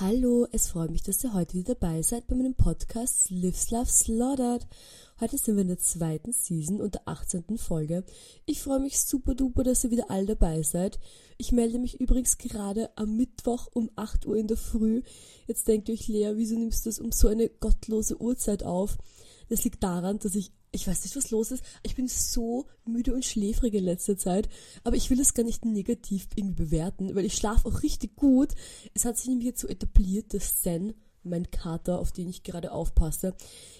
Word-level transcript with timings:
Hallo, 0.00 0.46
es 0.52 0.68
freut 0.68 0.92
mich, 0.92 1.02
dass 1.02 1.24
ihr 1.24 1.34
heute 1.34 1.54
wieder 1.54 1.74
dabei 1.74 2.02
seid 2.02 2.28
bei 2.28 2.36
meinem 2.36 2.54
Podcast 2.54 3.30
Lives 3.30 3.72
Love 3.72 3.90
Slaughtered. 3.90 4.64
Heute 5.18 5.36
sind 5.38 5.56
wir 5.56 5.62
in 5.62 5.68
der 5.68 5.80
zweiten 5.80 6.32
Season 6.32 6.80
und 6.80 6.94
der 6.94 7.08
18. 7.08 7.58
Folge. 7.58 8.04
Ich 8.46 8.62
freue 8.62 8.78
mich 8.78 9.00
super 9.00 9.34
duper, 9.34 9.64
dass 9.64 9.82
ihr 9.82 9.90
wieder 9.90 10.08
all 10.08 10.24
dabei 10.24 10.62
seid. 10.62 11.00
Ich 11.36 11.50
melde 11.50 11.80
mich 11.80 11.98
übrigens 11.98 12.38
gerade 12.38 12.90
am 12.94 13.16
Mittwoch 13.16 13.66
um 13.72 13.90
8 13.96 14.24
Uhr 14.26 14.36
in 14.36 14.46
der 14.46 14.56
Früh. 14.56 15.02
Jetzt 15.48 15.66
denkt 15.66 15.88
ihr 15.88 15.94
euch, 15.94 16.06
Lea, 16.06 16.30
wieso 16.36 16.56
nimmst 16.56 16.86
du 16.86 16.90
das 16.90 17.00
um 17.00 17.10
so 17.10 17.26
eine 17.26 17.48
gottlose 17.48 18.20
Uhrzeit 18.20 18.62
auf? 18.62 18.98
Das 19.48 19.64
liegt 19.64 19.82
daran, 19.82 20.20
dass 20.20 20.36
ich 20.36 20.52
ich 20.70 20.86
weiß 20.86 21.02
nicht, 21.02 21.16
was 21.16 21.30
los 21.30 21.50
ist. 21.50 21.64
Ich 21.82 21.94
bin 21.94 22.08
so 22.08 22.66
müde 22.84 23.14
und 23.14 23.24
schläfrig 23.24 23.74
in 23.74 23.84
letzter 23.84 24.16
Zeit. 24.16 24.48
Aber 24.84 24.96
ich 24.96 25.10
will 25.10 25.20
es 25.20 25.34
gar 25.34 25.42
nicht 25.42 25.64
negativ 25.64 26.28
irgendwie 26.34 26.64
bewerten, 26.64 27.14
weil 27.14 27.24
ich 27.24 27.34
schlafe 27.34 27.68
auch 27.68 27.82
richtig 27.82 28.16
gut. 28.16 28.54
Es 28.94 29.04
hat 29.04 29.16
sich 29.16 29.28
nämlich 29.28 29.46
jetzt 29.46 29.60
so 29.60 29.68
etabliert, 29.68 30.34
dass 30.34 30.60
Zen, 30.60 30.94
mein 31.24 31.50
Kater, 31.50 31.98
auf 31.98 32.12
den 32.12 32.28
ich 32.28 32.42
gerade 32.42 32.72
aufpasse, 32.72 33.34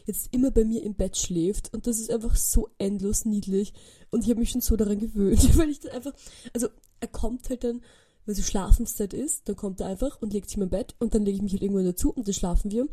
jetzt 0.06 0.28
immer 0.32 0.50
bei 0.50 0.64
mir 0.64 0.82
im 0.82 0.94
Bett 0.94 1.16
schläft. 1.16 1.72
Und 1.74 1.86
das 1.86 1.98
ist 1.98 2.10
einfach 2.10 2.36
so 2.36 2.68
endlos 2.78 3.24
niedlich. 3.24 3.72
Und 4.10 4.24
ich 4.24 4.30
habe 4.30 4.40
mich 4.40 4.50
schon 4.50 4.60
so 4.60 4.76
daran 4.76 4.98
gewöhnt, 4.98 5.56
weil 5.58 5.70
ich 5.70 5.80
dann 5.80 5.92
einfach, 5.92 6.14
also 6.52 6.68
er 7.00 7.08
kommt 7.08 7.48
halt 7.50 7.64
dann, 7.64 7.82
wenn 8.24 8.34
so 8.34 8.42
Schlafenszeit 8.42 9.14
ist, 9.14 9.48
dann 9.48 9.56
kommt 9.56 9.80
er 9.80 9.86
einfach 9.86 10.20
und 10.20 10.32
legt 10.32 10.48
sich 10.48 10.56
in 10.56 10.60
mein 10.60 10.70
Bett 10.70 10.94
und 10.98 11.14
dann 11.14 11.24
lege 11.24 11.36
ich 11.36 11.42
mich 11.42 11.52
halt 11.52 11.62
irgendwann 11.62 11.86
dazu 11.86 12.12
und 12.12 12.26
dann 12.26 12.34
schlafen 12.34 12.70
wir. 12.70 12.86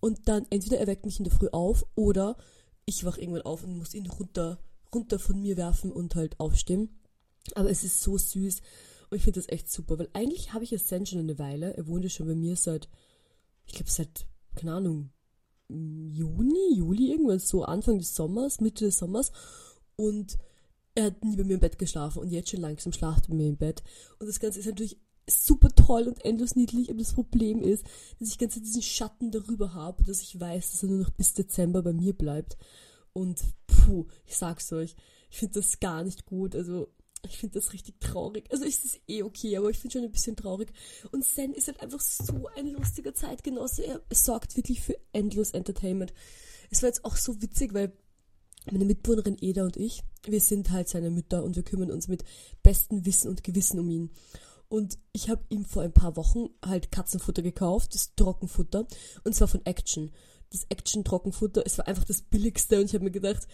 Und 0.00 0.28
dann 0.28 0.46
entweder 0.50 0.78
er 0.78 0.86
weckt 0.86 1.06
mich 1.06 1.18
in 1.18 1.24
der 1.24 1.32
Früh 1.32 1.48
auf 1.48 1.86
oder 1.94 2.36
ich 2.86 3.04
wach 3.04 3.18
irgendwann 3.18 3.42
auf 3.42 3.64
und 3.64 3.78
muss 3.78 3.94
ihn 3.94 4.06
runter, 4.06 4.58
runter 4.94 5.18
von 5.18 5.40
mir 5.40 5.56
werfen 5.56 5.92
und 5.92 6.14
halt 6.14 6.38
aufstehen. 6.40 7.00
Aber 7.54 7.70
es 7.70 7.84
ist 7.84 8.02
so 8.02 8.16
süß 8.16 8.60
und 9.10 9.16
ich 9.16 9.22
finde 9.22 9.40
das 9.40 9.48
echt 9.48 9.70
super, 9.70 9.98
weil 9.98 10.08
eigentlich 10.12 10.52
habe 10.52 10.64
ich 10.64 10.70
ja 10.70 10.78
Sen 10.78 11.06
schon 11.06 11.18
eine 11.20 11.38
Weile. 11.38 11.76
Er 11.76 11.86
wohnt 11.86 12.04
ja 12.04 12.10
schon 12.10 12.26
bei 12.26 12.34
mir 12.34 12.56
seit, 12.56 12.88
ich 13.66 13.74
glaube 13.74 13.90
seit, 13.90 14.26
keine 14.54 14.72
Ahnung, 14.72 15.10
Juni, 15.68 16.74
Juli, 16.74 17.10
irgendwann 17.10 17.38
so 17.38 17.64
Anfang 17.64 17.98
des 17.98 18.14
Sommers, 18.14 18.60
Mitte 18.60 18.86
des 18.86 18.98
Sommers. 18.98 19.32
Und 19.96 20.38
er 20.94 21.04
hat 21.04 21.24
nie 21.24 21.36
bei 21.36 21.44
mir 21.44 21.54
im 21.54 21.60
Bett 21.60 21.78
geschlafen 21.78 22.20
und 22.20 22.30
jetzt 22.30 22.50
schon 22.50 22.60
langsam 22.60 22.92
schlaft 22.92 23.26
er 23.26 23.30
bei 23.30 23.34
mir 23.34 23.48
im 23.48 23.56
Bett. 23.56 23.82
Und 24.18 24.28
das 24.28 24.40
Ganze 24.40 24.60
ist 24.60 24.66
natürlich 24.66 24.98
super 25.28 25.70
toll 25.70 26.08
und 26.08 26.24
endlos 26.24 26.54
niedlich, 26.54 26.90
aber 26.90 26.98
das 26.98 27.14
Problem 27.14 27.62
ist, 27.62 27.84
dass 28.18 28.28
ich 28.28 28.38
ganz 28.38 28.54
diesen 28.54 28.82
Schatten 28.82 29.30
darüber 29.30 29.74
habe, 29.74 30.04
dass 30.04 30.20
ich 30.20 30.38
weiß, 30.38 30.72
dass 30.72 30.82
er 30.82 30.88
nur 30.90 30.98
noch 30.98 31.10
bis 31.10 31.34
Dezember 31.34 31.82
bei 31.82 31.92
mir 31.92 32.12
bleibt. 32.12 32.56
Und 33.12 33.40
puh, 33.66 34.06
ich 34.26 34.36
sag's 34.36 34.72
euch, 34.72 34.96
ich 35.30 35.38
finde 35.38 35.60
das 35.60 35.80
gar 35.80 36.02
nicht 36.02 36.26
gut. 36.26 36.54
Also, 36.54 36.88
ich 37.26 37.38
finde 37.38 37.58
das 37.58 37.72
richtig 37.72 38.00
traurig. 38.00 38.50
Also, 38.50 38.64
es 38.64 38.84
ist 38.84 39.00
eh 39.08 39.22
okay, 39.22 39.56
aber 39.56 39.70
ich 39.70 39.78
finde 39.78 39.94
schon 39.94 40.04
ein 40.04 40.12
bisschen 40.12 40.36
traurig. 40.36 40.72
Und 41.10 41.24
Zen 41.24 41.54
ist 41.54 41.68
halt 41.68 41.80
einfach 41.80 42.00
so 42.00 42.48
ein 42.56 42.68
lustiger 42.68 43.14
Zeitgenosse. 43.14 43.84
Er 43.86 44.00
sorgt 44.10 44.56
wirklich 44.56 44.80
für 44.80 44.98
endlos 45.12 45.52
Entertainment. 45.52 46.12
Es 46.70 46.82
war 46.82 46.88
jetzt 46.88 47.04
auch 47.04 47.16
so 47.16 47.40
witzig, 47.40 47.72
weil 47.72 47.92
meine 48.70 48.84
Mitbewohnerin 48.84 49.36
Eda 49.40 49.64
und 49.64 49.76
ich, 49.76 50.02
wir 50.24 50.40
sind 50.40 50.70
halt 50.70 50.88
seine 50.88 51.10
Mütter 51.10 51.44
und 51.44 51.56
wir 51.56 51.62
kümmern 51.62 51.90
uns 51.90 52.08
mit 52.08 52.24
bestem 52.62 53.04
Wissen 53.04 53.28
und 53.28 53.44
Gewissen 53.44 53.78
um 53.78 53.90
ihn. 53.90 54.10
Und 54.74 54.98
ich 55.12 55.30
habe 55.30 55.44
ihm 55.50 55.64
vor 55.64 55.84
ein 55.84 55.92
paar 55.92 56.16
Wochen 56.16 56.48
halt 56.60 56.90
Katzenfutter 56.90 57.42
gekauft, 57.42 57.94
das 57.94 58.16
Trockenfutter, 58.16 58.88
und 59.22 59.32
zwar 59.32 59.46
von 59.46 59.64
Action. 59.64 60.10
Das 60.50 60.66
Action-Trockenfutter, 60.68 61.62
es 61.64 61.78
war 61.78 61.86
einfach 61.86 62.02
das 62.02 62.22
billigste 62.22 62.80
und 62.80 62.86
ich 62.86 62.94
habe 62.94 63.04
mir 63.04 63.12
gedacht, 63.12 63.46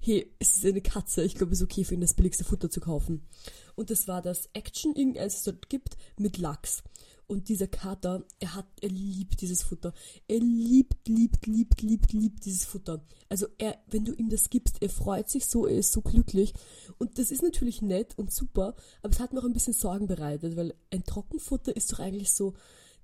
hey, 0.00 0.30
es 0.38 0.56
ist 0.56 0.66
eine 0.66 0.82
Katze, 0.82 1.24
ich 1.24 1.34
glaube, 1.34 1.54
es 1.54 1.60
ist 1.60 1.64
okay 1.64 1.82
für 1.84 1.94
ihn, 1.94 2.02
das 2.02 2.12
billigste 2.12 2.44
Futter 2.44 2.68
zu 2.68 2.80
kaufen. 2.80 3.26
Und 3.74 3.88
das 3.88 4.06
war 4.06 4.20
das 4.20 4.50
Action, 4.52 4.94
irgendeins, 4.94 5.36
es 5.36 5.44
dort 5.44 5.70
gibt, 5.70 5.96
mit 6.18 6.36
Lachs. 6.36 6.82
Und 7.28 7.48
dieser 7.48 7.66
Kater, 7.66 8.24
er 8.38 8.54
hat, 8.54 8.66
er 8.80 8.88
liebt 8.88 9.40
dieses 9.40 9.62
Futter. 9.62 9.92
Er 10.28 10.38
liebt, 10.38 11.08
liebt, 11.08 11.46
liebt, 11.46 11.82
liebt, 11.82 12.12
liebt 12.12 12.44
dieses 12.44 12.64
Futter. 12.64 13.04
Also 13.28 13.46
er, 13.58 13.76
wenn 13.88 14.04
du 14.04 14.12
ihm 14.12 14.28
das 14.28 14.48
gibst, 14.48 14.76
er 14.80 14.90
freut 14.90 15.28
sich 15.28 15.46
so, 15.46 15.66
er 15.66 15.78
ist 15.78 15.90
so 15.90 16.02
glücklich. 16.02 16.54
Und 16.98 17.18
das 17.18 17.32
ist 17.32 17.42
natürlich 17.42 17.82
nett 17.82 18.16
und 18.16 18.32
super, 18.32 18.76
aber 19.02 19.12
es 19.12 19.18
hat 19.18 19.32
mir 19.32 19.40
auch 19.40 19.44
ein 19.44 19.52
bisschen 19.52 19.72
Sorgen 19.72 20.06
bereitet, 20.06 20.56
weil 20.56 20.74
ein 20.92 21.04
Trockenfutter 21.04 21.74
ist 21.74 21.92
doch 21.92 21.98
eigentlich 21.98 22.32
so 22.32 22.54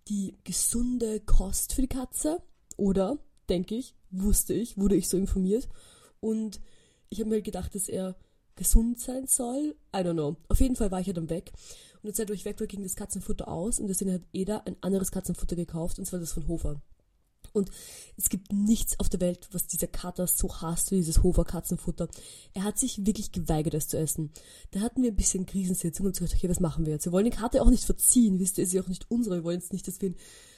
die 0.09 0.37
gesunde 0.45 1.21
Kost 1.21 1.73
für 1.73 1.83
die 1.83 1.89
Katze. 1.89 2.41
Oder, 2.77 3.19
denke 3.49 3.75
ich, 3.75 3.97
wusste 4.11 4.55
ich, 4.55 4.79
wurde 4.79 4.95
ich 4.95 5.09
so 5.09 5.17
informiert. 5.17 5.69
Und 6.21 6.61
ich 7.09 7.19
habe 7.19 7.29
mir 7.29 7.37
halt 7.37 7.45
gedacht, 7.45 7.75
dass 7.75 7.89
er 7.89 8.17
gesund 8.57 9.01
sein 9.01 9.27
soll. 9.27 9.77
I 9.95 9.99
don't 9.99 10.15
know. 10.15 10.37
Auf 10.49 10.61
jeden 10.61 10.77
Fall 10.77 10.91
war 10.91 11.01
ich 11.01 11.07
ja 11.07 11.13
dann 11.13 11.31
weg. 11.31 11.53
Und 12.03 12.09
jetzt, 12.09 12.29
wo 12.29 12.33
ich 12.33 12.45
weg 12.45 12.59
war, 12.61 12.67
ging 12.67 12.83
das 12.83 12.97
Katzenfutter 12.97 13.49
aus 13.49 13.79
und 13.79 13.89
deswegen 13.89 14.13
hat 14.13 14.23
Eda 14.33 14.63
ein 14.67 14.77
anderes 14.81 15.13
Katzenfutter 15.13 15.57
gekauft, 15.57 15.99
und 15.99 16.05
zwar 16.05 16.21
das 16.21 16.33
von 16.33 16.49
Hofer. 16.49 16.81
Und 17.53 17.71
es 18.17 18.29
gibt 18.29 18.53
nichts 18.53 18.99
auf 18.99 19.09
der 19.09 19.21
Welt, 19.21 19.49
was 19.53 19.67
dieser 19.67 19.87
Kater 19.87 20.27
so 20.27 20.49
hasst 20.61 20.91
wie 20.91 20.97
dieses 20.97 21.23
Hofer 21.23 21.45
Katzenfutter. 21.45 22.09
Er 22.55 22.65
hat 22.65 22.79
sich 22.79 23.05
wirklich 23.05 23.31
geweigert, 23.31 23.75
es 23.75 23.89
zu 23.89 23.99
essen. 23.99 24.31
Da 24.71 24.81
hatten 24.81 25.03
wir 25.03 25.11
ein 25.11 25.17
bisschen 25.17 25.45
Krisensitzung 25.45 26.07
und 26.07 26.17
gesagt, 26.17 26.35
okay, 26.35 26.49
was 26.49 26.61
machen 26.61 26.87
wir 26.87 26.95
jetzt? 26.95 27.05
Wir 27.05 27.13
wollen 27.13 27.27
den 27.27 27.35
Kater 27.35 27.63
auch 27.63 27.71
nicht 27.71 27.85
verziehen, 27.85 28.39
wisst 28.39 28.59
ihr, 28.59 28.65
ist 28.65 28.73
ja 28.73 28.83
auch 28.83 28.89
nicht 28.89 29.11
unsere. 29.11 29.37
Wir 29.37 29.45
wollen 29.45 29.61
jetzt 29.61 29.73
nicht, 29.73 29.87
dass 29.87 30.01
wir 30.01 30.11
ihn 30.11 30.17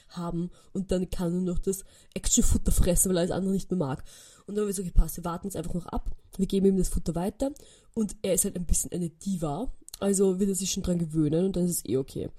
haben 0.09 0.51
und 0.73 0.91
dann 0.91 1.09
kann 1.09 1.27
er 1.27 1.39
nur 1.41 1.53
noch 1.55 1.59
das 1.59 1.83
Actionfutter 2.13 2.71
fressen, 2.71 3.09
weil 3.09 3.17
er 3.17 3.21
alles 3.21 3.31
andere 3.31 3.53
nicht 3.53 3.71
mehr 3.71 3.77
mag. 3.77 4.03
Und 4.47 4.55
dann 4.55 4.63
haben 4.63 4.67
wir 4.67 4.73
so 4.73 4.83
gepasst, 4.83 5.17
wir 5.17 5.25
warten 5.25 5.47
jetzt 5.47 5.57
einfach 5.57 5.73
noch 5.73 5.87
ab, 5.87 6.11
wir 6.37 6.45
geben 6.45 6.67
ihm 6.67 6.77
das 6.77 6.89
Futter 6.89 7.15
weiter 7.15 7.51
und 7.93 8.15
er 8.21 8.33
ist 8.33 8.45
halt 8.45 8.55
ein 8.55 8.65
bisschen 8.65 8.91
eine 8.91 9.09
Diva 9.09 9.71
also 9.99 10.39
wird 10.39 10.49
er 10.49 10.55
sich 10.55 10.71
schon 10.71 10.83
dran 10.83 10.99
gewöhnen 10.99 11.45
und 11.45 11.55
dann 11.55 11.65
ist 11.65 11.77
es 11.77 11.85
eh 11.85 11.97
okay. 11.97 12.29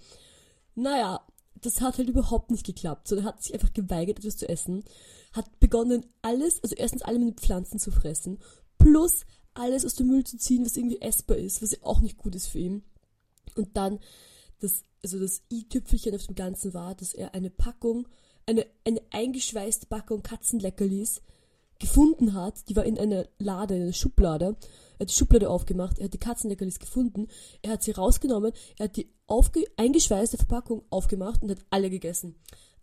Naja, 0.75 1.21
das 1.61 1.81
hat 1.81 1.99
halt 1.99 2.09
überhaupt 2.09 2.51
nicht 2.51 2.67
geklappt. 2.67 3.09
So, 3.09 3.17
er 3.17 3.25
hat 3.25 3.43
sich 3.43 3.55
einfach 3.55 3.73
geweigert, 3.73 4.19
etwas 4.19 4.37
zu 4.37 4.49
essen. 4.49 4.85
Hat 5.33 5.59
begonnen, 5.59 6.05
alles, 6.23 6.63
also 6.63 6.75
erstens 6.77 7.03
alle 7.03 7.19
meine 7.19 7.33
Pflanzen 7.33 7.79
zu 7.79 7.91
fressen, 7.91 8.39
plus 8.79 9.23
alles 9.55 9.85
aus 9.85 9.95
dem 9.95 10.09
Müll 10.09 10.25
zu 10.25 10.37
ziehen, 10.37 10.65
was 10.65 10.77
irgendwie 10.77 11.01
essbar 11.01 11.39
ist, 11.39 11.63
was 11.63 11.73
ja 11.73 11.79
auch 11.83 12.01
nicht 12.01 12.19
gut 12.19 12.35
ist 12.35 12.49
für 12.49 12.59
ihn. 12.59 12.83
Und 13.55 13.77
dann 13.77 14.01
das, 14.61 14.83
also 15.03 15.19
das 15.19 15.43
i-Tüpfelchen 15.53 16.15
auf 16.15 16.27
dem 16.27 16.35
Ganzen 16.35 16.75
war, 16.75 16.95
dass 16.95 17.15
er 17.15 17.35
eine 17.35 17.51
Packung, 17.51 18.09
eine, 18.47 18.67
eine 18.85 19.01
eingeschweißte 19.11 19.87
Packung 19.87 20.23
Katzenleckerlis 20.23 21.21
gefunden 21.79 22.35
hat. 22.35 22.69
Die 22.69 22.77
war 22.77 22.85
in 22.85 22.99
einer 22.99 23.27
Lade, 23.39 23.77
in 23.77 23.83
einer 23.83 23.93
Schublade. 23.93 24.57
Er 24.99 25.01
hat 25.01 25.11
die 25.11 25.15
Schublade 25.15 25.51
aufgemacht, 25.51 25.99
er 25.99 26.07
hat 26.07 26.15
die 26.15 26.19
Katzenleckerlis 26.19 26.79
gefunden, 26.79 27.29
er 27.61 27.73
hat 27.73 27.83
sie 27.83 27.91
rausgenommen, 27.91 28.53
er 28.79 28.85
hat 28.85 28.97
die 28.97 29.13
aufge 29.27 29.65
eingeschweißte 29.77 30.39
Verpackung 30.39 30.85
aufgemacht 30.89 31.43
und 31.43 31.51
hat 31.51 31.65
alle 31.71 31.91
gegessen. 31.91 32.37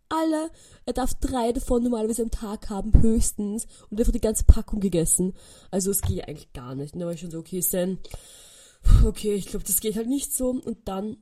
Alle, 0.10 0.52
er 0.86 0.94
darf 0.94 1.16
drei 1.16 1.54
davon 1.54 1.82
normalerweise 1.82 2.22
am 2.22 2.30
Tag 2.30 2.70
haben, 2.70 3.02
höchstens, 3.02 3.66
und 3.90 4.00
einfach 4.00 4.12
die 4.12 4.22
ganze 4.22 4.44
Packung 4.44 4.80
gegessen. 4.80 5.34
Also 5.72 5.90
es 5.90 6.02
geht 6.02 6.28
eigentlich 6.28 6.54
gar 6.54 6.76
nicht. 6.76 6.94
Und 6.94 7.00
da 7.00 7.08
war 7.08 7.14
ich 7.14 7.22
schon 7.22 7.32
so, 7.32 7.40
okay, 7.40 7.62
Sen, 7.62 7.98
okay, 9.06 9.34
ich 9.34 9.48
glaube, 9.48 9.66
das 9.66 9.80
geht 9.80 9.96
halt 9.96 10.08
nicht 10.08 10.32
so. 10.36 10.50
Und 10.50 10.88
dann 10.88 11.18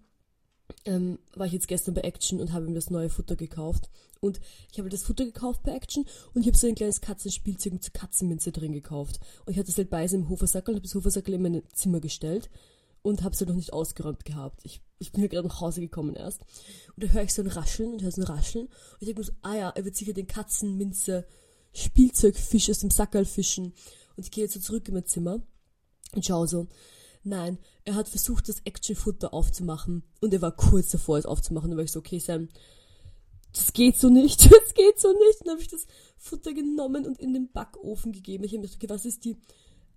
ähm, 0.85 1.19
war 1.35 1.47
ich 1.47 1.53
jetzt 1.53 1.67
gestern 1.67 1.93
bei 1.93 2.01
Action 2.01 2.39
und 2.39 2.53
habe 2.53 2.65
ihm 2.65 2.73
das 2.73 2.89
neue 2.89 3.09
Futter 3.09 3.35
gekauft. 3.35 3.89
Und 4.19 4.39
ich 4.71 4.77
habe 4.77 4.89
das 4.89 5.03
Futter 5.03 5.25
gekauft 5.25 5.63
bei 5.63 5.73
Action 5.73 6.05
und 6.33 6.41
ich 6.41 6.47
habe 6.47 6.57
so 6.57 6.67
ein 6.67 6.75
kleines 6.75 7.01
Katzenspielzeug 7.01 7.73
mit 7.73 7.93
Katzenminze 7.93 8.51
drin 8.51 8.71
gekauft. 8.71 9.19
Und 9.45 9.53
ich 9.53 9.59
hatte 9.59 9.71
es 9.71 9.77
halt 9.77 9.89
bei 9.89 10.05
im 10.05 10.29
Hofersackel 10.29 10.73
und 10.73 10.77
habe 10.77 10.87
das 10.87 10.95
Hofersackel 10.95 11.33
in 11.33 11.41
mein 11.41 11.63
Zimmer 11.73 11.99
gestellt 11.99 12.49
und 13.01 13.23
habe 13.23 13.33
es 13.33 13.39
halt 13.39 13.49
noch 13.49 13.55
nicht 13.55 13.73
ausgeräumt 13.73 14.25
gehabt. 14.25 14.61
Ich, 14.63 14.81
ich 14.99 15.11
bin 15.11 15.23
ja 15.23 15.27
gerade 15.27 15.47
nach 15.47 15.61
Hause 15.61 15.81
gekommen 15.81 16.15
erst. 16.15 16.41
Und 16.95 17.03
da 17.03 17.07
höre 17.07 17.23
ich 17.23 17.33
so 17.33 17.41
ein 17.41 17.47
Rascheln 17.47 17.93
und 17.93 18.03
höre 18.03 18.11
so 18.11 18.21
ein 18.21 18.27
Rascheln. 18.27 18.65
Und 18.67 18.97
ich 18.99 19.07
denke 19.07 19.21
mir 19.21 19.25
so, 19.25 19.33
ah 19.41 19.55
ja, 19.55 19.69
er 19.69 19.85
wird 19.85 19.95
sicher 19.95 20.13
den 20.13 20.27
Katzenminze 20.27 21.25
Spielzeugfisch 21.73 22.69
aus 22.69 22.79
dem 22.79 22.91
Sackerl 22.91 23.25
fischen. 23.25 23.73
Und 24.15 24.25
ich 24.25 24.31
gehe 24.31 24.43
jetzt 24.43 24.53
so 24.53 24.59
zurück 24.59 24.87
in 24.87 24.93
mein 24.93 25.05
Zimmer 25.05 25.41
und 26.13 26.25
schaue 26.25 26.47
so, 26.47 26.67
Nein, 27.23 27.59
er 27.85 27.95
hat 27.95 28.07
versucht, 28.07 28.49
das 28.49 28.61
Actionfutter 28.65 29.33
aufzumachen 29.33 30.03
und 30.21 30.33
er 30.33 30.41
war 30.41 30.55
kurz 30.55 30.89
davor, 30.89 31.17
es 31.17 31.25
aufzumachen. 31.25 31.69
Da 31.69 31.77
war 31.77 31.83
ich 31.83 31.91
so, 31.91 31.99
okay, 31.99 32.19
Sam, 32.19 32.49
das 33.53 33.73
geht 33.73 33.97
so 33.97 34.09
nicht, 34.09 34.45
das 34.51 34.73
geht 34.73 34.99
so 34.99 35.11
nicht. 35.11 35.41
dann 35.41 35.51
habe 35.51 35.61
ich 35.61 35.67
das 35.67 35.85
Futter 36.17 36.53
genommen 36.53 37.05
und 37.05 37.19
in 37.19 37.33
den 37.33 37.51
Backofen 37.51 38.11
gegeben. 38.11 38.43
Ich 38.43 38.51
habe 38.51 38.61
mir 38.61 38.67
gedacht, 38.67 38.83
okay, 38.83 38.93
was 38.93 39.05
ist 39.05 39.25
die 39.25 39.37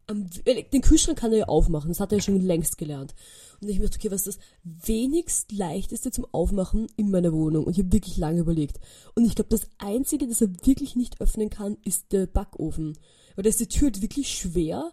den 0.06 0.82
Kühlschrank 0.82 1.18
kann 1.18 1.32
er 1.32 1.38
ja 1.38 1.44
aufmachen, 1.46 1.88
das 1.88 2.00
hat 2.00 2.12
er 2.12 2.18
ja 2.18 2.22
schon 2.22 2.40
längst 2.40 2.76
gelernt. 2.76 3.14
Und 3.60 3.68
ich 3.68 3.76
habe 3.76 3.84
mir 3.84 3.88
gedacht, 3.88 4.00
okay, 4.00 4.10
was 4.10 4.26
ist 4.26 4.38
das 4.38 4.86
wenigst 4.86 5.52
leichteste 5.52 6.10
zum 6.10 6.26
Aufmachen 6.32 6.88
in 6.96 7.10
meiner 7.10 7.32
Wohnung? 7.32 7.64
Und 7.64 7.72
ich 7.72 7.78
habe 7.78 7.92
wirklich 7.92 8.16
lange 8.16 8.40
überlegt. 8.40 8.80
Und 9.14 9.24
ich 9.24 9.34
glaube, 9.34 9.50
das 9.50 9.66
Einzige, 9.78 10.28
das 10.28 10.42
er 10.42 10.50
wirklich 10.66 10.94
nicht 10.94 11.20
öffnen 11.20 11.48
kann, 11.48 11.78
ist 11.84 12.12
der 12.12 12.26
Backofen. 12.26 12.98
Weil 13.34 13.44
da 13.44 13.48
ist 13.48 13.60
die 13.60 13.68
Tür 13.68 13.86
halt 13.86 14.02
wirklich 14.02 14.28
schwer 14.28 14.92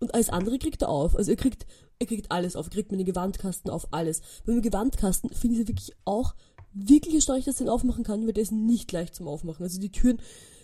und 0.00 0.14
alles 0.14 0.30
andere 0.30 0.58
kriegt 0.58 0.82
er 0.82 0.88
auf. 0.88 1.14
Also 1.16 1.30
er 1.30 1.36
kriegt, 1.36 1.66
er 1.98 2.06
kriegt 2.06 2.32
alles 2.32 2.56
auf. 2.56 2.66
Er 2.66 2.70
kriegt 2.70 2.90
meine 2.90 3.04
Gewandkasten 3.04 3.70
auf, 3.70 3.88
alles. 3.92 4.22
Beim 4.44 4.62
Gewandkasten 4.62 5.30
finde 5.30 5.56
ich 5.56 5.62
es 5.62 5.68
wirklich 5.68 5.92
auch 6.04 6.34
wirklich 6.72 7.14
erstaunlich, 7.14 7.44
dass 7.44 7.60
er 7.60 7.66
ihn 7.66 7.70
aufmachen 7.70 8.04
kann, 8.04 8.26
weil 8.26 8.32
der 8.32 8.42
ist 8.42 8.52
nicht 8.52 8.90
leicht 8.92 9.14
zum 9.14 9.28
Aufmachen. 9.28 9.62
Also 9.62 9.80
die 9.80 9.92
Türen 9.92 10.20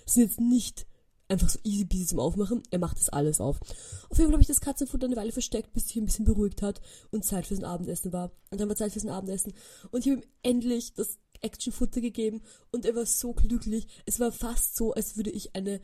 sind 0.07 0.23
jetzt 0.23 0.41
nicht 0.41 0.87
einfach 1.29 1.49
so 1.49 1.59
easy 1.65 1.85
peasy 1.85 2.07
zum 2.07 2.21
Aufmachen. 2.21 2.63
Er 2.71 2.79
macht 2.79 2.99
das 2.99 3.09
alles 3.09 3.41
auf. 3.41 3.61
Auf 4.09 4.19
jeden 4.19 4.29
Fall 4.29 4.33
habe 4.33 4.43
ich 4.43 4.49
das 4.49 4.61
Katzenfutter 4.61 5.07
eine 5.07 5.17
Weile 5.17 5.33
versteckt, 5.33 5.73
bis 5.73 5.89
sich 5.89 5.97
ein 5.97 6.05
bisschen 6.05 6.25
beruhigt 6.25 6.63
hat 6.63 6.81
und 7.11 7.25
Zeit 7.25 7.47
fürs 7.47 7.63
Abendessen 7.63 8.13
war. 8.13 8.31
Und 8.51 8.61
dann 8.61 8.69
war 8.69 8.77
Zeit 8.77 8.93
fürs 8.93 9.07
Abendessen. 9.07 9.53
Und 9.91 10.07
ich 10.07 10.13
habe 10.13 10.23
ihm 10.23 10.29
endlich 10.43 10.95
das 10.95 11.19
Actionfutter 11.41 12.01
gegeben 12.01 12.43
und 12.71 12.87
er 12.87 12.95
war 12.95 13.07
so 13.07 13.33
glücklich. 13.33 13.87
Es 14.07 14.21
war 14.21 14.33
fast 14.33 14.77
so, 14.77 14.95
als 14.95 15.17
würde 15.17 15.31
ich 15.31 15.55
eine 15.55 15.81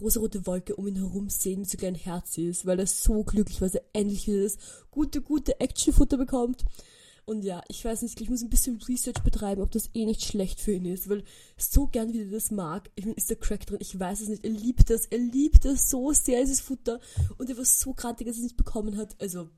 rosarote 0.00 0.46
Wolke 0.46 0.76
um 0.76 0.86
ihn 0.86 0.96
herum 0.96 1.28
sehen, 1.28 1.62
die 1.62 1.68
sogar 1.68 1.88
ein 1.88 1.94
Herz 1.94 2.38
ist, 2.38 2.66
weil 2.66 2.78
er 2.78 2.86
so 2.86 3.24
glücklich 3.24 3.60
war, 3.60 3.68
dass 3.68 3.76
er 3.76 3.84
endlich 3.92 4.26
wieder 4.26 4.42
das 4.42 4.58
gute, 4.90 5.20
gute 5.20 5.60
Actionfutter 5.60 6.16
bekommt. 6.16 6.64
Und 7.24 7.44
ja, 7.44 7.62
ich 7.68 7.84
weiß 7.84 8.02
nicht, 8.02 8.20
ich 8.20 8.28
muss 8.28 8.42
ein 8.42 8.50
bisschen 8.50 8.82
Research 8.88 9.22
betreiben, 9.22 9.62
ob 9.62 9.70
das 9.70 9.90
eh 9.94 10.04
nicht 10.04 10.24
schlecht 10.24 10.60
für 10.60 10.72
ihn 10.72 10.86
ist, 10.86 11.08
weil 11.08 11.22
so 11.56 11.86
gern 11.86 12.12
wie 12.12 12.22
er 12.22 12.30
das 12.30 12.50
mag, 12.50 12.90
ich 12.96 13.04
meine, 13.04 13.16
ist 13.16 13.30
der 13.30 13.36
Crack 13.36 13.64
drin, 13.64 13.78
ich 13.80 13.98
weiß 13.98 14.22
es 14.22 14.28
nicht, 14.28 14.44
er 14.44 14.50
liebt 14.50 14.90
das, 14.90 15.06
er 15.06 15.18
liebt 15.18 15.64
das 15.64 15.88
so 15.88 16.12
sehr, 16.12 16.40
dieses 16.40 16.60
Futter 16.60 16.98
und 17.38 17.48
er 17.48 17.56
war 17.56 17.64
so 17.64 17.94
grantig, 17.94 18.26
dass 18.26 18.36
er 18.36 18.40
es 18.40 18.44
nicht 18.44 18.56
bekommen 18.56 18.96
hat, 18.96 19.14
also, 19.20 19.48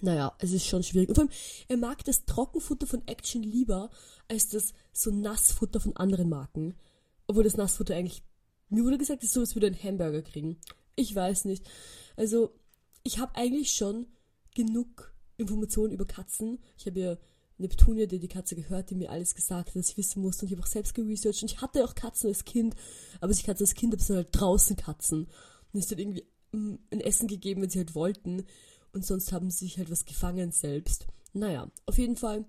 naja, 0.00 0.34
es 0.38 0.52
ist 0.52 0.66
schon 0.66 0.82
schwierig. 0.82 1.08
Und 1.08 1.14
vor 1.16 1.24
allem, 1.24 1.32
er 1.68 1.76
mag 1.76 2.04
das 2.04 2.24
Trockenfutter 2.24 2.86
von 2.86 3.06
Action 3.06 3.42
lieber, 3.42 3.90
als 4.28 4.48
das 4.48 4.72
so 4.92 5.10
Nassfutter 5.10 5.80
von 5.80 5.96
anderen 5.96 6.28
Marken. 6.28 6.74
Obwohl 7.26 7.44
das 7.44 7.56
Nassfutter 7.56 7.94
eigentlich, 7.94 8.22
mir 8.68 8.84
wurde 8.84 8.98
gesagt, 8.98 9.22
es 9.22 9.28
ist 9.28 9.34
so, 9.34 9.40
als 9.40 9.54
würde 9.54 9.68
ein 9.68 9.82
Hamburger 9.82 10.22
kriegen. 10.22 10.58
Ich 10.96 11.14
weiß 11.14 11.44
nicht. 11.44 11.68
Also, 12.16 12.54
ich 13.02 13.18
habe 13.18 13.34
eigentlich 13.36 13.72
schon 13.72 14.06
genug 14.54 15.14
Informationen 15.36 15.92
über 15.92 16.04
Katzen. 16.04 16.58
Ich 16.76 16.86
habe 16.86 17.00
ja 17.00 17.16
Neptunia, 17.58 18.06
die 18.06 18.18
die 18.18 18.28
Katze 18.28 18.54
gehört, 18.54 18.90
die 18.90 18.94
mir 18.94 19.10
alles 19.10 19.34
gesagt 19.34 19.68
hat, 19.68 19.76
was 19.76 19.90
ich 19.90 19.96
wissen 19.96 20.22
musste. 20.22 20.42
Und 20.42 20.52
ich 20.52 20.56
habe 20.56 20.62
auch 20.62 20.70
selbst 20.70 20.94
geresearched. 20.94 21.42
Und 21.42 21.52
ich 21.52 21.60
hatte 21.60 21.84
auch 21.84 21.94
Katzen 21.94 22.28
als 22.28 22.44
Kind. 22.44 22.74
Aber 23.20 23.32
ich 23.32 23.48
hatte 23.48 23.60
als 23.60 23.74
Kind, 23.74 23.94
aber 23.94 24.02
es 24.02 24.10
halt 24.10 24.28
draußen 24.32 24.76
Katzen. 24.76 25.28
Und 25.72 25.80
es 25.80 25.90
hat 25.90 25.98
irgendwie 25.98 26.24
mm, 26.52 26.74
ein 26.90 27.00
Essen 27.00 27.28
gegeben, 27.28 27.62
wenn 27.62 27.70
sie 27.70 27.78
halt 27.78 27.94
wollten. 27.94 28.44
Und 28.92 29.04
sonst 29.04 29.32
haben 29.32 29.50
sie 29.50 29.66
sich 29.66 29.78
halt 29.78 29.90
was 29.90 30.04
gefangen 30.04 30.52
selbst. 30.52 31.06
Naja, 31.32 31.70
auf 31.86 31.98
jeden 31.98 32.16
Fall 32.16 32.46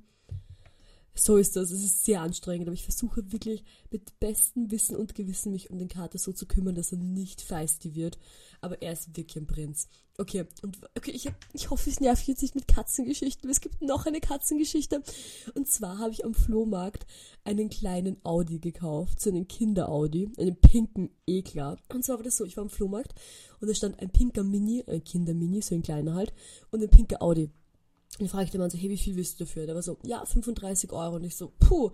so 1.16 1.38
ist 1.38 1.56
das. 1.56 1.72
Es 1.72 1.84
ist 1.84 2.06
sehr 2.06 2.22
anstrengend, 2.22 2.68
aber 2.68 2.76
ich 2.76 2.84
versuche 2.84 3.32
wirklich 3.32 3.64
mit 3.92 4.20
bestem 4.20 4.72
Wissen 4.72 4.96
und 4.96 5.16
Gewissen 5.16 5.52
mich 5.52 5.70
um 5.70 5.78
den 5.78 5.90
Kater 5.90 6.18
so 6.18 6.32
zu 6.32 6.46
kümmern, 6.46 6.76
dass 6.76 6.92
er 6.92 6.98
nicht 6.98 7.42
feisty 7.42 7.96
wird. 7.96 8.18
Aber 8.62 8.82
er 8.82 8.94
ist 8.94 9.16
wirklich 9.16 9.38
ein 9.38 9.48
Prinz. 9.48 9.88
Okay, 10.18 10.46
und 10.64 10.78
okay, 10.98 11.12
ich, 11.12 11.28
hab, 11.28 11.36
ich 11.54 11.70
hoffe, 11.70 11.90
ich 11.90 12.02
nerv 12.02 12.22
jetzt 12.24 12.42
nicht 12.42 12.54
mit 12.54 12.68
Katzengeschichten, 12.68 13.50
es 13.50 13.62
gibt 13.62 13.82
noch 13.82 14.06
eine 14.06 14.20
Katzengeschichte. 14.20 15.02
Und 15.56 15.70
zwar 15.70 15.98
habe 15.98 16.12
ich 16.12 16.26
am 16.26 16.34
Flohmarkt 16.34 17.06
einen 17.46 17.70
kleinen 17.70 18.18
Audi 18.26 18.60
gekauft, 18.60 19.22
so 19.22 19.30
einen 19.30 19.48
Kinder-Audi, 19.48 20.30
einen 20.38 20.58
pinken 20.58 21.10
Eklar. 21.26 21.78
Und 21.88 22.04
zwar 22.04 22.18
war 22.18 22.24
das 22.24 22.36
so, 22.36 22.44
ich 22.44 22.58
war 22.58 22.64
am 22.64 22.70
Flohmarkt 22.70 23.14
und 23.62 23.70
da 23.70 23.74
stand 23.74 23.98
ein 24.00 24.10
pinker 24.10 24.44
Mini, 24.44 24.84
ein 24.88 25.06
Kinder-Mini, 25.06 25.62
so 25.62 25.74
ein 25.74 25.84
kleiner 25.84 26.16
halt, 26.16 26.34
und 26.70 26.84
ein 26.84 26.90
pinker 26.90 27.22
Audi. 27.22 27.50
Und 28.18 28.22
dann 28.22 28.30
frage 28.30 28.46
ich 28.46 28.52
den 28.52 28.60
Mann 28.60 28.70
so, 28.70 28.78
hey, 28.78 28.90
wie 28.90 28.98
viel 28.98 29.16
willst 29.16 29.40
du 29.40 29.46
dafür? 29.46 29.66
Der 29.66 29.76
war 29.76 29.82
so, 29.82 29.98
ja, 30.04 30.26
35 30.26 30.92
Euro. 30.92 31.16
Und 31.16 31.24
ich 31.24 31.36
so, 31.36 31.52
puh, 31.60 31.92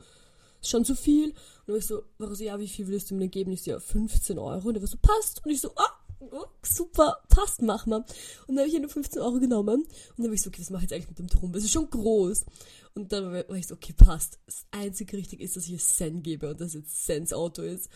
ist 0.62 0.70
schon 0.70 0.86
zu 0.86 0.96
viel. 0.96 1.30
Und 1.30 1.36
dann 1.68 1.78
ich 1.78 1.86
so, 1.86 2.04
war 2.18 2.34
so, 2.34 2.44
ja, 2.44 2.60
wie 2.60 2.68
viel 2.68 2.88
willst 2.88 3.12
du 3.12 3.16
mir 3.16 3.28
geben? 3.28 3.52
Ich 3.52 3.64
so, 3.64 3.72
ja, 3.72 3.80
15 3.80 4.40
Euro. 4.40 4.68
Und 4.68 4.74
der 4.74 4.82
war 4.82 4.88
so, 4.88 4.98
passt. 5.02 5.46
Und 5.46 5.52
ich 5.52 5.62
so, 5.62 5.72
ah, 5.76 5.92
oh, 6.20 6.46
super, 6.64 7.18
passt, 7.30 7.62
mach 7.62 7.86
mal. 7.86 8.06
Und 8.48 8.56
dann 8.56 8.60
habe 8.60 8.70
ich 8.70 8.80
nur 8.80 8.90
15 8.90 9.22
Euro 9.22 9.40
genommen. 9.40 9.82
Und 9.84 10.18
dann 10.18 10.28
war 10.28 10.34
ich 10.34 10.42
so, 10.42 10.50
okay, 10.50 10.62
was 10.62 10.70
mache 10.70 10.86
ich 10.86 10.90
jetzt 10.90 10.94
eigentlich 10.94 11.10
mit 11.10 11.20
dem 11.20 11.28
Drum? 11.28 11.52
Das 11.52 11.64
ist 11.64 11.72
schon 11.72 11.90
groß. 11.90 12.46
Und 12.94 13.12
dann 13.12 13.32
war 13.32 13.56
ich 13.56 13.68
so, 13.68 13.76
okay, 13.76 13.94
passt. 13.94 14.40
Das 14.46 14.66
einzige 14.72 15.18
richtig 15.18 15.42
ist, 15.42 15.58
dass 15.58 15.68
ich 15.68 15.74
es 15.74 15.98
Sen 15.98 16.24
gebe 16.24 16.50
und 16.50 16.62
dass 16.62 16.74
jetzt 16.74 17.06
Sens 17.06 17.34
Auto 17.34 17.62
ist. 17.62 17.90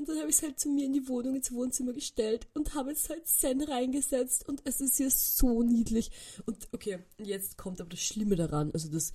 Und 0.00 0.08
dann 0.08 0.16
habe 0.16 0.30
ich 0.30 0.36
es 0.36 0.42
halt 0.42 0.58
zu 0.58 0.70
mir 0.70 0.86
in 0.86 0.94
die 0.94 1.06
Wohnung, 1.08 1.36
ins 1.36 1.52
Wohnzimmer 1.52 1.92
gestellt 1.92 2.46
und 2.54 2.74
habe 2.74 2.88
jetzt 2.88 3.10
halt 3.10 3.26
Zen 3.26 3.60
reingesetzt 3.60 4.48
und 4.48 4.62
es 4.64 4.80
ist 4.80 4.96
hier 4.96 5.10
so 5.10 5.62
niedlich. 5.62 6.10
Und 6.46 6.68
okay, 6.72 7.00
jetzt 7.18 7.58
kommt 7.58 7.82
aber 7.82 7.90
das 7.90 8.00
Schlimme 8.00 8.34
daran, 8.34 8.70
also 8.72 8.88
das 8.88 9.12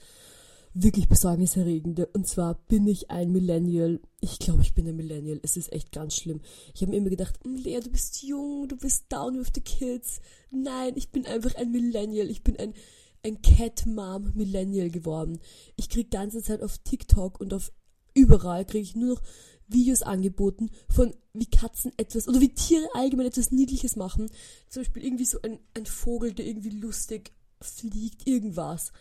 wirklich 0.75 1.09
besorgniserregende. 1.09 2.05
Und 2.13 2.27
zwar 2.27 2.53
bin 2.67 2.85
ich 2.85 3.09
ein 3.09 3.31
Millennial. 3.31 3.99
Ich 4.21 4.37
glaube, 4.37 4.61
ich 4.61 4.75
bin 4.75 4.87
ein 4.87 4.95
Millennial. 4.95 5.39
Es 5.41 5.57
ist 5.57 5.73
echt 5.73 5.91
ganz 5.91 6.17
schlimm. 6.17 6.41
Ich 6.75 6.83
habe 6.83 6.91
mir 6.91 6.97
immer 6.97 7.09
gedacht, 7.09 7.39
Lea, 7.43 7.79
du 7.79 7.89
bist 7.89 8.21
jung, 8.21 8.67
du 8.67 8.77
bist 8.77 9.05
down 9.09 9.39
with 9.39 9.53
the 9.55 9.61
kids. 9.61 10.19
Nein, 10.51 10.93
ich 10.97 11.09
bin 11.09 11.25
einfach 11.25 11.55
ein 11.55 11.71
Millennial. 11.71 12.29
Ich 12.29 12.43
bin 12.43 12.57
ein, 12.57 12.75
ein 13.23 13.41
Cat 13.41 13.87
Mom 13.87 14.33
Millennial 14.35 14.91
geworden. 14.91 15.39
Ich 15.77 15.89
krieg 15.89 16.11
ganze 16.11 16.43
Zeit 16.43 16.61
auf 16.61 16.77
TikTok 16.77 17.41
und 17.41 17.55
auf 17.55 17.71
überall 18.13 18.65
kriege 18.65 18.83
ich 18.83 18.95
nur 18.95 19.15
noch 19.15 19.21
Videos 19.67 20.03
angeboten 20.03 20.69
von 20.89 21.13
wie 21.33 21.47
Katzen 21.49 21.91
etwas 21.97 22.27
oder 22.27 22.39
wie 22.39 22.53
Tiere 22.53 22.87
allgemein 22.93 23.27
etwas 23.27 23.51
Niedliches 23.51 23.95
machen. 23.95 24.29
Zum 24.69 24.83
Beispiel 24.83 25.03
irgendwie 25.03 25.25
so 25.25 25.39
ein, 25.41 25.59
ein 25.73 25.85
Vogel, 25.85 26.33
der 26.33 26.45
irgendwie 26.45 26.69
lustig 26.69 27.33
fliegt, 27.61 28.27
irgendwas. 28.27 28.91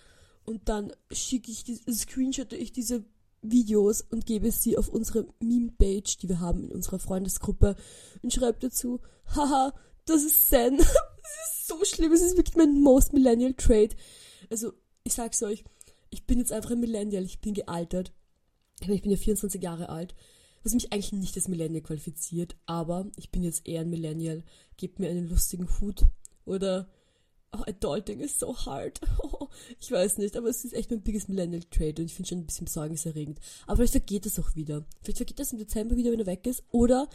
Und 0.45 0.69
dann 0.69 0.93
schicke 1.11 1.51
ich, 1.51 1.65
die, 1.65 1.77
screenshotte 1.91 2.57
ich 2.57 2.73
diese 2.73 3.05
Videos 3.43 4.01
und 4.03 4.27
gebe 4.27 4.51
sie 4.51 4.79
auf 4.79 4.89
unsere 4.89 5.27
Meme-Page, 5.41 6.19
die 6.19 6.29
wir 6.29 6.41
haben 6.41 6.65
in 6.65 6.73
unserer 6.73 6.99
Freundesgruppe 6.99 7.77
und 8.23 8.33
schreibe 8.33 8.59
dazu, 8.61 9.01
haha, 9.35 9.73
das 10.07 10.23
ist 10.23 10.49
Zen. 10.49 10.77
das 10.79 10.87
ist 10.87 11.67
so 11.67 11.85
schlimm, 11.85 12.13
es 12.13 12.23
ist 12.23 12.37
wirklich 12.37 12.57
mein 12.57 12.81
most 12.81 13.13
millennial 13.13 13.55
trait. 13.55 13.97
Also, 14.51 14.73
ich 15.05 15.15
sag's 15.15 15.43
euch, 15.43 15.65
ich 16.11 16.27
bin 16.27 16.39
jetzt 16.39 16.53
einfach 16.53 16.71
ein 16.71 16.81
Millennial, 16.81 17.25
ich 17.25 17.41
bin 17.41 17.55
gealtert. 17.55 18.13
Ich 18.81 19.03
bin 19.03 19.11
ja 19.11 19.17
24 19.17 19.63
Jahre 19.63 19.89
alt 19.89 20.15
was 20.65 20.75
mich 20.75 20.93
eigentlich 20.93 21.13
nicht 21.13 21.37
als 21.37 21.49
Millennial 21.49 21.83
qualifiziert, 21.83 22.57
aber 22.67 23.07
ich 23.17 23.31
bin 23.31 23.43
jetzt 23.43 23.67
eher 23.67 23.83
ein 23.83 23.91
Millennial. 23.91 24.43
Gebt 24.77 24.99
mir 24.99 25.11
einen 25.11 25.29
lustigen 25.29 25.69
Hut 25.81 26.07
oder 26.47 26.89
oh, 27.53 27.63
Adulting 27.67 28.21
is 28.21 28.39
so 28.39 28.57
hard. 28.57 29.01
Ich 29.79 29.91
weiß 29.91 30.19
nicht, 30.19 30.37
aber 30.37 30.49
es 30.49 30.65
ist 30.65 30.73
echt 30.73 30.91
mein 30.91 31.03
biggest 31.03 31.29
Millennial 31.29 31.63
Trade 31.71 32.03
und 32.03 32.07
ich 32.07 32.15
finde 32.15 32.29
schon 32.29 32.39
ein 32.39 32.47
bisschen 32.47 32.65
besorgniserregend. 32.65 33.39
Aber 33.67 33.77
vielleicht 33.77 33.93
vergeht 33.93 34.27
es 34.27 34.39
auch 34.39 34.57
wieder. 34.57 34.85
Vielleicht 35.03 35.19
vergeht 35.19 35.39
das 35.39 35.53
im 35.53 35.59
Dezember 35.59 35.97
wieder, 35.97 36.11
wenn 36.11 36.19
er 36.19 36.27
weg 36.27 36.47
ist. 36.47 36.65
Oder 36.71 37.09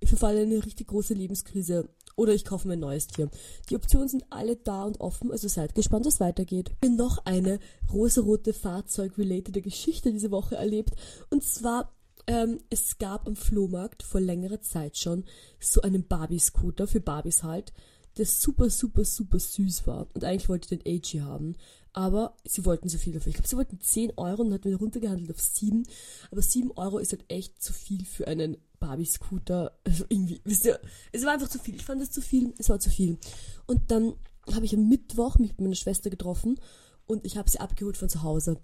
ich 0.00 0.08
verfalle 0.08 0.42
in 0.42 0.50
eine 0.52 0.64
richtig 0.64 0.88
große 0.88 1.14
Lebenskrise. 1.14 1.88
Oder 2.16 2.34
ich 2.34 2.44
kaufe 2.44 2.66
mir 2.66 2.74
ein 2.74 2.80
neues 2.80 3.06
Tier. 3.06 3.30
Die 3.68 3.76
Optionen 3.76 4.08
sind 4.08 4.24
alle 4.30 4.56
da 4.56 4.84
und 4.84 5.00
offen, 5.00 5.30
also 5.30 5.48
seid 5.48 5.74
gespannt, 5.74 6.06
was 6.06 6.20
weitergeht. 6.20 6.70
Ich 6.80 6.88
habe 6.88 6.96
noch 6.96 7.18
eine 7.26 7.58
rosarote 7.92 8.52
Fahrzeug-related 8.52 9.62
Geschichte 9.62 10.12
diese 10.12 10.30
Woche 10.30 10.56
erlebt. 10.56 10.94
Und 11.30 11.44
zwar 11.44 11.92
ähm, 12.26 12.58
es 12.70 12.98
gab 12.98 13.26
am 13.26 13.36
Flohmarkt 13.36 14.02
vor 14.02 14.20
längerer 14.20 14.60
Zeit 14.60 14.96
schon 14.96 15.24
so 15.60 15.82
einen 15.82 16.06
Barbie-Scooter 16.06 16.86
für 16.86 17.00
Barbies 17.00 17.42
halt, 17.42 17.72
der 18.16 18.26
super, 18.26 18.70
super, 18.70 19.04
super 19.04 19.38
süß 19.38 19.86
war. 19.86 20.06
Und 20.14 20.24
eigentlich 20.24 20.48
wollte 20.48 20.74
ich 20.74 20.82
den 20.82 21.20
AG 21.20 21.26
haben. 21.26 21.56
Aber 21.92 22.36
sie 22.44 22.64
wollten 22.64 22.88
so 22.88 22.98
viel 22.98 23.12
dafür. 23.12 23.30
Ich 23.30 23.36
glaube, 23.36 23.48
sie 23.48 23.56
wollten 23.56 23.80
10 23.80 24.12
Euro 24.16 24.42
und 24.42 24.52
hatten 24.52 24.70
wir 24.70 24.78
runtergehandelt 24.78 25.30
auf 25.30 25.40
7. 25.40 25.84
Aber 26.30 26.42
7 26.42 26.72
Euro 26.72 26.98
ist 26.98 27.12
halt 27.12 27.24
echt 27.28 27.62
zu 27.62 27.72
viel 27.72 28.04
für 28.04 28.26
einen 28.26 28.56
Barbie-Scooter. 28.80 29.78
Also 29.84 30.04
irgendwie, 30.08 30.40
wisst 30.44 30.64
ihr, 30.64 30.80
es 31.12 31.24
war 31.24 31.32
einfach 31.32 31.48
zu 31.48 31.58
viel. 31.58 31.76
Ich 31.76 31.84
fand 31.84 32.02
es 32.02 32.10
zu 32.10 32.20
viel, 32.20 32.52
es 32.58 32.68
war 32.68 32.80
zu 32.80 32.90
viel. 32.90 33.18
Und 33.66 33.90
dann 33.90 34.14
habe 34.52 34.64
ich 34.64 34.74
am 34.74 34.88
Mittwoch 34.88 35.38
mich 35.38 35.50
mit 35.50 35.60
meiner 35.60 35.74
Schwester 35.74 36.10
getroffen 36.10 36.60
und 37.06 37.24
ich 37.24 37.36
habe 37.36 37.50
sie 37.50 37.60
abgeholt 37.60 37.96
von 37.96 38.08
zu 38.08 38.22
Hause 38.22 38.60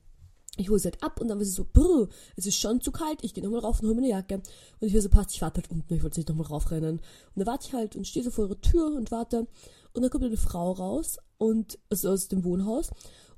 ich 0.56 0.68
hole 0.68 0.78
sie 0.78 0.88
halt 0.88 1.02
ab 1.02 1.20
und 1.20 1.28
dann 1.28 1.38
war 1.38 1.44
sie 1.44 1.52
so, 1.52 1.64
brr, 1.64 2.08
es 2.36 2.46
ist 2.46 2.58
schon 2.58 2.80
zu 2.80 2.90
kalt, 2.90 3.22
ich 3.22 3.34
gehe 3.34 3.42
nochmal 3.42 3.60
rauf 3.60 3.80
und 3.80 3.86
hole 3.86 3.94
mir 3.94 4.02
eine 4.02 4.10
Jacke. 4.10 4.34
Und 4.34 4.88
ich 4.88 4.94
war 4.94 5.00
so, 5.00 5.08
passt, 5.08 5.34
ich 5.34 5.42
warte 5.42 5.60
halt 5.60 5.70
unten, 5.70 5.94
ich 5.94 6.02
wollte 6.02 6.18
nicht 6.18 6.28
nochmal 6.28 6.46
raufrennen. 6.46 6.98
Und 6.98 7.02
dann 7.34 7.46
warte 7.46 7.66
ich 7.68 7.72
halt 7.72 7.96
und 7.96 8.06
stehe 8.06 8.24
so 8.24 8.30
vor 8.30 8.46
ihrer 8.46 8.60
Tür 8.60 8.86
und 8.94 9.10
warte. 9.10 9.46
Und 9.92 10.02
dann 10.02 10.10
kommt 10.10 10.24
eine 10.24 10.36
Frau 10.36 10.72
raus 10.72 11.18
und, 11.38 11.78
also 11.88 12.10
aus 12.10 12.28
dem 12.28 12.44
Wohnhaus. 12.44 12.90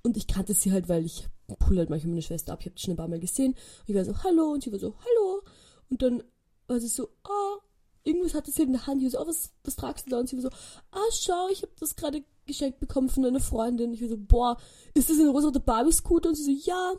Und 0.02 0.16
ich 0.16 0.26
kannte 0.26 0.54
sie 0.54 0.72
halt, 0.72 0.88
weil 0.88 1.04
ich 1.04 1.28
pulle 1.58 1.80
halt 1.80 1.90
manchmal 1.90 2.10
meine 2.10 2.22
Schwester 2.22 2.52
ab, 2.52 2.60
ich 2.60 2.66
habe 2.66 2.76
die 2.76 2.82
schon 2.82 2.94
ein 2.94 2.96
paar 2.96 3.08
Mal 3.08 3.20
gesehen. 3.20 3.52
Und 3.52 3.88
ich 3.88 3.94
war 3.94 4.04
so, 4.04 4.22
hallo, 4.24 4.52
und 4.52 4.62
sie 4.62 4.72
war 4.72 4.78
so, 4.78 4.94
hallo. 4.98 5.42
Und 5.90 6.02
dann 6.02 6.22
war 6.66 6.80
sie 6.80 6.88
so, 6.88 7.08
ah, 7.24 7.58
irgendwas 8.04 8.34
hatte 8.34 8.50
sie 8.50 8.62
in 8.62 8.72
der 8.72 8.86
Hand. 8.86 9.02
Ich 9.02 9.12
war 9.12 9.20
so, 9.20 9.20
oh, 9.20 9.28
was, 9.28 9.50
was 9.64 9.76
tragst 9.76 10.06
du 10.06 10.10
da? 10.10 10.18
Und 10.18 10.28
sie 10.28 10.36
war 10.36 10.42
so, 10.42 10.56
ah, 10.90 11.10
schau, 11.12 11.48
ich 11.50 11.62
habe 11.62 11.72
das 11.78 11.94
gerade 11.94 12.24
geschenkt 12.46 12.80
bekommen 12.80 13.08
von 13.08 13.24
einer 13.24 13.40
Freundin. 13.40 13.92
Ich 13.92 14.02
war 14.02 14.08
so, 14.08 14.18
boah, 14.18 14.56
ist 14.94 15.10
das 15.10 15.18
ein 15.18 15.28
rosa 15.28 15.50
Barbie-Scooter? 15.50 16.30
Und 16.30 16.34
sie 16.34 16.44
so, 16.44 16.70
ja, 16.70 16.94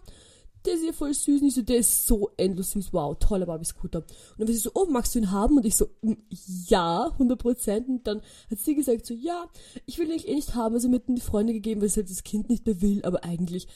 der 0.66 0.76
ist 0.76 0.86
ja 0.86 0.94
voll 0.94 1.14
süß. 1.14 1.42
Und 1.42 1.48
ich 1.48 1.56
so, 1.56 1.62
der 1.62 1.78
ist 1.78 2.08
so 2.08 2.32
endlos 2.38 2.72
süß. 2.72 2.94
Wow, 2.94 3.18
toller 3.20 3.46
Barbie-Scooter. 3.46 4.00
Und 4.00 4.08
dann 4.38 4.48
war 4.48 4.54
sie 4.54 4.60
so, 4.60 4.72
oh, 4.74 4.86
magst 4.90 5.16
du 5.16 5.20
ihn 5.20 5.32
haben? 5.32 5.58
Und 5.58 5.66
ich 5.66 5.76
so, 5.76 5.90
ja, 6.68 7.08
100 7.14 7.40
Prozent. 7.40 7.88
Und 7.90 8.08
dann 8.08 8.22
hat 8.50 8.60
sie 8.60 8.76
gesagt 8.76 9.06
so, 9.06 9.14
ja, 9.14 9.50
ich 9.86 9.98
will 9.98 10.06
ihn 10.06 10.12
eigentlich 10.12 10.28
eh 10.28 10.36
nicht 10.36 10.56
haben. 10.56 10.76
Also 10.76 10.90
mit 10.90 11.08
in 11.08 11.16
die 11.16 11.22
Freunde 11.22 11.54
gegeben, 11.54 11.82
weil 11.82 11.88
es 11.88 11.98
halt 11.98 12.10
das 12.10 12.24
Kind 12.24 12.50
nicht 12.50 12.66
mehr 12.66 12.82
will. 12.82 13.04
Aber 13.04 13.24
eigentlich 13.24 13.68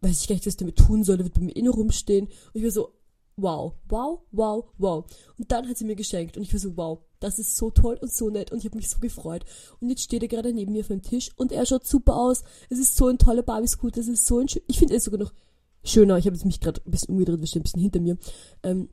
weiß 0.00 0.20
ich 0.20 0.28
gar 0.28 0.34
nicht, 0.34 0.46
was 0.46 0.54
ich 0.54 0.58
damit 0.58 0.76
tun 0.76 1.04
soll. 1.04 1.16
Der 1.16 1.26
wird 1.26 1.34
bei 1.34 1.42
mir 1.42 1.56
eh 1.56 1.66
rumstehen. 1.66 2.26
Und 2.26 2.54
ich 2.54 2.64
war 2.64 2.70
so, 2.70 2.92
wow, 3.36 3.74
wow, 3.88 4.20
wow, 4.32 4.64
wow. 4.78 5.04
Und 5.38 5.52
dann 5.52 5.68
hat 5.68 5.76
sie 5.76 5.84
mir 5.84 5.96
geschenkt 5.96 6.36
und 6.36 6.42
ich 6.42 6.52
war 6.52 6.60
so, 6.60 6.76
wow, 6.76 7.00
das 7.20 7.38
ist 7.38 7.56
so 7.56 7.70
toll 7.70 7.98
und 8.00 8.12
so 8.12 8.30
nett 8.30 8.52
und 8.52 8.58
ich 8.58 8.64
habe 8.64 8.76
mich 8.76 8.88
so 8.88 8.98
gefreut. 8.98 9.44
Und 9.80 9.88
jetzt 9.88 10.02
steht 10.02 10.22
er 10.22 10.28
gerade 10.28 10.52
neben 10.52 10.72
mir 10.72 10.80
auf 10.80 10.88
dem 10.88 11.02
Tisch 11.02 11.30
und 11.36 11.52
er 11.52 11.66
schaut 11.66 11.86
super 11.86 12.16
aus. 12.16 12.42
Es 12.68 12.78
ist 12.78 12.96
so 12.96 13.06
ein 13.08 13.18
toller 13.18 13.42
Barbie-Scooter, 13.42 14.00
es 14.00 14.08
ist 14.08 14.26
so 14.26 14.38
ein, 14.38 14.46
ich 14.66 14.78
finde 14.78 14.94
es 14.94 15.04
sogar 15.04 15.20
noch 15.20 15.32
schöner. 15.84 16.18
Ich 16.18 16.26
habe 16.26 16.38
mich 16.44 16.60
gerade 16.60 16.80
ein 16.84 16.90
bisschen 16.90 17.10
umgedreht, 17.10 17.40
wir 17.40 17.46
stehen 17.46 17.60
ein 17.60 17.64
bisschen 17.64 17.82
hinter 17.82 18.00
mir. 18.00 18.18
Ähm, 18.62 18.88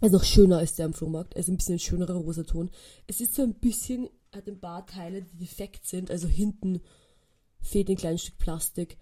er 0.00 0.06
ist 0.06 0.12
noch 0.12 0.24
schöner 0.24 0.58
als 0.58 0.74
der 0.74 0.86
am 0.86 0.94
Flohmarkt. 0.94 1.34
Er 1.34 1.40
ist 1.40 1.48
ein 1.48 1.56
bisschen 1.56 1.74
ein 1.76 1.80
schönerer 1.80 2.14
Rosaton. 2.14 2.70
Es 3.06 3.20
ist 3.20 3.34
so 3.34 3.42
ein 3.42 3.54
bisschen, 3.54 4.08
hat 4.34 4.48
ein 4.48 4.60
paar 4.60 4.86
Teile, 4.86 5.22
die 5.22 5.36
defekt 5.36 5.86
sind. 5.86 6.10
Also 6.10 6.26
hinten 6.26 6.80
fehlt 7.60 7.90
ein 7.90 7.96
kleines 7.96 8.22
Stück 8.22 8.38
Plastik. 8.38 8.96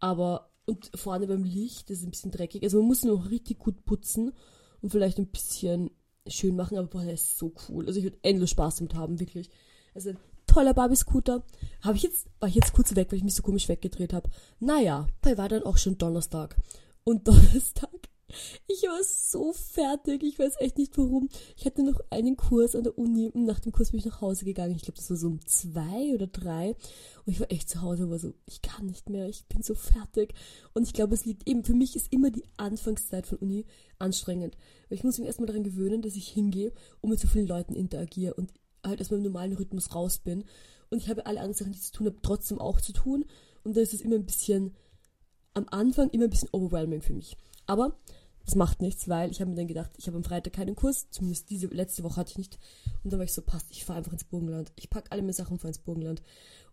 Aber 0.00 0.50
und 0.66 0.90
vorne 0.94 1.26
beim 1.26 1.44
Licht, 1.44 1.90
das 1.90 1.98
ist 1.98 2.04
ein 2.04 2.10
bisschen 2.10 2.30
dreckig. 2.30 2.62
Also 2.62 2.78
man 2.78 2.88
muss 2.88 3.04
ihn 3.04 3.10
noch 3.10 3.30
richtig 3.30 3.58
gut 3.58 3.84
putzen 3.84 4.32
und 4.80 4.90
vielleicht 4.90 5.18
ein 5.18 5.28
bisschen 5.28 5.90
schön 6.26 6.56
machen, 6.56 6.78
aber 6.78 6.88
boah, 6.88 7.02
der 7.02 7.14
ist 7.14 7.38
so 7.38 7.52
cool. 7.68 7.86
Also 7.86 7.98
ich 7.98 8.04
würde 8.04 8.18
endlos 8.22 8.50
Spaß 8.50 8.76
damit 8.76 8.94
haben, 8.94 9.20
wirklich. 9.20 9.50
Also 9.94 10.10
ein 10.10 10.18
toller 10.46 10.74
Barbie-Scooter. 10.74 11.42
Habe 11.82 11.96
ich 11.96 12.02
jetzt, 12.02 12.26
war 12.40 12.48
ich 12.48 12.54
jetzt 12.54 12.72
kurz 12.72 12.94
weg, 12.94 13.08
weil 13.10 13.18
ich 13.18 13.24
mich 13.24 13.34
so 13.34 13.42
komisch 13.42 13.68
weggedreht 13.68 14.12
habe. 14.12 14.30
Naja, 14.60 15.06
bei 15.20 15.36
war 15.36 15.48
dann 15.48 15.62
auch 15.64 15.78
schon 15.78 15.98
Donnerstag. 15.98 16.56
Und 17.04 17.28
Donnerstag 17.28 17.90
ich 18.66 18.82
war 18.82 19.02
so 19.02 19.52
fertig. 19.52 20.22
Ich 20.22 20.38
weiß 20.38 20.54
echt 20.60 20.78
nicht 20.78 20.96
warum. 20.98 21.28
Ich 21.56 21.66
hatte 21.66 21.82
noch 21.82 22.00
einen 22.10 22.36
Kurs 22.36 22.74
an 22.74 22.84
der 22.84 22.98
Uni 22.98 23.28
und 23.28 23.44
nach 23.44 23.60
dem 23.60 23.72
Kurs 23.72 23.90
bin 23.90 24.00
ich 24.00 24.06
nach 24.06 24.20
Hause 24.20 24.44
gegangen. 24.44 24.74
Ich 24.74 24.82
glaube, 24.82 24.96
das 24.96 25.10
war 25.10 25.16
so 25.16 25.28
um 25.28 25.46
zwei 25.46 26.14
oder 26.14 26.26
drei. 26.26 26.76
Und 27.24 27.32
ich 27.32 27.40
war 27.40 27.50
echt 27.50 27.68
zu 27.68 27.82
Hause 27.82 28.04
und 28.04 28.10
war 28.10 28.18
so, 28.18 28.34
ich 28.46 28.62
kann 28.62 28.86
nicht 28.86 29.08
mehr. 29.10 29.28
Ich 29.28 29.46
bin 29.46 29.62
so 29.62 29.74
fertig. 29.74 30.34
Und 30.72 30.84
ich 30.84 30.92
glaube, 30.92 31.14
es 31.14 31.24
liegt 31.24 31.48
eben, 31.48 31.64
für 31.64 31.74
mich 31.74 31.96
ist 31.96 32.12
immer 32.12 32.30
die 32.30 32.44
Anfangszeit 32.56 33.26
von 33.26 33.38
Uni 33.38 33.66
anstrengend. 33.98 34.56
Weil 34.88 34.98
ich 34.98 35.04
muss 35.04 35.18
mich 35.18 35.26
erstmal 35.26 35.46
daran 35.46 35.64
gewöhnen, 35.64 36.02
dass 36.02 36.16
ich 36.16 36.28
hingehe 36.28 36.72
und 37.00 37.10
mit 37.10 37.20
so 37.20 37.28
vielen 37.28 37.46
Leuten 37.46 37.74
interagiere 37.74 38.34
und 38.34 38.52
halt 38.84 39.00
aus 39.00 39.10
meinem 39.10 39.22
normalen 39.22 39.54
Rhythmus 39.54 39.94
raus 39.94 40.18
bin. 40.18 40.44
Und 40.90 40.98
ich 40.98 41.08
habe 41.08 41.26
alle 41.26 41.40
anderen 41.40 41.54
Sachen, 41.54 41.72
die 41.72 41.78
ich 41.78 41.84
zu 41.84 41.92
tun 41.92 42.06
habe, 42.06 42.18
trotzdem 42.22 42.60
auch 42.60 42.80
zu 42.80 42.92
tun. 42.92 43.24
Und 43.64 43.76
da 43.76 43.80
ist 43.80 43.94
es 43.94 44.00
immer 44.00 44.16
ein 44.16 44.26
bisschen, 44.26 44.74
am 45.54 45.66
Anfang 45.70 46.10
immer 46.10 46.24
ein 46.24 46.30
bisschen 46.30 46.50
overwhelming 46.52 47.02
für 47.02 47.14
mich. 47.14 47.36
Aber 47.66 47.96
das 48.44 48.54
macht 48.54 48.82
nichts, 48.82 49.08
weil 49.08 49.30
ich 49.30 49.40
habe 49.40 49.50
mir 49.50 49.56
dann 49.56 49.68
gedacht, 49.68 49.90
ich 49.96 50.06
habe 50.06 50.16
am 50.16 50.24
Freitag 50.24 50.52
keinen 50.52 50.74
Kurs, 50.74 51.08
zumindest 51.10 51.50
diese 51.50 51.66
letzte 51.68 52.02
Woche 52.02 52.16
hatte 52.16 52.32
ich 52.32 52.38
nicht. 52.38 52.58
Und 53.02 53.12
dann 53.12 53.18
war 53.18 53.24
ich 53.24 53.32
so, 53.32 53.42
passt, 53.42 53.66
ich 53.70 53.84
fahre 53.84 53.98
einfach 53.98 54.12
ins 54.12 54.24
Burgenland. 54.24 54.72
Ich 54.76 54.90
packe 54.90 55.10
alle 55.12 55.22
meine 55.22 55.32
Sachen 55.32 55.54
und 55.54 55.58
fahre 55.60 55.70
ins 55.70 55.78
Burgenland. 55.78 56.22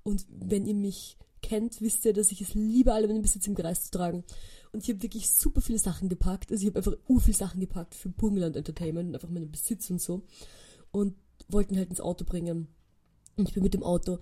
Und 0.04 0.26
wenn 0.30 0.66
ihr 0.66 0.76
mich 0.76 1.18
kennt, 1.42 1.82
wisst 1.82 2.06
ihr, 2.06 2.14
dass 2.14 2.32
ich 2.32 2.42
es 2.42 2.54
liebe, 2.54 2.94
alle 2.94 3.08
meine 3.08 3.22
Besitz 3.22 3.48
im 3.48 3.56
Kreis 3.56 3.86
zu 3.86 3.92
tragen. 3.92 4.24
Und 4.72 4.84
ich 4.84 4.90
habe 4.90 5.02
wirklich 5.02 5.30
super 5.30 5.62
viele 5.62 5.80
Sachen 5.80 6.10
gepackt. 6.10 6.52
Also 6.52 6.62
ich 6.62 6.68
habe 6.68 6.80
einfach 6.80 6.98
u 7.08 7.20
viele 7.20 7.38
Sachen 7.38 7.60
gepackt 7.60 7.96
für 7.96 8.10
Burgenland 8.10 8.56
Entertainment 8.56 9.10
und 9.10 9.16
einfach 9.16 9.30
meinen 9.30 9.52
Besitz 9.52 9.90
und 9.90 10.02
so. 10.02 10.24
Und 10.92 11.16
wollten 11.48 11.78
halt 11.78 11.90
ins 11.90 12.02
Auto 12.02 12.26
bringen. 12.26 12.68
Und 13.38 13.48
ich 13.48 13.54
bin 13.54 13.64
mit 13.64 13.74
dem 13.74 13.84
Auto 13.84 14.20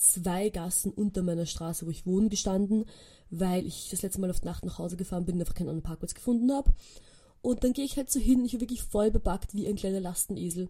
zwei 0.00 0.48
Gassen 0.48 0.92
unter 0.92 1.22
meiner 1.22 1.46
Straße, 1.46 1.86
wo 1.86 1.90
ich 1.90 2.06
wohne, 2.06 2.30
gestanden, 2.30 2.86
weil 3.28 3.66
ich 3.66 3.90
das 3.90 4.02
letzte 4.02 4.20
Mal 4.20 4.30
auf 4.30 4.42
Nacht 4.42 4.64
nach 4.64 4.78
Hause 4.78 4.96
gefahren 4.96 5.26
bin 5.26 5.34
und 5.36 5.42
einfach 5.42 5.54
keinen 5.54 5.68
anderen 5.68 5.84
Parkplatz 5.84 6.14
gefunden 6.14 6.50
habe. 6.52 6.72
Und 7.42 7.64
dann 7.64 7.74
gehe 7.74 7.84
ich 7.84 7.96
halt 7.96 8.10
so 8.10 8.18
hin, 8.18 8.44
ich 8.44 8.54
war 8.54 8.60
wirklich 8.60 8.82
voll 8.82 9.10
bepackt 9.10 9.54
wie 9.54 9.68
ein 9.68 9.76
kleiner 9.76 10.00
Lastenesel. 10.00 10.68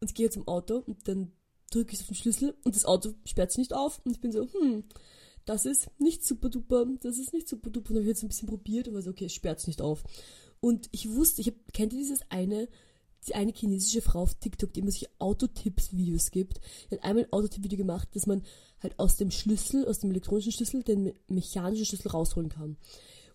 Und 0.00 0.14
gehe 0.14 0.30
zum 0.30 0.48
Auto 0.48 0.82
und 0.86 1.06
dann 1.06 1.30
drücke 1.70 1.94
ich 1.94 2.00
auf 2.00 2.08
den 2.08 2.16
Schlüssel 2.16 2.56
und 2.64 2.74
das 2.74 2.84
Auto 2.84 3.14
sperrt 3.24 3.52
sich 3.52 3.58
nicht 3.58 3.72
auf. 3.72 4.00
Und 4.04 4.12
ich 4.12 4.20
bin 4.20 4.32
so, 4.32 4.48
hm, 4.52 4.84
das 5.44 5.64
ist 5.64 5.88
nicht 6.00 6.24
super 6.24 6.48
duper, 6.48 6.86
das 7.00 7.18
ist 7.18 7.32
nicht 7.32 7.48
super 7.48 7.70
duper. 7.70 7.90
Und 7.90 7.96
habe 7.96 8.02
ich 8.04 8.08
jetzt 8.08 8.22
ein 8.22 8.28
bisschen 8.28 8.48
probiert 8.48 8.88
und 8.88 8.94
war 8.94 9.02
so, 9.02 9.10
okay, 9.10 9.26
es 9.26 9.34
sperrt 9.34 9.60
sich 9.60 9.68
nicht 9.68 9.82
auf. 9.82 10.02
Und 10.60 10.88
ich 10.92 11.12
wusste, 11.12 11.40
ich 11.40 11.48
hab, 11.48 11.54
kennt 11.72 11.92
ihr 11.92 11.98
dieses 11.98 12.20
eine 12.30 12.68
die 13.26 13.34
eine 13.34 13.52
chinesische 13.52 14.02
Frau 14.02 14.22
auf 14.22 14.34
TikTok, 14.34 14.72
die 14.72 14.80
immer 14.80 14.90
solche 14.90 15.10
Autotipps-Videos 15.18 16.30
gibt. 16.30 16.60
Die 16.90 16.96
hat 16.96 17.04
einmal 17.04 17.24
ein 17.24 17.32
Autotipp-Video 17.32 17.78
gemacht, 17.78 18.08
dass 18.14 18.26
man 18.26 18.42
halt 18.82 18.98
aus 18.98 19.16
dem 19.16 19.30
Schlüssel, 19.30 19.86
aus 19.86 20.00
dem 20.00 20.10
elektronischen 20.10 20.52
Schlüssel, 20.52 20.82
den 20.82 21.12
mechanischen 21.28 21.86
Schlüssel 21.86 22.08
rausholen 22.08 22.48
kann. 22.48 22.76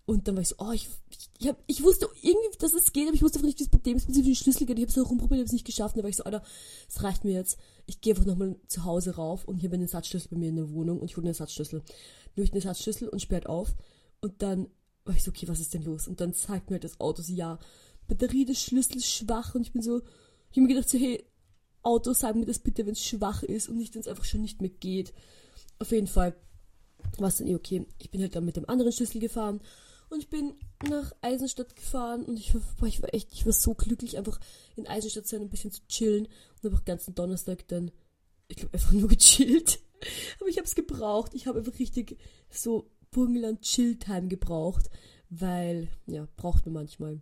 Und 0.06 0.28
dann 0.28 0.36
war 0.36 0.42
ich 0.42 0.48
so, 0.48 0.56
oh, 0.60 0.72
ich, 0.72 0.88
ich, 1.38 1.50
hab, 1.50 1.62
ich 1.68 1.84
wusste 1.84 2.08
irgendwie, 2.22 2.58
dass 2.60 2.74
es 2.74 2.94
geht, 2.94 3.08
aber 3.08 3.16
ich 3.16 3.22
wusste 3.22 3.40
einfach 3.40 3.48
nicht, 3.48 3.60
wie 3.60 3.64
ist 3.64 4.08
mit 4.08 4.26
dem 4.26 4.36
Schlüssel 4.36 4.66
geht. 4.66 4.78
Ich 4.78 4.86
habe 4.86 4.92
es 4.92 5.06
auch 5.06 5.10
rumprobiert, 5.10 5.40
habe 5.40 5.48
es 5.48 5.52
nicht 5.52 5.66
geschafft. 5.66 5.96
Und 5.96 5.98
dann 5.98 6.04
war 6.04 6.10
ich 6.10 6.16
so, 6.16 6.24
Alter, 6.24 6.44
es 6.88 7.04
reicht 7.04 7.26
mir 7.26 7.34
jetzt. 7.34 7.58
Ich 7.88 8.00
gehe 8.00 8.14
einfach 8.14 8.26
nochmal 8.26 8.56
zu 8.68 8.86
Hause 8.86 9.16
rauf 9.16 9.44
und 9.44 9.58
ich 9.58 9.66
habe 9.66 9.74
einen 9.74 9.84
Ersatzschlüssel 9.84 10.30
bei 10.32 10.38
mir 10.38 10.48
in 10.48 10.56
der 10.56 10.72
Wohnung 10.72 11.00
und 11.02 11.10
ich 11.10 11.18
hole 11.18 11.26
den 11.26 11.32
Ersatzschlüssel. 11.32 11.84
Nehme 12.36 12.46
ich 12.46 12.52
den 12.52 12.62
Ersatzschlüssel 12.62 13.10
und 13.10 13.22
sperrt 13.22 13.48
auf. 13.48 13.76
Und 14.22 14.42
dann 14.42 14.68
war 15.04 15.14
ich 15.14 15.24
so, 15.24 15.32
okay, 15.32 15.50
was 15.50 15.60
ist 15.60 15.74
denn 15.74 15.84
los? 15.84 16.08
Und 16.08 16.22
dann 16.22 16.34
zeigt 16.34 16.70
mir 16.70 16.76
halt 16.76 16.86
das 16.86 17.02
Auto 17.02 17.22
so, 17.22 17.34
ja, 17.34 17.60
Batterie 18.08 18.46
des 18.46 18.62
Schlüssels 18.62 19.10
schwach 19.10 19.56
und 19.56 19.62
ich 19.62 19.74
bin 19.74 19.82
so, 19.82 20.02
ich 20.52 20.58
habe 20.58 20.62
mir 20.62 20.68
gedacht 20.70 20.90
so, 20.90 20.98
hey, 20.98 21.24
Auto, 21.84 22.14
sag 22.14 22.36
mir 22.36 22.46
das 22.46 22.60
bitte, 22.60 22.86
wenn 22.86 22.94
es 22.94 23.06
schwach 23.06 23.44
ist 23.44 23.70
und 23.70 23.78
nicht, 23.78 23.94
wenn 23.96 24.02
es 24.02 24.08
einfach 24.08 24.26
schon 24.26 24.42
nicht 24.42 24.62
mehr 24.62 24.70
geht. 24.70 25.14
Auf 25.80 25.92
jeden 25.92 26.08
Fall 26.08 26.36
war 27.18 27.30
es 27.30 27.38
dann 27.38 27.48
eh 27.48 27.56
okay. 27.56 27.86
Ich 28.00 28.12
bin 28.12 28.22
halt 28.22 28.36
dann 28.36 28.46
mit 28.46 28.58
dem 28.58 28.68
anderen 28.68 28.92
Schlüssel 28.92 29.22
gefahren 29.22 29.62
und 30.10 30.20
ich 30.20 30.30
bin 30.30 30.54
nach 30.88 31.12
Eisenstadt 31.22 31.76
gefahren 31.76 32.24
und 32.26 32.38
ich 32.38 32.54
war, 32.54 32.62
boah, 32.80 32.88
ich 32.88 33.02
war 33.02 33.14
echt, 33.14 33.34
ich 33.34 33.46
war 33.46 33.54
so 33.54 33.74
glücklich, 33.74 34.18
einfach 34.18 34.40
in 34.76 34.88
Eisenstadt 34.88 35.28
sein, 35.28 35.42
ein 35.42 35.50
bisschen 35.50 35.72
zu 35.72 35.82
chillen 35.88 36.28
und 36.62 36.74
auch 36.74 36.86
ganzen 36.86 37.16
Donnerstag 37.16 37.68
dann, 37.68 37.92
ich 38.48 38.58
glaube, 38.58 38.74
einfach 38.74 38.92
nur 38.94 39.08
gechillt. 39.10 39.80
Aber 40.40 40.50
ich 40.50 40.58
habe 40.58 40.68
es 40.68 40.76
gebraucht. 40.76 41.34
Ich 41.34 41.48
habe 41.48 41.60
einfach 41.60 41.80
richtig 41.80 42.18
so 42.50 42.90
Burgenland 43.12 43.62
Chill-Time 43.62 44.28
gebraucht, 44.28 44.90
weil, 45.30 45.90
ja, 46.06 46.28
braucht 46.38 46.66
man 46.66 46.74
manchmal. 46.74 47.22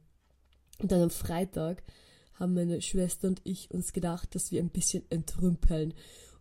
Und 0.80 0.92
dann 0.92 1.02
am 1.02 1.10
Freitag 1.10 1.84
haben 2.34 2.54
meine 2.54 2.82
Schwester 2.82 3.28
und 3.28 3.42
ich 3.44 3.72
uns 3.72 3.94
gedacht, 3.94 4.36
dass 4.36 4.52
wir 4.52 4.62
ein 4.62 4.70
bisschen 4.70 5.04
entrümpeln. 5.10 5.94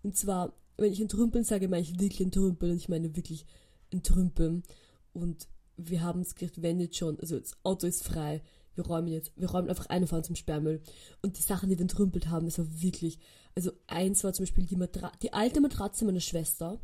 Und 0.02 0.16
zwar, 0.16 0.52
wenn 0.76 0.92
ich 0.92 1.00
entrümpeln 1.00 1.44
sage, 1.44 1.68
meine 1.68 1.82
ich 1.82 2.00
wirklich 2.00 2.20
entrümpeln 2.20 2.72
und 2.72 2.78
ich 2.78 2.88
meine 2.88 3.16
wirklich 3.16 3.46
entrümpeln. 3.90 4.64
Und 5.12 5.48
wir 5.76 6.02
haben 6.02 6.20
es 6.20 6.34
gedacht, 6.34 6.62
wenn 6.62 6.80
jetzt 6.80 6.96
schon, 6.96 7.18
also 7.20 7.38
das 7.38 7.56
Auto 7.62 7.86
ist 7.86 8.02
frei, 8.02 8.42
wir 8.74 8.86
räumen 8.86 9.08
jetzt, 9.08 9.32
wir 9.36 9.48
räumen 9.48 9.68
einfach 9.68 9.86
eine 9.86 10.06
von 10.06 10.24
zum 10.24 10.34
Sperrmüll. 10.34 10.82
Und 11.22 11.38
die 11.38 11.42
Sachen, 11.42 11.68
die 11.68 11.78
wir 11.78 11.82
entrümpelt 11.82 12.28
haben, 12.28 12.46
das 12.46 12.58
war 12.58 12.66
wirklich, 12.82 13.18
also 13.54 13.70
eins 13.86 14.24
war 14.24 14.32
zum 14.32 14.44
Beispiel 14.44 14.66
die, 14.66 14.76
Matra 14.76 15.12
die 15.22 15.32
alte 15.32 15.60
Matratze 15.60 16.04
meiner 16.04 16.20
Schwester, 16.20 16.80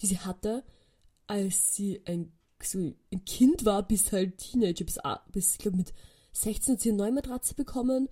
die 0.00 0.06
sie 0.06 0.18
hatte, 0.18 0.62
als 1.26 1.74
sie 1.74 2.02
ein, 2.04 2.32
so 2.62 2.78
ein 2.78 3.24
Kind 3.24 3.64
war, 3.64 3.86
bis 3.86 4.12
halt 4.12 4.38
Teenager, 4.38 4.84
bis, 4.84 4.98
bis 5.32 5.52
ich 5.52 5.58
glaube 5.58 5.78
mit 5.78 5.94
16 6.32 6.74
hat 6.74 6.80
sie 6.80 6.88
eine 6.90 6.98
neue 6.98 7.12
Matratze 7.12 7.54
bekommen. 7.54 8.08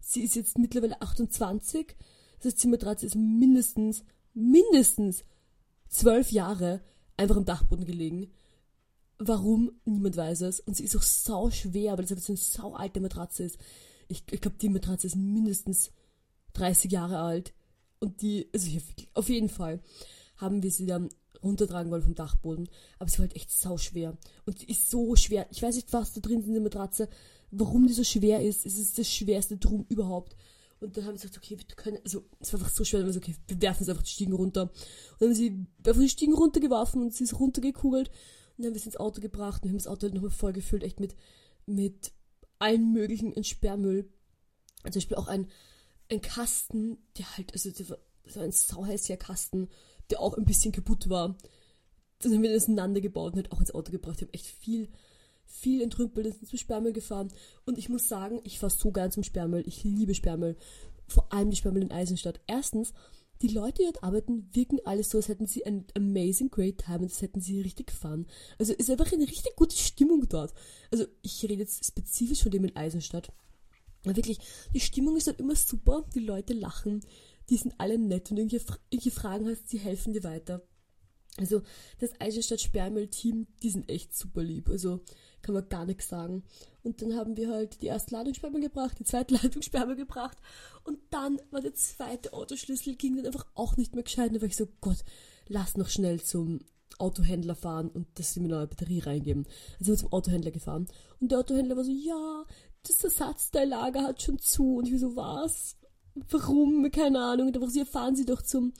Sie 0.00 0.22
ist 0.22 0.34
jetzt 0.34 0.58
mittlerweile 0.58 1.00
28. 1.00 1.96
Das 2.38 2.52
heißt, 2.52 2.62
die 2.64 2.68
Matratze 2.68 3.06
ist 3.06 3.14
mindestens, 3.14 4.02
mindestens 4.34 5.24
zwölf 5.88 6.30
Jahre 6.32 6.80
einfach 7.16 7.36
am 7.36 7.44
Dachboden 7.44 7.84
gelegen. 7.84 8.30
Warum? 9.18 9.72
Niemand 9.84 10.16
weiß 10.16 10.42
es. 10.42 10.60
Und 10.60 10.76
sie 10.76 10.84
ist 10.84 10.96
auch 10.96 11.02
sau 11.02 11.50
schwer, 11.50 11.92
weil 11.92 12.04
das 12.04 12.12
einfach 12.12 12.24
so 12.24 12.32
eine 12.32 12.38
sau 12.38 12.74
alte 12.74 13.00
Matratze 13.00 13.44
ist. 13.44 13.58
Ich, 14.08 14.24
ich 14.30 14.40
glaube, 14.40 14.56
die 14.58 14.70
Matratze 14.70 15.06
ist 15.06 15.16
mindestens 15.16 15.90
30 16.54 16.90
Jahre 16.90 17.18
alt. 17.18 17.52
Und 17.98 18.22
die, 18.22 18.48
also 18.54 18.68
auf 19.14 19.28
jeden 19.28 19.50
Fall 19.50 19.80
haben 20.36 20.62
wir 20.62 20.70
sie 20.70 20.86
dann 20.86 21.10
runtertragen 21.42 21.90
wollen 21.90 22.02
vom 22.02 22.14
Dachboden. 22.14 22.68
Aber 22.98 23.10
sie 23.10 23.18
war 23.18 23.26
halt 23.26 23.36
echt 23.36 23.50
sau 23.50 23.76
schwer. 23.76 24.16
Und 24.46 24.62
die 24.62 24.70
ist 24.70 24.90
so 24.90 25.14
schwer. 25.16 25.46
Ich 25.50 25.62
weiß 25.62 25.76
nicht, 25.76 25.92
was 25.92 26.14
da 26.14 26.20
drin 26.20 26.40
ist 26.40 26.46
in 26.46 26.54
der 26.54 26.62
Matratze 26.62 27.08
warum 27.50 27.86
die 27.86 27.92
so 27.92 28.04
schwer 28.04 28.42
ist. 28.42 28.66
Es 28.66 28.78
ist 28.78 28.98
das 28.98 29.12
schwerste 29.12 29.56
Drum 29.56 29.86
überhaupt. 29.88 30.36
Und 30.80 30.96
dann 30.96 31.04
haben 31.04 31.16
sie 31.16 31.26
gesagt, 31.26 31.36
okay, 31.36 31.58
wir 31.58 31.76
können, 31.76 31.98
also 32.04 32.24
es 32.40 32.52
war 32.52 32.60
einfach 32.60 32.72
so 32.72 32.84
schwer, 32.84 33.00
dann 33.00 33.08
haben 33.08 33.14
wir 33.14 33.20
gesagt, 33.20 33.38
okay, 33.38 33.54
wir 33.54 33.62
werfen 33.62 33.84
sie 33.84 33.90
einfach 33.90 34.02
die 34.02 34.10
Stiegen 34.10 34.32
runter. 34.32 34.62
Und 34.62 35.20
dann 35.20 35.28
haben 35.28 35.34
sie 35.34 35.66
einfach 35.84 36.00
die 36.00 36.08
Stiegen 36.08 36.34
runtergeworfen 36.34 37.02
und 37.02 37.14
sie 37.14 37.24
ist 37.24 37.38
runtergekugelt. 37.38 38.08
Und 38.08 38.14
dann 38.58 38.66
haben 38.66 38.74
wir 38.74 38.80
sie 38.80 38.86
ins 38.86 38.96
Auto 38.96 39.20
gebracht 39.20 39.62
und 39.62 39.70
haben 39.70 39.78
das 39.78 39.86
Auto 39.86 40.02
halt 40.02 40.14
nochmal 40.14 40.30
vollgefüllt, 40.30 40.82
echt 40.82 41.00
mit, 41.00 41.14
mit 41.66 42.12
allen 42.58 42.92
möglichen 42.92 43.32
Entsperrmüll. 43.32 44.08
Zum 44.84 44.92
Beispiel 44.92 45.16
auch 45.18 45.28
ein, 45.28 45.48
ein 46.10 46.22
Kasten, 46.22 46.98
der 47.18 47.36
halt, 47.36 47.52
also 47.52 47.70
der 47.70 47.98
das 48.24 48.36
war 48.36 48.44
ein 48.44 48.52
sauhässlicher 48.52 49.16
Kasten, 49.16 49.68
der 50.10 50.20
auch 50.20 50.36
ein 50.36 50.44
bisschen 50.44 50.72
kaputt 50.72 51.08
war. 51.08 51.36
Dann 52.20 52.32
haben 52.32 52.42
wir 52.42 52.52
das 52.52 52.68
ineinander 52.68 53.00
gebaut 53.00 53.32
und 53.32 53.36
halt 53.38 53.52
auch 53.52 53.60
ins 53.60 53.74
Auto 53.74 53.92
gebracht. 53.92 54.20
Wir 54.20 54.28
haben 54.28 54.34
echt 54.34 54.46
viel 54.46 54.88
viel 55.50 55.82
entrümpelt, 55.82 56.34
sind 56.34 56.48
zum 56.48 56.58
Sperrmüll 56.58 56.92
gefahren. 56.92 57.32
Und 57.66 57.76
ich 57.76 57.88
muss 57.88 58.08
sagen, 58.08 58.40
ich 58.44 58.58
fahre 58.58 58.72
so 58.72 58.90
gern 58.92 59.10
zum 59.10 59.22
Sperrmüll. 59.22 59.64
Ich 59.66 59.84
liebe 59.84 60.14
Sperrmüll. 60.14 60.56
Vor 61.08 61.32
allem 61.32 61.50
die 61.50 61.56
Sperrmüll 61.56 61.82
in 61.82 61.90
Eisenstadt. 61.90 62.40
Erstens, 62.46 62.92
die 63.42 63.48
Leute, 63.48 63.82
die 63.82 63.84
dort 63.84 64.04
arbeiten, 64.04 64.48
wirken 64.52 64.78
alles 64.84 65.10
so, 65.10 65.18
als 65.18 65.28
hätten 65.28 65.46
sie 65.46 65.64
ein 65.66 65.86
amazing 65.96 66.50
great 66.50 66.78
time 66.78 66.98
und 66.98 67.04
als 67.04 67.22
hätten 67.22 67.40
sie 67.40 67.60
richtig 67.60 67.90
Fun. 67.90 68.26
Also 68.58 68.72
ist 68.72 68.90
einfach 68.90 69.12
eine 69.12 69.26
richtig 69.26 69.56
gute 69.56 69.76
Stimmung 69.76 70.28
dort. 70.28 70.54
Also 70.90 71.06
ich 71.22 71.42
rede 71.42 71.54
jetzt 71.54 71.84
spezifisch 71.84 72.42
von 72.42 72.52
dem 72.52 72.64
in 72.64 72.76
Eisenstadt. 72.76 73.32
Aber 74.04 74.16
wirklich, 74.16 74.38
die 74.74 74.80
Stimmung 74.80 75.16
ist 75.16 75.26
dort 75.26 75.40
immer 75.40 75.56
super, 75.56 76.04
die 76.14 76.20
Leute 76.20 76.52
lachen, 76.52 77.00
die 77.48 77.56
sind 77.56 77.74
alle 77.78 77.98
nett 77.98 78.30
und 78.30 78.38
irgendwelche 78.38 79.10
Fragen 79.10 79.48
hast, 79.48 79.68
sie 79.68 79.78
helfen 79.78 80.12
dir 80.12 80.22
weiter. 80.22 80.62
Also 81.40 81.62
das 81.98 82.10
Eisenstadt 82.20 82.60
Sperrmüll-Team, 82.60 83.46
die 83.62 83.70
sind 83.70 83.88
echt 83.88 84.16
super 84.16 84.42
lieb. 84.42 84.68
Also 84.68 85.00
kann 85.42 85.54
man 85.54 85.68
gar 85.68 85.86
nichts 85.86 86.08
sagen. 86.08 86.44
Und 86.82 87.02
dann 87.02 87.16
haben 87.16 87.36
wir 87.36 87.50
halt 87.50 87.82
die 87.82 87.86
erste 87.86 88.14
Ladung 88.14 88.34
Sperrmüll 88.34 88.62
gebracht, 88.62 88.98
die 88.98 89.04
zweite 89.04 89.34
Ladung 89.42 89.62
Sperrmüll 89.62 89.96
gebracht. 89.96 90.38
Und 90.84 90.98
dann 91.10 91.40
war 91.50 91.60
der 91.60 91.74
zweite 91.74 92.32
Autoschlüssel, 92.32 92.96
ging 92.96 93.16
dann 93.16 93.26
einfach 93.26 93.46
auch 93.54 93.76
nicht 93.76 93.94
mehr 93.94 94.04
gescheit. 94.04 94.34
Da 94.34 94.40
war 94.40 94.48
ich 94.48 94.56
so, 94.56 94.68
Gott, 94.80 95.04
lass 95.48 95.76
noch 95.76 95.88
schnell 95.88 96.20
zum 96.20 96.60
Autohändler 96.98 97.54
fahren 97.54 97.88
und 97.88 98.06
das 98.14 98.36
in 98.36 98.44
eine 98.44 98.54
neue 98.54 98.66
Batterie 98.66 99.00
reingeben. 99.00 99.46
Also 99.78 99.84
sind 99.84 99.94
wir 99.94 99.98
zum 99.98 100.12
Autohändler 100.12 100.50
gefahren. 100.50 100.86
Und 101.20 101.32
der 101.32 101.38
Autohändler 101.38 101.76
war 101.76 101.84
so, 101.84 101.92
ja, 101.92 102.44
das 102.86 103.02
Ersatzteillager 103.04 104.02
hat 104.02 104.22
schon 104.22 104.38
zu. 104.38 104.76
Und 104.76 104.86
ich 104.86 104.92
war 104.92 104.98
so, 104.98 105.16
was? 105.16 105.76
Warum? 106.30 106.90
Keine 106.90 107.20
Ahnung. 107.20 107.48
Und 107.48 107.56
da 107.56 107.60
war 107.60 107.70
so, 107.70 107.78
ja, 107.78 107.84
fahren 107.84 108.16
Sie 108.16 108.26
doch 108.26 108.42
zum 108.42 108.72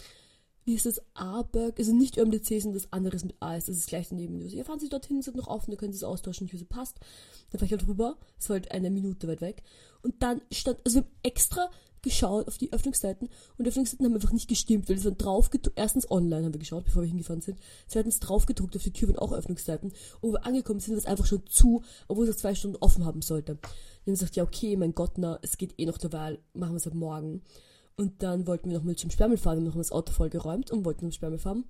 wie 0.71 0.77
ist 0.77 0.87
das, 0.87 1.03
A-Berg, 1.15 1.81
also 1.81 1.93
nicht 1.93 2.17
ÖMDC, 2.17 2.63
sondern 2.63 2.75
das 2.75 2.93
andere 2.93 3.17
ist 3.17 3.25
mit 3.25 3.35
A, 3.41 3.57
ist, 3.57 3.69
das 3.69 3.77
ist 3.77 3.89
gleich 3.89 4.09
daneben. 4.09 4.41
Also, 4.41 4.57
ja, 4.57 4.63
fahren 4.63 4.79
Sie 4.79 4.89
dorthin, 4.89 5.21
sind 5.21 5.37
noch 5.37 5.49
offen, 5.49 5.73
da 5.73 5.77
können 5.77 5.93
Sie 5.93 5.97
es 5.97 6.05
austauschen, 6.05 6.51
wie 6.51 6.57
es 6.57 6.65
passt. 6.65 6.97
Dann 7.51 7.59
fahre 7.59 7.67
ich 7.67 7.73
halt 7.73 7.89
rüber, 7.89 8.17
es 8.39 8.49
war 8.49 8.55
halt 8.55 8.71
eine 8.71 8.89
Minute 8.89 9.27
weit 9.27 9.41
weg. 9.41 9.65
Und 10.03 10.23
dann 10.23 10.41
stand, 10.53 10.79
also 10.85 10.99
wir 10.99 11.03
haben 11.03 11.11
extra 11.25 11.71
geschaut 12.03 12.47
auf 12.47 12.57
die 12.57 12.73
Öffnungszeiten 12.73 13.29
und 13.59 13.65
die 13.65 13.69
Öffnungszeiten 13.69 14.07
haben 14.07 14.15
einfach 14.15 14.33
nicht 14.33 14.49
gestimmt, 14.49 14.89
weil 14.89 14.97
es 14.97 15.05
waren 15.05 15.19
drauf 15.19 15.51
erstens 15.75 16.11
online 16.11 16.45
haben 16.45 16.55
wir 16.55 16.61
geschaut, 16.61 16.85
bevor 16.85 17.03
wir 17.03 17.09
hingefahren 17.09 17.43
sind, 17.43 17.59
zweitens 17.89 18.21
draufgedruckt 18.21 18.77
auf 18.77 18.83
die 18.85 18.93
Tür 18.93 19.09
waren 19.09 19.19
auch 19.19 19.33
Öffnungszeiten 19.33 19.91
und 19.91 20.23
wo 20.23 20.33
wir 20.33 20.47
angekommen 20.47 20.81
sind, 20.81 20.95
war 20.95 20.99
es 20.99 21.05
einfach 21.05 21.27
schon 21.27 21.45
zu, 21.47 21.83
obwohl 22.09 22.27
es 22.27 22.39
zwei 22.39 22.55
Stunden 22.55 22.79
offen 22.81 23.05
haben 23.05 23.21
sollte. 23.21 23.57
Dann 23.57 23.63
haben 23.63 24.07
wir 24.07 24.13
gesagt, 24.15 24.37
ja 24.37 24.45
okay, 24.45 24.77
mein 24.77 24.95
Gott, 24.95 25.19
na, 25.19 25.39
es 25.43 25.59
geht 25.59 25.75
eh 25.79 25.85
noch 25.85 25.99
der 25.99 26.13
Wahl, 26.13 26.39
machen 26.55 26.73
wir 26.73 26.79
es 26.79 26.87
ab 26.87 26.95
morgen. 26.95 27.43
Und 27.97 28.23
dann 28.23 28.47
wollten 28.47 28.71
wir 28.71 28.79
noch 28.79 28.85
mal 28.85 28.97
zum 28.97 29.11
Sperrmüll 29.11 29.37
fahren, 29.37 29.63
wir 29.63 29.71
haben 29.71 29.79
das 29.79 29.93
Auto 29.93 30.13
vollgeräumt 30.13 30.71
und 30.71 30.85
wollten 30.85 31.01
zum 31.01 31.13
Sperrmüll 31.13 31.39
fahren. 31.39 31.65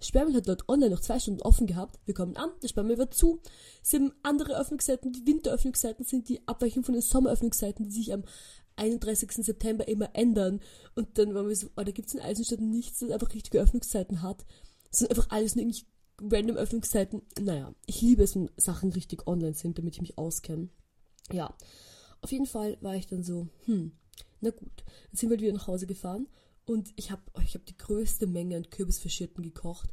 Sperrmüll 0.00 0.36
hat 0.36 0.48
dort 0.48 0.68
online 0.68 0.90
noch 0.90 1.00
zwei 1.00 1.18
Stunden 1.18 1.42
offen 1.42 1.66
gehabt. 1.66 1.98
Wir 2.04 2.14
kommen 2.14 2.36
an, 2.36 2.50
der 2.62 2.68
Sperrmüll 2.68 2.98
war 2.98 3.10
zu. 3.10 3.40
Sie 3.82 3.96
haben 3.96 4.12
andere 4.22 4.58
Öffnungszeiten, 4.58 5.12
die 5.12 5.26
Winteröffnungszeiten 5.26 6.04
sind 6.04 6.28
die 6.28 6.46
Abweichung 6.46 6.84
von 6.84 6.94
den 6.94 7.02
Sommeröffnungszeiten, 7.02 7.86
die 7.86 7.92
sich 7.92 8.12
am 8.12 8.24
31. 8.76 9.32
September 9.32 9.86
immer 9.88 10.10
ändern. 10.14 10.60
Und 10.94 11.18
dann 11.18 11.34
waren 11.34 11.48
wir 11.48 11.56
so, 11.56 11.68
oh, 11.76 11.82
da 11.82 11.90
gibt 11.90 12.08
es 12.08 12.14
in 12.14 12.20
Eisenstadt 12.20 12.60
nichts, 12.60 12.98
das 12.98 13.10
einfach 13.10 13.32
richtige 13.32 13.60
Öffnungszeiten 13.60 14.22
hat. 14.22 14.44
Es 14.90 15.00
sind 15.00 15.10
einfach 15.10 15.30
alles 15.30 15.54
nur 15.54 15.64
irgendwie 15.64 15.86
random 16.20 16.56
Öffnungszeiten. 16.56 17.22
Naja, 17.40 17.74
ich 17.86 18.00
liebe 18.02 18.22
es, 18.22 18.34
wenn 18.34 18.50
Sachen 18.56 18.92
richtig 18.92 19.26
online 19.26 19.54
sind, 19.54 19.78
damit 19.78 19.94
ich 19.94 20.00
mich 20.00 20.18
auskenne. 20.18 20.68
Ja, 21.30 21.54
auf 22.20 22.32
jeden 22.32 22.46
Fall 22.46 22.76
war 22.80 22.94
ich 22.94 23.06
dann 23.06 23.22
so, 23.22 23.48
hm, 23.64 23.92
na 24.40 24.50
gut. 24.50 24.84
Dann 24.86 25.16
sind 25.16 25.30
wir 25.30 25.40
wieder 25.40 25.52
nach 25.52 25.66
Hause 25.66 25.86
gefahren 25.86 26.28
und 26.64 26.92
ich 26.96 27.10
habe 27.10 27.22
oh, 27.34 27.40
ich 27.40 27.54
hab 27.54 27.64
die 27.66 27.76
größte 27.76 28.26
Menge 28.26 28.56
an 28.56 28.70
Kürbisverschierten 28.70 29.42
gekocht, 29.42 29.90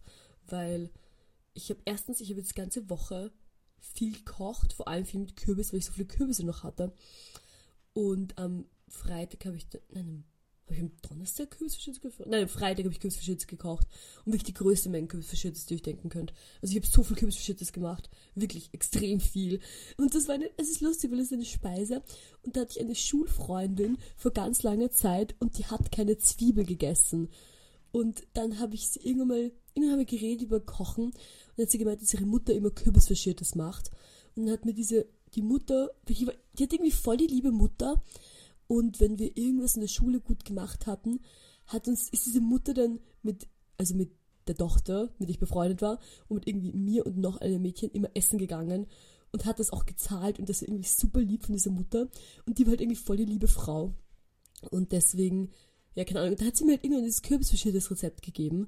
weil 0.47 0.91
ich 1.53 1.69
habe 1.69 1.79
erstens, 1.85 2.21
ich 2.21 2.29
habe 2.29 2.39
jetzt 2.39 2.51
die 2.51 2.61
ganze 2.61 2.89
Woche 2.89 3.31
viel 3.79 4.13
gekocht, 4.13 4.73
vor 4.73 4.87
allem 4.87 5.05
viel 5.05 5.21
mit 5.21 5.35
Kürbis, 5.35 5.71
weil 5.71 5.79
ich 5.79 5.85
so 5.85 5.91
viele 5.91 6.07
Kürbisse 6.07 6.45
noch 6.45 6.63
hatte. 6.63 6.93
Und 7.93 8.37
am 8.37 8.65
Freitag 8.87 9.45
habe 9.45 9.57
ich, 9.57 9.67
nein, 9.91 10.23
habe 10.69 10.75
ich 10.75 10.81
am 10.81 10.91
Donnerstag 11.09 11.51
Kürbisverschütze 11.51 11.99
gekocht? 11.99 12.29
Nein, 12.29 12.43
am 12.43 12.49
Freitag 12.49 12.85
habe 12.85 12.93
ich 12.93 12.99
Kürbisverschütze 12.99 13.47
gekocht. 13.47 13.87
Und 14.19 14.33
wirklich 14.33 14.43
die 14.43 14.53
größte 14.53 14.89
Menge 14.89 15.07
Kürbisverschütze, 15.07 15.65
die 15.67 15.75
ich 15.75 15.81
denken 15.81 16.09
könnt. 16.09 16.31
Also 16.61 16.71
ich 16.71 16.77
habe 16.77 16.85
so 16.85 17.03
viel 17.03 17.17
Kürbisverschütze 17.17 17.71
gemacht. 17.71 18.09
Wirklich 18.35 18.69
extrem 18.71 19.19
viel. 19.19 19.61
Und 19.97 20.13
das 20.13 20.27
war 20.27 20.35
eine, 20.35 20.49
es 20.57 20.69
ist 20.69 20.81
lustig, 20.81 21.11
weil 21.11 21.19
es 21.19 21.33
eine 21.33 21.45
Speise. 21.45 22.03
Und 22.43 22.55
da 22.55 22.61
hatte 22.61 22.73
ich 22.77 22.81
eine 22.81 22.93
Schulfreundin 22.93 23.97
vor 24.15 24.31
ganz 24.31 24.61
langer 24.61 24.91
Zeit 24.91 25.35
und 25.39 25.57
die 25.57 25.65
hat 25.65 25.91
keine 25.91 26.17
Zwiebel 26.17 26.65
gegessen. 26.65 27.29
Und 27.91 28.27
dann 28.33 28.59
habe 28.59 28.75
ich 28.75 28.89
sie 28.89 28.99
irgendwann 28.99 29.29
mal, 29.29 29.51
irgendwann 29.73 29.91
haben 29.93 29.99
wir 29.99 30.05
geredet 30.05 30.43
über 30.43 30.59
Kochen. 30.59 31.05
Und 31.05 31.15
dann 31.57 31.65
hat 31.65 31.71
sie 31.71 31.79
gemeint, 31.79 32.01
dass 32.03 32.13
ihre 32.13 32.27
Mutter 32.27 32.53
immer 32.53 32.69
Kürbisverschüttes 32.69 33.55
macht. 33.55 33.89
Und 34.35 34.45
dann 34.45 34.53
hat 34.53 34.65
mir 34.65 34.73
diese 34.73 35.07
die 35.35 35.41
Mutter, 35.41 35.91
die 36.07 36.25
hat 36.25 36.73
irgendwie 36.73 36.91
voll 36.91 37.17
die 37.17 37.27
liebe 37.27 37.51
Mutter. 37.51 38.01
Und 38.69 38.99
wenn 38.99 39.17
wir 39.17 39.35
irgendwas 39.35 39.73
in 39.73 39.81
der 39.81 39.87
Schule 39.87 40.19
gut 40.19 40.45
gemacht 40.45 40.85
hatten, 40.85 41.21
hat 41.65 41.87
uns, 41.87 42.07
ist 42.11 42.27
diese 42.27 42.39
Mutter 42.39 42.75
dann 42.75 42.99
mit, 43.23 43.47
also 43.79 43.95
mit 43.95 44.11
der 44.47 44.55
Tochter, 44.55 45.09
mit 45.17 45.27
der 45.27 45.31
ich 45.31 45.39
befreundet 45.39 45.81
war, 45.81 45.97
und 46.27 46.35
mit 46.35 46.47
irgendwie 46.47 46.71
mir 46.73 47.07
und 47.07 47.17
noch 47.17 47.37
einem 47.37 47.63
Mädchen 47.63 47.89
immer 47.89 48.11
essen 48.13 48.37
gegangen 48.37 48.85
und 49.31 49.45
hat 49.45 49.59
das 49.59 49.71
auch 49.73 49.87
gezahlt 49.87 50.37
und 50.37 50.49
das 50.49 50.61
war 50.61 50.69
irgendwie 50.69 50.87
super 50.87 51.19
lieb 51.19 51.45
von 51.45 51.53
dieser 51.53 51.71
Mutter. 51.71 52.09
Und 52.45 52.59
die 52.59 52.65
war 52.67 52.71
halt 52.71 52.81
irgendwie 52.81 53.01
voll 53.01 53.17
die 53.17 53.25
liebe 53.25 53.47
Frau. 53.47 53.95
Und 54.69 54.91
deswegen, 54.91 55.49
ja, 55.95 56.03
keine 56.03 56.19
Ahnung, 56.19 56.35
da 56.35 56.45
hat 56.45 56.55
sie 56.55 56.63
mir 56.63 56.73
halt 56.73 56.83
irgendwann 56.83 57.05
dieses 57.05 57.23
kürbisverschiedenes 57.23 57.89
Rezept 57.89 58.21
gegeben. 58.21 58.67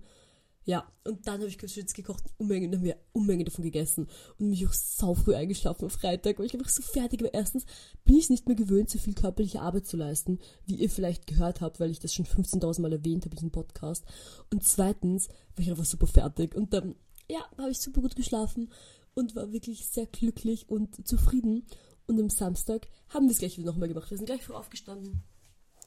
Ja, 0.64 0.88
und 1.06 1.26
dann 1.26 1.40
habe 1.40 1.48
ich 1.48 1.58
Kürbisschütz 1.58 1.94
gekocht, 1.94 2.24
Unmengen, 2.38 2.76
haben 2.76 2.84
wir 2.84 2.98
Unmengen 3.14 3.46
davon 3.46 3.64
gegessen 3.64 4.08
und 4.38 4.50
mich 4.50 4.68
auch 4.68 4.74
sau 4.74 5.16
früh 5.16 5.34
eingeschlafen 5.34 5.86
am 5.86 5.90
Freitag, 5.90 6.38
weil 6.38 6.46
ich 6.46 6.54
einfach 6.54 6.70
so 6.70 6.84
fertig 6.84 7.24
war. 7.24 7.34
Erstens 7.34 7.66
bin 8.06 8.18
ich 8.18 8.30
nicht 8.30 8.48
mehr 8.48 8.56
gewöhnt, 8.56 8.90
so 8.90 9.00
viel 9.00 9.16
körperliche 9.16 9.62
Arbeit 9.62 9.88
zu 9.88 9.98
leisten, 9.98 10.40
wie 10.66 10.76
ihr 10.76 10.90
vielleicht 10.90 11.26
gehört 11.26 11.62
habt, 11.62 11.80
weil 11.80 11.90
ich 11.90 12.00
das 12.00 12.14
schon 12.14 12.26
15.000 12.26 12.82
Mal 12.82 12.94
erwähnt 12.94 13.26
habe 13.26 13.34
in 13.34 13.38
diesem 13.38 13.52
Podcast. 13.52 14.06
Und 14.52 14.64
zweitens 14.64 15.30
war 15.56 15.64
ich 15.64 15.72
einfach 15.72 15.86
super 15.86 16.08
fertig 16.08 16.54
und 16.54 16.74
dann, 16.74 16.96
ja, 17.28 17.44
habe 17.58 17.72
ich 17.72 17.80
super 17.80 18.02
gut 18.02 18.16
geschlafen 18.16 18.70
und 19.16 19.36
war 19.36 19.52
wirklich 19.52 19.88
sehr 19.88 20.06
glücklich 20.06 20.70
und 20.70 21.08
zufrieden. 21.08 21.66
Und 22.06 22.20
am 22.20 22.30
Samstag 22.30 22.88
haben 23.10 23.26
wir 23.26 23.32
es 23.32 23.40
gleich 23.40 23.58
wieder 23.58 23.72
nochmal 23.72 23.88
gemacht. 23.88 24.12
Wir 24.12 24.18
sind 24.18 24.26
gleich 24.26 24.44
früh 24.44 24.54
aufgestanden. 24.54 25.24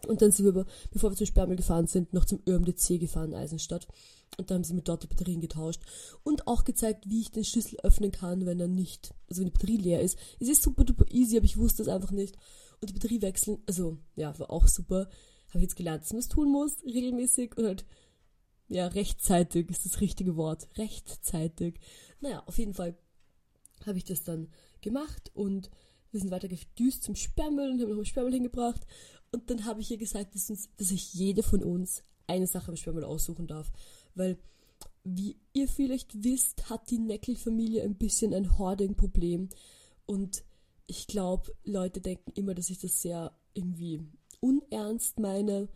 Und 0.06 0.22
dann 0.22 0.30
sind 0.30 0.54
wir, 0.54 0.66
bevor 0.90 1.10
wir 1.10 1.16
zum 1.16 1.26
Sperrmüll 1.26 1.56
gefahren 1.56 1.86
sind, 1.86 2.12
noch 2.12 2.24
zum 2.24 2.40
ÖMDC 2.46 3.00
gefahren, 3.00 3.34
Eisenstadt. 3.34 3.86
Und 4.36 4.50
da 4.50 4.54
haben 4.54 4.64
sie 4.64 4.74
mir 4.74 4.82
dort 4.82 5.02
die 5.02 5.06
Batterien 5.06 5.40
getauscht 5.40 5.80
und 6.24 6.46
auch 6.48 6.64
gezeigt, 6.64 7.08
wie 7.08 7.20
ich 7.20 7.30
den 7.30 7.44
Schlüssel 7.44 7.78
öffnen 7.82 8.10
kann, 8.10 8.46
wenn 8.46 8.58
er 8.58 8.68
nicht, 8.68 9.14
also 9.28 9.40
wenn 9.40 9.46
die 9.46 9.52
Batterie 9.52 9.76
leer 9.76 10.00
ist. 10.00 10.18
Es 10.40 10.48
ist 10.48 10.62
super 10.62 10.84
duper 10.84 11.06
easy, 11.10 11.36
aber 11.36 11.46
ich 11.46 11.56
wusste 11.56 11.82
es 11.82 11.88
einfach 11.88 12.10
nicht. 12.10 12.36
Und 12.80 12.90
die 12.90 12.94
Batterie 12.94 13.22
wechseln, 13.22 13.58
also 13.66 13.98
ja, 14.16 14.36
war 14.38 14.50
auch 14.50 14.66
super. 14.66 15.08
Habe 15.48 15.58
ich 15.58 15.62
jetzt 15.62 15.76
gelernt, 15.76 16.02
dass 16.02 16.12
man 16.12 16.18
es 16.20 16.28
tun 16.28 16.50
muss, 16.50 16.82
regelmäßig 16.84 17.56
und 17.56 17.64
halt, 17.64 17.84
ja, 18.66 18.88
rechtzeitig 18.88 19.70
ist 19.70 19.84
das 19.84 20.00
richtige 20.00 20.36
Wort. 20.36 20.68
Rechtzeitig. 20.76 21.78
Naja, 22.20 22.42
auf 22.46 22.58
jeden 22.58 22.74
Fall 22.74 22.98
habe 23.86 23.98
ich 23.98 24.04
das 24.04 24.24
dann 24.24 24.48
gemacht 24.80 25.30
und 25.34 25.70
wir 26.14 26.20
sind 26.20 26.30
weiter 26.30 26.48
gedüst 26.48 27.02
zum 27.02 27.14
Sperrmüll 27.14 27.70
und 27.70 27.82
haben 27.82 27.96
noch 27.96 28.04
Sperrmüll 28.04 28.32
hingebracht. 28.32 28.86
Und 29.32 29.50
dann 29.50 29.64
habe 29.64 29.80
ich 29.80 29.90
ihr 29.90 29.98
gesagt, 29.98 30.34
dass, 30.34 30.48
uns, 30.48 30.70
dass 30.76 30.90
ich 30.90 31.12
jede 31.12 31.42
von 31.42 31.62
uns 31.62 32.02
eine 32.26 32.46
Sache 32.46 32.70
im 32.70 32.76
Sperrmüll 32.76 33.04
aussuchen 33.04 33.46
darf 33.46 33.70
weil, 34.14 34.38
wie 35.02 35.36
ihr 35.52 35.68
vielleicht 35.68 36.24
wisst, 36.24 36.70
hat 36.70 36.90
die 36.90 36.98
Neckel-Familie 36.98 37.82
ein 37.82 37.96
bisschen 37.96 38.32
ein 38.32 38.58
Hoarding-Problem. 38.58 39.48
Und 40.06 40.44
ich 40.86 41.06
glaube, 41.06 41.52
Leute 41.64 42.00
denken 42.00 42.32
immer, 42.34 42.54
dass 42.54 42.70
ich 42.70 42.78
das 42.78 43.02
sehr 43.02 43.36
irgendwie 43.52 44.02
unernst 44.40 45.18
meine. 45.18 45.68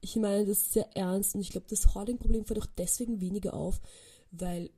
Ich 0.00 0.16
meine 0.16 0.46
das 0.46 0.72
sehr 0.72 0.96
ernst 0.96 1.34
und 1.34 1.40
ich 1.40 1.50
glaube, 1.50 1.66
das 1.68 1.94
Hoarding-Problem 1.94 2.44
fällt 2.44 2.60
auch 2.60 2.66
deswegen 2.78 3.20
weniger 3.20 3.54
auf, 3.54 3.80
weil 4.30 4.70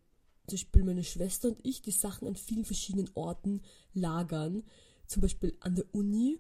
zum 0.47 0.57
Beispiel 0.57 0.85
meine 0.85 1.05
Schwester 1.05 1.49
und 1.49 1.59
ich 1.63 1.83
die 1.83 1.91
Sachen 1.91 2.27
an 2.27 2.37
vielen 2.37 2.65
verschiedenen 2.65 3.11
Orten 3.15 3.61
lagern. 3.93 4.65
Zum 5.09 5.23
Beispiel 5.23 5.57
an 5.61 5.75
der 5.75 5.85
Uni, 5.93 6.39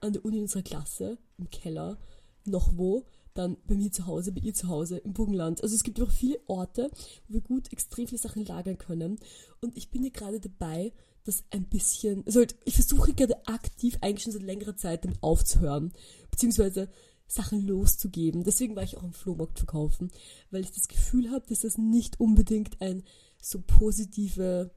an 0.00 0.12
der 0.12 0.24
Uni 0.24 0.40
unserer 0.40 0.62
Klasse, 0.62 1.18
im 1.38 1.48
Keller, 1.50 1.98
noch 2.44 2.76
wo 2.76 3.04
dann 3.34 3.56
bei 3.66 3.74
mir 3.74 3.92
zu 3.92 4.06
Hause, 4.06 4.32
bei 4.32 4.40
ihr 4.40 4.54
zu 4.54 4.68
Hause 4.68 4.98
im 4.98 5.12
Burgenland. 5.12 5.62
Also 5.62 5.74
es 5.74 5.82
gibt 5.82 6.00
einfach 6.00 6.12
viele 6.12 6.40
Orte, 6.46 6.90
wo 7.28 7.34
wir 7.34 7.40
gut 7.42 7.72
extrem 7.72 8.08
viele 8.08 8.20
Sachen 8.20 8.44
lagern 8.44 8.78
können. 8.78 9.18
Und 9.60 9.76
ich 9.76 9.90
bin 9.90 10.02
hier 10.02 10.10
gerade 10.10 10.40
dabei, 10.40 10.92
das 11.24 11.44
ein 11.50 11.64
bisschen, 11.64 12.24
also 12.24 12.40
halt, 12.40 12.56
ich 12.64 12.74
versuche 12.74 13.12
gerade 13.12 13.46
aktiv 13.46 13.98
eigentlich 14.00 14.22
schon 14.22 14.32
seit 14.32 14.42
längerer 14.42 14.76
Zeit 14.76 15.04
damit 15.04 15.22
aufzuhören, 15.22 15.92
beziehungsweise 16.30 16.88
Sachen 17.26 17.66
loszugeben. 17.66 18.44
Deswegen 18.44 18.76
war 18.76 18.84
ich 18.84 18.96
auch 18.96 19.02
am 19.02 19.12
Flohmarkt 19.12 19.58
verkaufen, 19.58 20.10
weil 20.50 20.62
ich 20.62 20.72
das 20.72 20.88
Gefühl 20.88 21.30
habe, 21.30 21.46
dass 21.48 21.60
das 21.60 21.78
nicht 21.78 22.20
unbedingt 22.20 22.80
ein 22.80 23.02
so 23.40 23.60
positive 23.60 24.70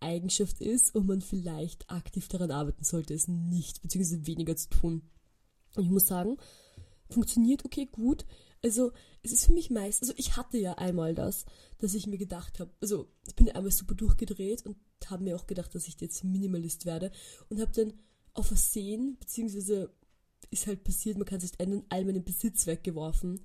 Eigenschaft 0.00 0.60
ist 0.60 0.94
und 0.94 1.06
man 1.06 1.20
vielleicht 1.20 1.90
aktiv 1.90 2.28
daran 2.28 2.50
arbeiten 2.50 2.84
sollte, 2.84 3.14
es 3.14 3.28
nicht, 3.28 3.82
beziehungsweise 3.82 4.26
weniger 4.26 4.56
zu 4.56 4.68
tun. 4.68 5.02
Und 5.74 5.84
ich 5.84 5.90
muss 5.90 6.06
sagen, 6.06 6.36
funktioniert 7.08 7.64
okay 7.64 7.86
gut. 7.90 8.24
Also 8.62 8.92
es 9.22 9.32
ist 9.32 9.46
für 9.46 9.52
mich 9.52 9.70
meist, 9.70 10.02
also 10.02 10.12
ich 10.16 10.36
hatte 10.36 10.58
ja 10.58 10.74
einmal 10.74 11.14
das, 11.14 11.44
dass 11.78 11.94
ich 11.94 12.06
mir 12.06 12.18
gedacht 12.18 12.60
habe, 12.60 12.70
also 12.80 13.08
ich 13.26 13.34
bin 13.34 13.50
einmal 13.50 13.72
super 13.72 13.94
durchgedreht 13.94 14.66
und 14.66 14.76
habe 15.06 15.24
mir 15.24 15.36
auch 15.36 15.46
gedacht, 15.46 15.74
dass 15.74 15.88
ich 15.88 15.98
jetzt 16.00 16.24
Minimalist 16.24 16.84
werde 16.84 17.10
und 17.48 17.60
habe 17.60 17.72
dann 17.72 17.94
auf 18.34 18.46
Versehen, 18.46 19.16
beziehungsweise 19.18 19.90
ist 20.50 20.66
halt 20.66 20.84
passiert, 20.84 21.16
man 21.16 21.26
kann 21.26 21.38
es 21.38 21.44
nicht 21.44 21.60
ändern, 21.60 21.84
all 21.88 22.04
meinen 22.04 22.24
Besitz 22.24 22.66
weggeworfen. 22.66 23.40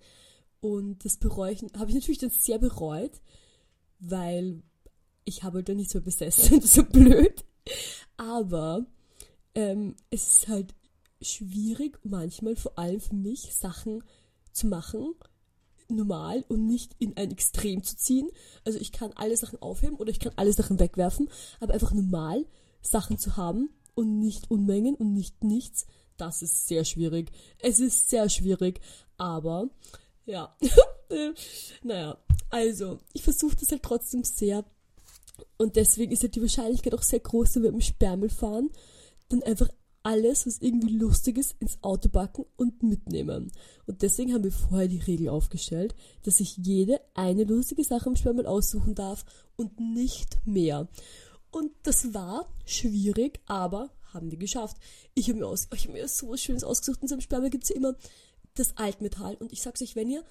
Und 0.60 1.06
das 1.06 1.18
bereue 1.18 1.54
ich, 1.54 1.62
habe 1.78 1.90
ich 1.90 1.96
natürlich 1.96 2.18
dann 2.18 2.32
sehr 2.32 2.58
bereut, 2.58 3.22
weil 4.00 4.64
ich 5.26 5.44
habe 5.44 5.64
dann 5.64 5.78
nichts 5.78 5.94
mehr 5.94 6.04
besessen, 6.04 6.62
so 6.62 6.84
blöd. 6.84 7.44
Aber 8.18 8.86
ähm, 9.56 9.96
es 10.10 10.28
ist 10.28 10.48
halt 10.48 10.74
schwierig, 11.22 12.00
manchmal 12.04 12.56
vor 12.56 12.78
allem 12.78 13.00
für 13.00 13.16
mich, 13.16 13.54
Sachen 13.54 14.04
zu 14.52 14.68
machen, 14.68 15.16
normal 15.88 16.44
und 16.48 16.66
nicht 16.66 16.96
in 17.00 17.18
ein 17.18 17.32
Extrem 17.32 17.84
zu 17.84 17.98
ziehen. 17.98 18.30
Also 18.64 18.80
ich 18.80 18.92
kann 18.92 19.12
alle 19.14 19.38
Sachen 19.38 19.62
aufheben 19.62 19.98
oder 19.98 20.12
ich 20.12 20.20
kann 20.20 20.34
alle 20.36 20.54
Sachen 20.54 20.80
wegwerfen, 20.80 21.30
aber 21.60 21.74
einfach 21.74 21.92
normal 21.92 22.46
Sachen 22.82 23.18
zu 23.18 23.38
haben 23.38 23.70
und 23.94 24.20
nicht 24.20 24.50
Unmengen 24.50 24.96
und 24.96 25.14
nicht 25.14 25.44
nichts, 25.44 25.88
das 26.18 26.42
ist 26.42 26.68
sehr 26.68 26.86
schwierig. 26.86 27.32
Es 27.60 27.80
ist 27.80 28.10
sehr 28.10 28.30
schwierig, 28.30 28.80
aber 29.18 29.70
ja, 30.26 30.56
naja, 31.84 32.18
also 32.50 33.00
ich 33.14 33.24
versuche 33.24 33.56
das 33.56 33.72
halt 33.72 33.84
trotzdem 33.84 34.24
sehr 34.24 34.66
und 35.58 35.76
deswegen 35.76 36.12
ist 36.12 36.24
halt 36.24 36.36
die 36.36 36.42
Wahrscheinlichkeit 36.42 36.94
auch 36.94 37.04
sehr 37.04 37.20
groß, 37.20 37.56
wenn 37.56 37.64
wir 37.64 37.70
im 37.70 37.82
Sperrmüll 37.82 38.30
fahren, 38.30 38.70
dann 39.30 39.44
einfach 39.44 39.70
alles, 40.04 40.46
was 40.46 40.62
irgendwie 40.62 40.96
lustig 40.96 41.40
ist, 41.40 41.56
ins 41.60 41.82
Auto 41.82 42.10
packen 42.10 42.46
und 42.58 42.84
mitnehmen. 42.84 43.52
Und 43.88 44.04
deswegen 44.04 44.34
haben 44.34 44.44
wir 44.44 44.52
vorher 44.52 44.88
die 44.88 45.00
Regel 45.00 45.30
aufgestellt, 45.30 45.96
dass 46.24 46.38
sich 46.38 46.58
jede 46.58 47.02
eine 47.16 47.44
lustige 47.44 47.84
Sache 47.84 48.10
im 48.10 48.16
Sperrmüll 48.16 48.46
aussuchen 48.46 48.94
darf 48.94 49.26
und 49.56 49.80
nicht 49.80 50.38
mehr. 50.46 50.88
Und 51.50 51.72
das 51.84 52.14
war 52.14 52.48
schwierig, 52.66 53.40
aber 53.48 53.90
haben 54.14 54.30
wir 54.30 54.38
geschafft. 54.38 54.78
Ich 55.16 55.28
habe 55.28 55.40
mir, 55.40 55.48
aus, 55.48 55.68
ich 55.74 55.88
hab 55.88 55.94
mir 55.94 56.08
so 56.08 56.30
was 56.30 56.42
Schönes 56.42 56.64
ausgesucht. 56.64 57.02
In 57.02 57.08
so 57.08 57.16
einem 57.16 57.22
Sperrmüll 57.22 57.50
gibt 57.50 57.64
es 57.64 57.70
ja 57.72 57.76
immer 57.76 57.96
das 58.54 58.78
Altmetall. 58.78 59.36
Und 59.36 59.52
ich 59.52 59.62
sag's 59.62 59.82
euch, 59.82 59.96
wenn 59.96 60.10
ihr 60.10 60.24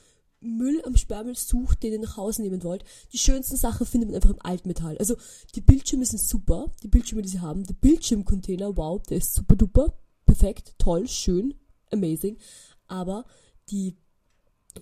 Müll 0.44 0.82
am 0.84 0.96
Sperrmüll 0.96 1.36
sucht, 1.36 1.82
den 1.82 1.92
ihr 1.92 1.98
nach 1.98 2.16
Hause 2.16 2.42
nehmen 2.42 2.62
wollt, 2.62 2.84
die 3.12 3.18
schönsten 3.18 3.56
Sachen 3.56 3.86
findet 3.86 4.10
man 4.10 4.16
einfach 4.16 4.30
im 4.30 4.42
Altmetall. 4.42 4.96
Also 4.98 5.16
die 5.54 5.60
Bildschirme 5.60 6.04
sind 6.04 6.20
super, 6.20 6.70
die 6.82 6.88
Bildschirme, 6.88 7.22
die 7.22 7.28
sie 7.28 7.40
haben. 7.40 7.64
Der 7.64 7.74
Bildschirmcontainer, 7.74 8.76
wow, 8.76 9.02
der 9.02 9.18
ist 9.18 9.34
super 9.34 9.56
duper, 9.56 9.98
perfekt, 10.26 10.74
toll, 10.78 11.08
schön, 11.08 11.54
amazing. 11.90 12.38
Aber 12.86 13.24
die 13.70 13.96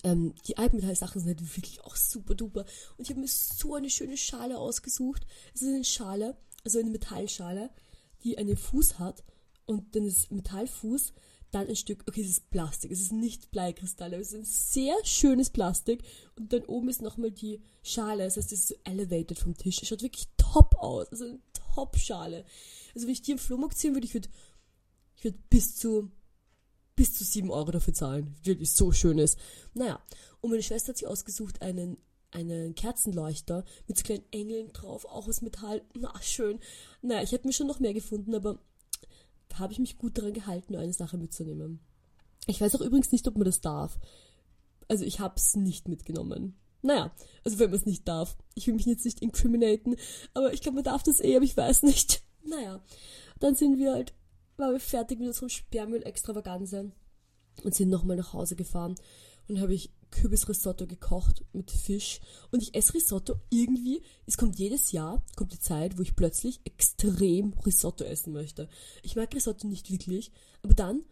ähm, 0.05 0.35
die 0.47 0.57
Altmetall-Sachen 0.57 1.21
sind 1.21 1.39
halt 1.39 1.57
wirklich 1.57 1.81
auch 1.83 1.97
super 1.97 2.35
duper. 2.35 2.65
Und 2.97 3.05
ich 3.05 3.11
habe 3.11 3.21
mir 3.21 3.29
so 3.29 3.75
eine 3.75 3.91
schöne 3.91 4.17
Schale 4.17 4.59
ausgesucht. 4.59 5.27
Es 5.55 5.63
ist 5.63 5.69
eine 5.69 5.85
Schale, 5.85 6.37
also 6.65 6.79
eine 6.79 6.91
Metallschale, 6.91 7.71
die 8.25 8.39
einen 8.39 8.57
Fuß 8.57 8.99
hat. 8.99 9.23
Und 9.67 9.95
dann 9.95 10.05
ist 10.05 10.31
Metallfuß 10.33 11.13
dann 11.53 11.69
ein 11.69 11.77
Stück, 11.77 12.03
okay, 12.09 12.23
es 12.23 12.29
ist 12.29 12.51
Plastik, 12.51 12.91
es 12.91 13.01
ist 13.01 13.13
nicht 13.13 13.51
Bleikristalle, 13.51 14.17
es 14.17 14.33
ist 14.33 14.35
ein 14.35 14.45
sehr 14.45 14.95
schönes 15.05 15.51
Plastik 15.51 16.03
und 16.37 16.53
dann 16.53 16.65
oben 16.65 16.89
ist 16.89 17.03
nochmal 17.03 17.31
die 17.31 17.61
Schale, 17.83 18.25
das 18.25 18.37
heißt, 18.37 18.53
es 18.53 18.61
ist 18.61 18.69
so 18.69 18.75
elevated 18.85 19.39
vom 19.39 19.57
Tisch. 19.57 19.81
Es 19.81 19.89
schaut 19.89 20.03
wirklich 20.03 20.29
top 20.37 20.75
aus, 20.79 21.09
also 21.11 21.25
eine 21.25 21.41
Top-Schale. 21.53 22.45
Also 22.95 23.07
wenn 23.07 23.13
ich 23.13 23.23
die 23.23 23.33
im 23.33 23.39
Flohmarkt 23.39 23.77
ziehen 23.77 23.95
würde, 23.95 24.07
ich 24.07 24.15
würde 24.15 24.29
ich 25.17 25.25
würd 25.25 25.51
bis 25.51 25.77
zu 25.77 26.11
bis 26.95 27.15
zu 27.15 27.25
7 27.25 27.51
Euro 27.51 27.71
dafür 27.71 27.95
zahlen. 27.95 28.35
Wirklich 28.43 28.71
so 28.71 28.93
schönes. 28.93 29.37
Naja, 29.73 30.03
und 30.41 30.51
meine 30.51 30.63
Schwester 30.63 30.91
hat 30.91 30.99
sich 30.99 31.07
ausgesucht 31.07 31.63
einen 31.63 31.97
einen 32.33 32.75
Kerzenleuchter 32.75 33.65
mit 33.87 33.99
so 33.99 34.05
kleinen 34.05 34.25
Engeln 34.31 34.73
drauf, 34.73 35.05
auch 35.05 35.29
aus 35.29 35.43
Metall. 35.43 35.83
Na, 35.95 36.13
schön. 36.23 36.61
Naja, 37.03 37.23
ich 37.23 37.33
hätte 37.33 37.47
mir 37.47 37.53
schon 37.53 37.67
noch 37.67 37.79
mehr 37.79 37.93
gefunden, 37.93 38.35
aber 38.35 38.59
habe 39.59 39.73
ich 39.73 39.79
mich 39.79 39.99
gut 39.99 40.19
daran 40.19 40.33
gehalten, 40.33 40.73
nur 40.73 40.83
eine 40.83 40.93
Sache 40.93 41.19
mitzunehmen. 41.19 41.81
Ich 42.47 42.61
weiß 42.61 42.75
auch 42.75 42.81
übrigens 42.81 43.13
nicht, 43.13 43.27
ob 43.29 43.37
man 43.37 43.45
das 43.45 43.61
darf. 43.61 43.99
Also 44.89 45.05
ich 45.05 45.21
habe 45.21 45.35
es 45.37 45.55
nicht 45.55 45.89
mitgenommen. 45.89 46.57
Naja, 46.83 47.13
also 47.45 47.59
wenn 47.59 47.71
man 47.71 47.79
es 47.79 47.87
nicht 47.87 48.07
darf. 48.09 48.37
Ich 48.55 48.67
will 48.67 48.75
mich 48.75 48.87
jetzt 48.87 49.05
nicht 49.05 49.23
incriminaten, 49.23 49.97
aber 50.35 50.53
ich 50.53 50.61
glaube, 50.61 50.77
man 50.77 50.85
darf 50.85 51.03
das 51.03 51.21
eh, 51.21 51.37
aber 51.37 51.45
ich 51.45 51.57
weiß 51.57 51.83
nicht. 51.83 52.23
Naja, 52.45 52.83
dann 53.39 53.55
sind 53.55 53.79
wir 53.79 53.93
halt, 53.93 54.15
waren 54.57 54.73
wir 54.73 54.81
fertig 54.81 55.21
mit 55.21 55.29
unserem 55.29 55.49
Sperrmüll-Extravaganze 55.49 56.91
und 57.63 57.73
sind 57.73 57.89
nochmal 57.89 58.17
nach 58.17 58.33
Hause 58.33 58.57
gefahren. 58.57 58.97
Und 59.47 59.61
habe 59.61 59.75
ich 59.75 59.93
Kürbisrisotto 60.13 60.87
gekocht 60.87 61.45
mit 61.53 61.71
Fisch 61.71 62.21
und 62.53 62.63
ich 62.63 62.75
esse 62.75 62.95
Risotto 62.95 63.35
irgendwie. 63.51 64.03
Es 64.27 64.37
kommt 64.37 64.59
jedes 64.59 64.93
Jahr, 64.93 65.25
kommt 65.35 65.53
die 65.53 65.59
Zeit, 65.59 65.99
wo 65.99 66.03
ich 66.03 66.15
plötzlich 66.15 66.61
extrem 66.65 67.55
Risotto 67.67 68.05
essen 68.05 68.33
möchte. 68.33 68.69
Ich 69.03 69.17
mag 69.17 69.35
Risotto 69.35 69.67
nicht 69.67 69.91
wirklich, 69.91 70.31
aber 70.63 70.75
dann 70.75 71.05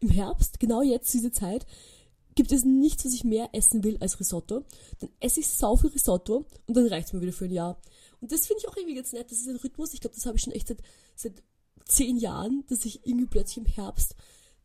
im 0.00 0.10
Herbst, 0.10 0.60
genau 0.60 0.82
jetzt 0.82 1.12
diese 1.14 1.32
Zeit, 1.32 1.66
gibt 2.34 2.52
es 2.52 2.64
nichts, 2.64 3.04
was 3.04 3.14
ich 3.14 3.24
mehr 3.24 3.48
essen 3.52 3.82
will 3.82 3.96
als 3.98 4.20
Risotto. 4.20 4.64
Dann 5.00 5.10
esse 5.18 5.40
ich 5.40 5.48
sau 5.48 5.74
viel 5.76 5.90
Risotto 5.90 6.44
und 6.66 6.76
dann 6.76 6.86
reicht 6.86 7.08
es 7.08 7.12
mir 7.12 7.20
wieder 7.20 7.32
für 7.32 7.46
ein 7.46 7.52
Jahr. 7.52 7.80
Und 8.20 8.30
das 8.30 8.46
finde 8.46 8.60
ich 8.62 8.68
auch 8.68 8.76
irgendwie 8.76 8.94
ganz 8.94 9.12
nett. 9.12 9.30
Das 9.30 9.38
ist 9.38 9.48
ein 9.48 9.56
Rhythmus. 9.56 9.94
Ich 9.94 10.00
glaube, 10.00 10.14
das 10.14 10.26
habe 10.26 10.36
ich 10.36 10.42
schon 10.42 10.52
echt 10.52 10.68
seit, 10.68 10.82
seit 11.16 11.42
zehn 11.86 12.16
Jahren, 12.16 12.64
dass 12.68 12.84
ich 12.84 13.06
irgendwie 13.06 13.26
plötzlich 13.26 13.58
im 13.58 13.66
Herbst 13.66 14.14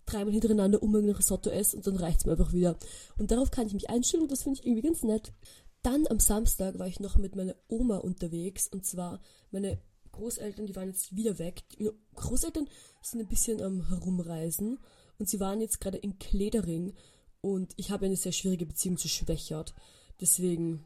dreimal 0.06 0.34
hintereinander 0.34 0.82
unbedingt 0.82 1.18
Risotto 1.18 1.50
esse 1.50 1.78
und 1.78 1.88
dann 1.88 1.98
reicht 1.98 2.20
es 2.20 2.26
mir 2.26 2.34
einfach 2.34 2.54
wieder. 2.54 2.78
Und 3.18 3.32
darauf 3.32 3.52
kann 3.52 3.68
ich 3.68 3.74
mich 3.74 3.90
einstellen 3.90 4.24
und 4.24 4.32
das 4.32 4.44
finde 4.44 4.60
ich 4.60 4.66
irgendwie 4.66 4.88
ganz 4.88 5.04
nett. 5.04 5.34
Dann 5.82 6.08
am 6.08 6.20
Samstag 6.20 6.80
war 6.80 6.88
ich 6.88 7.00
noch 7.00 7.18
mit 7.18 7.36
meiner 7.36 7.56
Oma 7.68 7.98
unterwegs 7.98 8.68
und 8.68 8.86
zwar 8.86 9.20
meine 9.52 9.80
Großeltern, 10.14 10.66
die 10.66 10.76
waren 10.76 10.88
jetzt 10.88 11.16
wieder 11.16 11.40
weg. 11.40 11.64
Die 11.78 11.90
Großeltern 12.16 12.70
sind 13.02 13.20
ein 13.20 13.28
bisschen 13.28 13.62
am 13.62 13.90
Herumreisen 13.90 14.80
und 15.18 15.28
sie 15.28 15.40
waren 15.40 15.60
jetzt 15.60 15.82
gerade 15.82 15.98
in 15.98 16.20
Kledering 16.20 16.94
und 17.42 17.74
ich 17.76 17.92
habe 17.92 18.06
eine 18.06 18.16
sehr 18.16 18.32
schwierige 18.32 18.66
Beziehung 18.66 18.98
zu 18.98 19.10
Schwächert. 19.10 19.74
Deswegen 20.22 20.86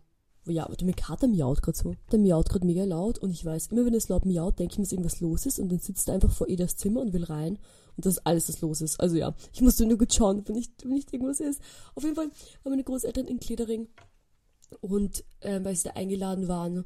ja, 0.52 0.66
aber 0.66 0.76
der 0.76 0.94
Kater 0.94 1.28
miaut 1.28 1.62
gerade 1.62 1.78
so. 1.78 1.96
Der 2.12 2.20
miaut 2.20 2.50
gerade 2.50 2.66
mega 2.66 2.84
laut 2.84 3.18
und 3.20 3.32
ich 3.32 3.44
weiß, 3.44 3.68
immer 3.68 3.86
wenn 3.86 3.94
es 3.94 4.10
laut 4.10 4.26
miaut, 4.26 4.60
denke 4.60 4.74
ich 4.74 4.78
mir, 4.78 4.84
dass 4.86 4.92
irgendwas 4.92 5.20
los 5.22 5.46
ist 5.46 5.60
und 5.60 5.70
dann 5.70 5.80
sitzt 5.80 6.08
er 6.08 6.16
einfach 6.16 6.32
vor 6.32 6.48
Edas 6.50 6.78
Zimmer 6.78 7.02
und 7.02 7.14
will 7.14 7.24
rein 7.24 7.60
und 7.96 8.06
das 8.06 8.18
ist 8.18 8.26
alles, 8.26 8.50
was 8.50 8.62
los 8.62 8.82
ist. 8.82 9.00
Also 9.00 9.16
ja, 9.16 9.36
ich 9.54 9.62
musste 9.62 9.86
nur 9.86 9.98
gut 9.98 10.14
schauen, 10.14 10.44
wenn 10.46 10.56
nicht, 10.56 10.84
wenn 10.84 10.94
nicht 10.94 11.14
irgendwas 11.14 11.40
ist. 11.40 11.62
Auf 11.96 12.04
jeden 12.04 12.16
Fall 12.16 12.30
waren 12.64 12.72
meine 12.72 12.84
Großeltern 12.84 13.28
in 13.28 13.40
Kledering 13.40 13.88
und 14.82 15.24
äh, 15.42 15.64
weil 15.64 15.76
sie 15.76 15.86
da 15.86 15.92
eingeladen 15.92 16.48
waren 16.48 16.86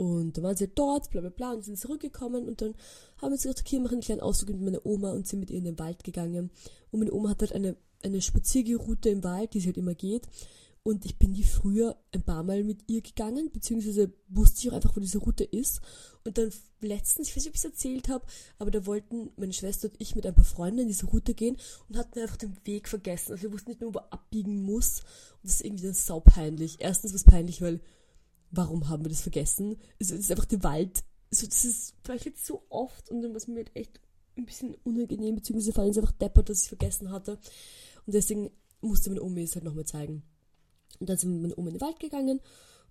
und 0.00 0.38
dann 0.38 0.44
waren 0.44 0.56
sie 0.56 0.66
dort, 0.66 1.10
bla 1.10 1.20
bla 1.20 1.28
bla, 1.28 1.52
und 1.52 1.62
sind 1.62 1.78
zurückgekommen 1.78 2.48
und 2.48 2.62
dann 2.62 2.74
haben 3.18 3.28
wir 3.28 3.32
uns 3.32 3.42
gedacht, 3.42 3.60
okay, 3.60 3.76
wir 3.76 3.80
machen 3.80 3.96
einen 3.96 4.00
kleinen 4.00 4.22
Ausflug 4.22 4.56
mit 4.56 4.64
meiner 4.64 4.86
Oma 4.86 5.12
und 5.12 5.28
sind 5.28 5.40
mit 5.40 5.50
ihr 5.50 5.58
in 5.58 5.64
den 5.64 5.78
Wald 5.78 6.04
gegangen. 6.04 6.50
Und 6.90 7.00
meine 7.00 7.12
Oma 7.12 7.28
hat 7.28 7.40
halt 7.40 7.52
eine, 7.52 7.76
eine 8.02 8.22
Spaziergeroute 8.22 9.10
im 9.10 9.22
Wald, 9.24 9.52
die 9.52 9.60
sie 9.60 9.66
halt 9.66 9.76
immer 9.76 9.92
geht. 9.94 10.26
Und 10.82 11.04
ich 11.04 11.18
bin 11.18 11.34
die 11.34 11.44
früher 11.44 12.02
ein 12.12 12.22
paar 12.22 12.42
Mal 12.42 12.64
mit 12.64 12.84
ihr 12.88 13.02
gegangen, 13.02 13.50
beziehungsweise 13.52 14.14
wusste 14.28 14.60
ich 14.60 14.70
auch 14.70 14.76
einfach, 14.76 14.96
wo 14.96 15.00
diese 15.00 15.18
Route 15.18 15.44
ist. 15.44 15.80
Und 16.24 16.38
dann 16.38 16.50
letztens, 16.80 17.28
ich 17.28 17.36
weiß 17.36 17.44
nicht, 17.44 17.50
ob 17.50 17.54
ich 17.54 17.60
es 17.60 17.70
erzählt 17.70 18.08
habe, 18.08 18.24
aber 18.58 18.70
da 18.70 18.86
wollten 18.86 19.30
meine 19.36 19.52
Schwester 19.52 19.88
und 19.88 20.00
ich 20.00 20.16
mit 20.16 20.26
ein 20.26 20.34
paar 20.34 20.44
Freunden 20.44 20.80
in 20.80 20.88
diese 20.88 21.06
Route 21.06 21.34
gehen 21.34 21.58
und 21.88 21.98
hatten 21.98 22.18
einfach 22.18 22.38
den 22.38 22.56
Weg 22.64 22.88
vergessen. 22.88 23.32
Also 23.32 23.42
wir 23.42 23.52
wussten 23.52 23.70
nicht 23.70 23.80
mehr, 23.80 23.92
wo 23.92 23.98
er 23.98 24.12
abbiegen 24.12 24.62
muss. 24.62 25.00
Und 25.42 25.44
das 25.44 25.52
ist 25.54 25.64
irgendwie 25.64 25.84
dann 25.84 25.94
saupeinlich. 25.94 26.78
Erstens 26.80 27.12
was 27.12 27.24
peinlich, 27.24 27.60
weil 27.60 27.80
warum 28.50 28.88
haben 28.88 29.04
wir 29.04 29.10
das 29.10 29.20
vergessen? 29.20 29.76
Also 30.00 30.14
es 30.14 30.20
ist 30.20 30.30
einfach 30.30 30.46
der 30.46 30.62
Wald. 30.62 31.04
Also 31.30 31.46
das 31.46 31.64
ist 31.64 31.94
vielleicht 32.02 32.24
jetzt 32.24 32.46
so 32.46 32.64
oft 32.70 33.10
und 33.10 33.20
dann 33.20 33.30
war 33.30 33.36
es 33.36 33.46
mir 33.46 33.56
halt 33.56 33.70
echt 33.74 34.00
ein 34.36 34.46
bisschen 34.46 34.74
unangenehm, 34.84 35.34
beziehungsweise 35.34 35.70
ich 35.70 35.90
es 35.90 35.98
einfach 35.98 36.12
deppert, 36.12 36.48
dass 36.48 36.58
ich 36.58 36.64
es 36.64 36.68
vergessen 36.68 37.10
hatte. 37.10 37.38
Und 38.06 38.14
deswegen 38.14 38.50
musste 38.80 39.10
meine 39.10 39.22
Omi 39.22 39.42
es 39.42 39.54
halt 39.54 39.64
nochmal 39.64 39.84
zeigen. 39.84 40.22
Und 41.00 41.08
dann 41.08 41.16
sind 41.16 41.32
wir 41.32 41.40
mit 41.40 41.58
Oma 41.58 41.68
in 41.68 41.74
den 41.74 41.80
Wald 41.80 41.98
gegangen 41.98 42.40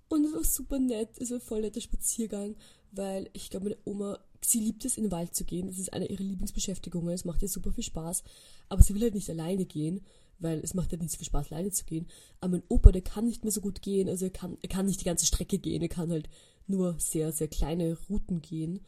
und 0.10 0.26
es 0.26 0.34
war 0.34 0.44
super 0.44 0.80
nett. 0.80 1.10
Es 1.20 1.30
war 1.30 1.38
ein 1.38 1.42
voll 1.42 1.62
netter 1.62 1.82
Spaziergang, 1.82 2.56
weil 2.92 3.30
ich 3.34 3.50
glaube, 3.50 3.66
meine 3.66 3.78
Oma, 3.86 4.20
sie 4.42 4.60
liebt 4.60 4.84
es, 4.84 4.98
in 4.98 5.04
den 5.04 5.12
Wald 5.12 5.36
zu 5.36 5.46
gehen. 5.46 5.68
Das 5.68 5.78
ist 5.78 5.94
eine 5.94 6.08
ihrer 6.08 6.24
Lieblingsbeschäftigungen. 6.24 7.14
Es 7.14 7.26
macht 7.26 7.44
ihr 7.44 7.48
super 7.48 7.72
viel 7.72 7.84
Spaß. 7.84 8.24
Aber 8.68 8.82
sie 8.82 8.96
will 8.96 9.04
halt 9.04 9.14
nicht 9.14 9.30
alleine 9.30 9.66
gehen, 9.66 10.02
weil 10.40 10.60
es 10.60 10.74
macht 10.74 10.92
halt 10.92 11.02
nicht 11.02 11.12
so 11.12 11.18
viel 11.18 11.28
Spaß, 11.28 11.52
alleine 11.52 11.72
zu 11.72 11.86
gehen. 11.86 12.08
Aber 12.42 12.54
mein 12.54 12.64
Opa, 12.70 12.92
der 12.92 13.04
kann 13.04 13.28
nicht 13.28 13.44
mehr 13.44 13.52
so 13.52 13.62
gut 13.62 13.84
gehen. 13.84 14.10
Also 14.10 14.26
er 14.26 14.32
kann, 14.32 14.58
er 14.62 14.70
kann 14.70 14.88
nicht 14.88 15.00
die 15.00 15.06
ganze 15.06 15.28
Strecke 15.28 15.60
gehen. 15.60 15.84
Er 15.84 15.90
kann 15.90 16.10
halt 16.10 16.28
nur 16.66 16.96
sehr, 16.98 17.32
sehr 17.32 17.48
kleine 17.48 17.96
Routen 18.10 18.42
gehen. 18.42 18.80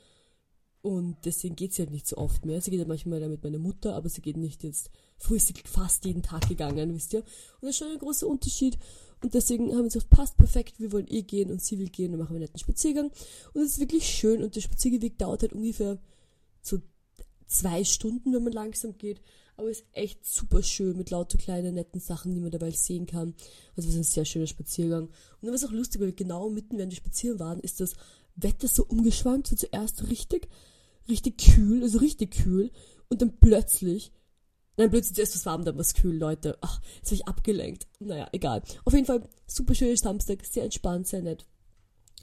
Und 0.81 1.17
deswegen 1.25 1.55
geht 1.55 1.75
sie 1.75 1.83
halt 1.83 1.91
nicht 1.91 2.07
so 2.07 2.17
oft 2.17 2.45
mehr. 2.45 2.59
Sie 2.61 2.71
geht 2.71 2.79
halt 2.79 2.89
manchmal 2.89 3.19
mit 3.29 3.43
meiner 3.43 3.59
Mutter, 3.59 3.95
aber 3.95 4.09
sie 4.09 4.21
geht 4.21 4.37
nicht 4.37 4.63
jetzt. 4.63 4.89
Früher 5.17 5.37
ist 5.37 5.47
sie 5.47 5.53
fast 5.65 6.05
jeden 6.05 6.23
Tag 6.23 6.47
gegangen, 6.47 6.95
wisst 6.95 7.13
ihr? 7.13 7.19
Und 7.19 7.27
das 7.67 7.71
ist 7.71 7.77
schon 7.77 7.91
ein 7.91 7.99
großer 7.99 8.25
Unterschied. 8.25 8.79
Und 9.23 9.33
deswegen 9.33 9.71
haben 9.71 9.79
wir 9.79 9.83
gesagt, 9.83 10.09
passt 10.09 10.37
perfekt, 10.37 10.79
wir 10.79 10.91
wollen 10.91 11.07
eh 11.07 11.21
gehen 11.21 11.51
und 11.51 11.61
sie 11.61 11.77
will 11.77 11.89
gehen, 11.89 12.11
dann 12.11 12.19
machen 12.19 12.31
wir 12.31 12.37
einen 12.37 12.45
netten 12.45 12.59
Spaziergang. 12.59 13.11
Und 13.53 13.61
es 13.61 13.73
ist 13.73 13.79
wirklich 13.79 14.07
schön 14.07 14.43
und 14.43 14.55
der 14.55 14.61
Spazierweg 14.61 15.17
dauert 15.17 15.43
halt 15.43 15.53
ungefähr 15.53 15.99
so 16.61 16.79
zwei 17.45 17.83
Stunden, 17.83 18.33
wenn 18.33 18.43
man 18.43 18.53
langsam 18.53 18.97
geht. 18.97 19.21
Aber 19.57 19.69
es 19.69 19.81
ist 19.81 19.87
echt 19.91 20.25
super 20.25 20.63
schön 20.63 20.97
mit 20.97 21.11
lauter 21.11 21.37
kleinen 21.37 21.75
netten 21.75 21.99
Sachen, 21.99 22.33
die 22.33 22.39
man 22.39 22.49
dabei 22.49 22.71
sehen 22.71 23.05
kann. 23.05 23.35
Also 23.75 23.89
es 23.89 23.95
ist 23.95 23.99
ein 23.99 24.03
sehr 24.03 24.25
schöner 24.25 24.47
Spaziergang. 24.47 25.03
Und 25.03 25.11
dann 25.41 25.49
war 25.49 25.55
es 25.55 25.65
auch 25.65 25.71
lustig, 25.71 26.01
weil 26.01 26.13
genau 26.13 26.49
mitten, 26.49 26.77
während 26.77 26.91
wir 26.91 26.97
spazieren 26.97 27.39
waren, 27.39 27.59
ist 27.59 27.79
das 27.79 27.93
Wetter 28.35 28.67
so 28.67 28.85
umgeschwankt. 28.85 29.47
So 29.47 29.55
zuerst 29.55 30.09
richtig, 30.09 30.47
richtig 31.07 31.37
kühl, 31.37 31.83
also 31.83 31.99
richtig 31.99 32.31
kühl. 32.31 32.71
Und 33.09 33.21
dann 33.21 33.37
plötzlich 33.39 34.11
Nein, 34.81 34.89
plötzlich 34.89 35.19
ist 35.19 35.35
es 35.35 35.45
warm, 35.45 35.63
dann 35.63 35.75
war 35.75 35.81
es 35.81 35.93
kühl, 35.93 36.17
Leute. 36.17 36.57
Ach, 36.61 36.81
jetzt 36.95 37.09
bin 37.09 37.19
ich 37.19 37.27
abgelenkt. 37.27 37.85
Naja, 37.99 38.27
egal. 38.31 38.63
Auf 38.83 38.93
jeden 38.93 39.05
Fall, 39.05 39.21
super 39.45 39.75
schöner 39.75 39.95
Samstag, 39.95 40.43
sehr 40.43 40.63
entspannt, 40.63 41.05
sehr 41.05 41.21
nett. 41.21 41.45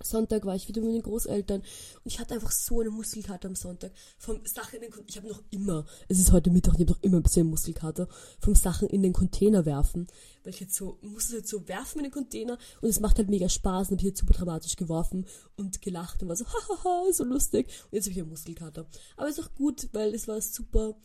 Sonntag 0.03 0.45
war 0.45 0.57
ich 0.57 0.67
wieder 0.67 0.81
mit 0.83 0.93
den 0.93 1.03
Großeltern 1.03 1.61
und 1.61 2.03
ich 2.05 2.19
hatte 2.19 2.35
einfach 2.35 2.51
so 2.51 2.81
eine 2.81 2.91
Muskelkater 2.91 3.47
am 3.47 3.55
Sonntag. 3.55 3.93
Vom 4.19 4.45
Sachen 4.45 4.77
in 4.77 4.83
den 4.83 4.91
Container, 4.91 5.09
ich 5.09 5.17
habe 5.19 5.29
noch 5.29 5.43
immer, 5.51 5.87
es 6.09 6.19
ist 6.19 6.33
heute 6.33 6.51
Mittag, 6.51 6.75
ich 6.75 6.81
habe 6.81 6.91
noch 6.91 7.03
immer 7.03 7.19
ein 7.19 7.23
bisschen 7.23 7.47
Muskelkater, 7.47 8.09
vom 8.41 8.57
Sachen 8.57 8.89
in 8.89 9.05
den 9.05 9.13
Container 9.13 9.65
werfen. 9.65 10.09
Weil 10.43 10.53
ich 10.53 10.61
jetzt 10.61 10.75
so, 10.75 10.99
musste 11.03 11.37
jetzt 11.37 11.51
so 11.51 11.69
werfen 11.69 11.99
in 11.99 12.05
den 12.07 12.13
Container 12.13 12.59
und 12.81 12.89
es 12.89 12.99
macht 12.99 13.19
halt 13.19 13.29
mega 13.29 13.49
Spaß 13.49 13.91
und 13.91 13.99
habe 13.99 14.01
ich 14.01 14.09
jetzt 14.09 14.21
super 14.21 14.35
dramatisch 14.35 14.75
geworfen 14.75 15.27
und 15.55 15.81
gelacht 15.81 16.23
und 16.23 16.29
war 16.29 16.35
so, 16.35 16.45
hahaha, 16.85 17.13
so 17.13 17.23
lustig. 17.23 17.69
Und 17.85 17.93
jetzt 17.93 18.07
habe 18.07 18.15
ich 18.15 18.21
einen 18.21 18.31
Muskelkater. 18.31 18.87
Aber 19.17 19.29
ist 19.29 19.41
auch 19.41 19.55
gut, 19.55 19.89
weil 19.93 20.13
es 20.13 20.27
war 20.27 20.41
super 20.41 20.97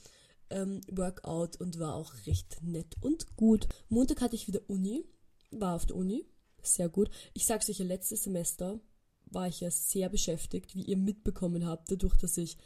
ähm, 0.49 0.81
Workout 0.91 1.59
und 1.59 1.79
war 1.79 1.95
auch 1.95 2.13
recht 2.25 2.61
nett 2.61 2.95
und 3.01 3.35
gut. 3.35 3.67
Montag 3.89 4.21
hatte 4.21 4.35
ich 4.35 4.47
wieder 4.47 4.61
Uni, 4.67 5.03
war 5.51 5.75
auf 5.75 5.85
der 5.85 5.95
Uni, 5.95 6.25
sehr 6.61 6.89
gut. 6.89 7.09
Ich 7.33 7.45
sag's 7.45 7.69
euch 7.69 7.79
letztes 7.79 8.23
Semester 8.23 8.79
war 9.25 9.47
ich 9.47 9.61
ja 9.61 9.71
sehr 9.71 10.09
beschäftigt, 10.09 10.75
wie 10.75 10.83
ihr 10.83 10.97
mitbekommen 10.97 11.65
habt, 11.65 11.91
dadurch, 11.91 12.15
dass 12.17 12.37
ich 12.37 12.57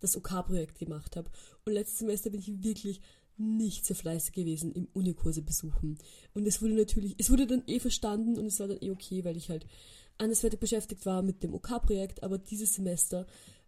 das 0.00 0.16
OK-Projekt 0.16 0.78
gemacht 0.78 1.16
habe. 1.16 1.30
Und 1.64 1.72
letztes 1.72 1.98
Semester 1.98 2.30
bin 2.30 2.40
ich 2.40 2.62
wirklich 2.62 3.00
nicht 3.36 3.86
so 3.86 3.94
fleißig 3.94 4.34
gewesen 4.34 4.72
im 4.72 4.88
Unikurse 4.92 5.42
besuchen. 5.42 5.98
Und 6.34 6.46
es 6.46 6.60
wurde 6.60 6.74
natürlich, 6.74 7.14
es 7.18 7.30
wurde 7.30 7.46
dann 7.46 7.62
eh 7.66 7.80
verstanden 7.80 8.38
und 8.38 8.46
es 8.46 8.60
war 8.60 8.68
dann 8.68 8.78
eh 8.80 8.90
okay, 8.90 9.24
weil 9.24 9.36
ich 9.36 9.48
halt 9.48 9.66
anderswertig 10.18 10.60
beschäftigt 10.60 11.06
war 11.06 11.22
mit 11.22 11.42
dem 11.42 11.54
OK-Projekt, 11.54 12.22
aber 12.22 12.36
dieses 12.36 12.74
Semester 12.74 13.26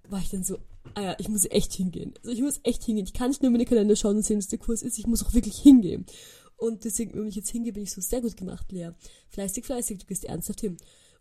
war 0.09 0.21
ich 0.21 0.31
dann 0.31 0.45
so, 0.45 0.59
ah 0.95 1.03
ja, 1.03 1.17
ich 1.19 1.29
muss 1.29 1.45
echt 1.51 1.73
hingehen. 1.73 2.15
Also 2.19 2.31
ich 2.31 2.43
muss 2.43 2.61
echt 2.65 2.85
hingehen. 2.85 3.07
Ich 3.07 3.13
kann 3.13 3.29
nicht 3.29 3.43
nur 3.43 3.51
meine 3.51 3.65
Kalender 3.65 3.97
schauen 3.97 4.17
und 4.17 4.25
sehen, 4.25 4.39
dass 4.39 4.49
der 4.49 4.59
Kurs 4.59 4.83
ist, 4.83 4.99
ich 4.99 5.07
muss 5.07 5.25
auch 5.25 5.35
wirklich 5.35 5.59
hingehen. 5.59 6.07
Und 6.57 6.85
deswegen, 6.85 7.15
wenn 7.15 7.27
ich 7.27 7.37
jetzt 7.37 7.51
hingehe, 7.51 7.73
bin 7.73 7.83
ich 7.83 7.93
so 7.93 8.01
sehr 8.01 8.21
gut 8.21 8.37
gemacht, 8.37 8.71
Lea. 8.71 8.91
Fleißig, 9.31 9.65
fleißig, 9.65 9.99
du 9.99 10.07
gehst 10.07 10.25
ernsthaft 10.25 10.61
hin. 10.61 10.77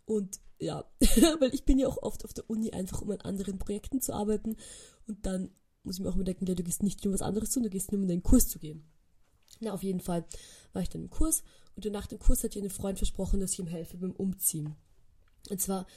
Und 0.06 0.40
ja, 0.60 0.86
weil 1.40 1.54
ich 1.54 1.66
bin 1.66 1.80
ja 1.80 1.88
auch 1.88 1.98
oft 2.04 2.26
auf 2.26 2.34
der 2.34 2.50
Uni 2.50 2.72
einfach, 2.72 3.02
um 3.02 3.12
an 3.12 3.22
anderen 3.22 3.58
Projekten 3.58 4.02
zu 4.02 4.14
arbeiten. 4.14 4.58
Und 5.08 5.26
dann 5.26 5.50
muss 5.84 5.98
ich 5.98 6.04
mir 6.04 6.10
auch 6.10 6.16
immer 6.16 6.24
denken, 6.24 6.46
ja, 6.46 6.54
du 6.54 6.64
gehst 6.64 6.84
nicht 6.84 7.04
nur 7.04 7.14
was 7.14 7.22
anderes 7.22 7.50
tun, 7.50 7.64
du 7.64 7.70
gehst 7.70 7.92
nur 7.92 8.02
um 8.02 8.08
deinen 8.08 8.24
Kurs 8.24 8.48
zu 8.48 8.60
gehen. 8.60 8.84
Na, 9.60 9.74
auf 9.74 9.84
jeden 9.84 10.00
Fall 10.00 10.26
war 10.74 10.82
ich 10.82 10.90
dann 10.90 11.04
im 11.04 11.10
Kurs 11.10 11.44
und 11.76 11.86
nach 11.92 12.08
dem 12.08 12.20
Kurs 12.20 12.44
hat 12.44 12.56
ihr 12.56 12.64
ein 12.64 12.70
Freund 12.70 12.98
versprochen, 12.98 13.40
dass 13.40 13.54
ich 13.54 13.60
ihm 13.60 13.68
helfe 13.68 13.98
beim 13.98 14.12
Umziehen. 14.12 14.76
Und 15.50 15.60
zwar, 15.60 15.88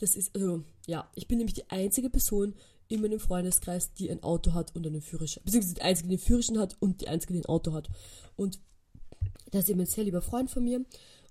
das 0.00 0.16
ist, 0.16 0.34
also, 0.34 0.64
ja, 0.86 1.08
ich 1.14 1.28
bin 1.28 1.38
nämlich 1.38 1.54
die 1.54 1.70
einzige 1.70 2.10
Person 2.10 2.54
in 2.88 3.02
meinem 3.02 3.20
Freundeskreis, 3.20 3.92
die 3.94 4.10
ein 4.10 4.22
Auto 4.22 4.52
hat 4.52 4.74
und 4.74 4.86
einen 4.86 5.02
Führerschein. 5.02 5.44
Beziehungsweise 5.44 5.74
die 5.74 5.82
einzige, 5.82 6.08
die 6.08 6.14
einen 6.14 6.22
Führerschein 6.22 6.58
hat 6.58 6.76
und 6.80 7.00
die 7.00 7.08
einzige, 7.08 7.34
die 7.34 7.40
ein 7.40 7.46
Auto 7.46 7.72
hat. 7.72 7.88
Und 8.34 8.58
das 9.52 9.64
ist 9.64 9.68
eben 9.68 9.80
ein 9.80 9.86
sehr 9.86 10.04
lieber 10.04 10.22
Freund 10.22 10.50
von 10.50 10.64
mir. 10.64 10.84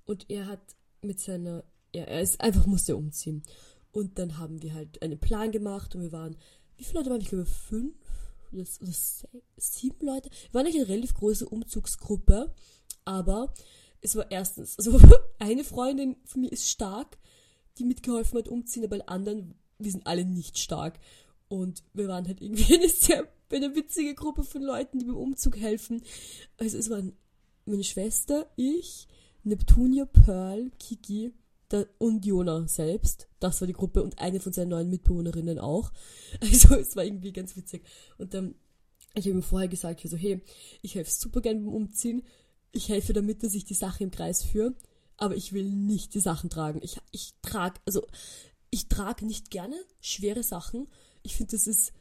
Und 0.06 0.30
er 0.30 0.48
hat 0.48 0.62
mit 1.02 1.20
seiner, 1.20 1.64
ja, 1.94 2.04
er 2.04 2.22
ist 2.22 2.40
einfach 2.40 2.66
musste 2.66 2.96
umziehen. 2.96 3.44
Und 3.92 4.20
dann 4.20 4.38
haben 4.38 4.62
wir 4.62 4.74
halt 4.74 5.02
einen 5.02 5.20
Plan 5.20 5.52
gemacht 5.52 5.96
und 5.96 6.02
wir 6.02 6.12
waren, 6.12 6.38
wie 6.78 6.84
viele 6.84 7.00
Leute 7.00 7.10
waren? 7.10 7.22
Ich 7.22 7.30
glaube 7.30 7.46
fünf 7.46 7.96
oder, 8.52 8.66
sieben 9.58 10.06
Leute. 10.06 10.30
Wir 10.30 10.54
waren 10.54 10.66
nicht 10.66 10.78
eine 10.78 10.88
relativ 10.88 11.14
große 11.16 11.48
Umzugsgruppe, 11.48 12.54
aber 13.06 13.54
es 14.02 14.16
war 14.16 14.30
erstens, 14.32 14.78
also 14.78 15.00
eine 15.40 15.64
Freundin 15.64 16.16
von 16.26 16.42
mir 16.42 16.52
ist 16.52 16.70
stark, 16.70 17.18
die 17.80 17.86
mitgeholfen 17.86 18.38
hat 18.38 18.48
umziehen, 18.48 18.84
aber 18.84 18.96
alle 18.96 19.08
anderen, 19.08 19.56
wir 19.80 19.92
sind 19.92 20.06
alle 20.06 20.26
nicht 20.26 20.58
stark. 20.60 21.00
Und 21.48 21.84
wir 21.94 22.08
waren 22.08 22.28
halt 22.28 22.42
irgendwie 22.42 22.76
eine 22.76 22.90
sehr 22.90 23.28
eine 23.52 23.76
witzige 23.76 24.14
Gruppe 24.14 24.44
von 24.44 24.62
Leuten, 24.62 25.00
die 25.00 25.06
beim 25.06 25.18
Umzug 25.18 25.58
helfen. 25.58 26.04
Also 26.58 26.78
es 26.78 26.90
waren 26.90 27.14
meine 27.66 27.84
Schwester, 27.84 28.48
ich, 28.56 29.08
Neptunia, 29.44 30.06
Pearl, 30.06 30.72
Kiki 30.78 31.34
und 31.98 32.26
Jona 32.26 32.68
selbst. 32.68 33.28
Das 33.40 33.62
war 33.62 33.68
die 33.68 33.74
Gruppe 33.74 34.04
und 34.04 34.20
eine 34.20 34.40
von 34.40 34.54
seinen 34.54 34.70
neuen 34.70 34.90
Mitbewohnerinnen 34.90 35.60
auch. 35.60 35.92
Also 36.42 36.76
es 36.76 36.96
war 36.96 37.04
irgendwie 37.04 37.32
ganz 37.32 37.56
witzig. 37.56 37.84
Und 38.18 38.34
dann, 38.34 38.56
ich 39.16 39.26
habe 39.26 39.38
ihm 39.38 39.44
vorher 39.44 39.68
gesagt, 39.68 40.04
ich 40.04 40.12
hey, 40.12 40.42
ich 40.82 40.96
helfe 40.96 41.12
super 41.12 41.42
gern 41.42 41.64
beim 41.64 41.74
Umziehen. 41.74 42.24
Ich 42.72 42.90
helfe 42.90 43.14
damit, 43.14 43.44
dass 43.44 43.56
ich 43.56 43.66
die 43.66 43.74
Sache 43.74 44.04
im 44.04 44.12
Kreis 44.12 44.44
führe 44.44 44.76
aber 45.20 45.36
ich 45.36 45.54
will 45.54 45.70
nicht 45.70 46.14
die 46.14 46.20
Sachen 46.20 46.50
tragen. 46.50 46.80
Ich, 46.82 47.00
ich 47.12 47.34
trage, 47.42 47.80
also 47.86 48.06
ich 48.70 48.88
trage 48.88 49.26
nicht 49.26 49.52
gerne 49.52 49.76
schwere 50.00 50.44
Sachen. 50.44 50.88
Ich 51.24 51.36
finde, 51.36 51.52
das 51.52 51.68
ist, 51.68 51.94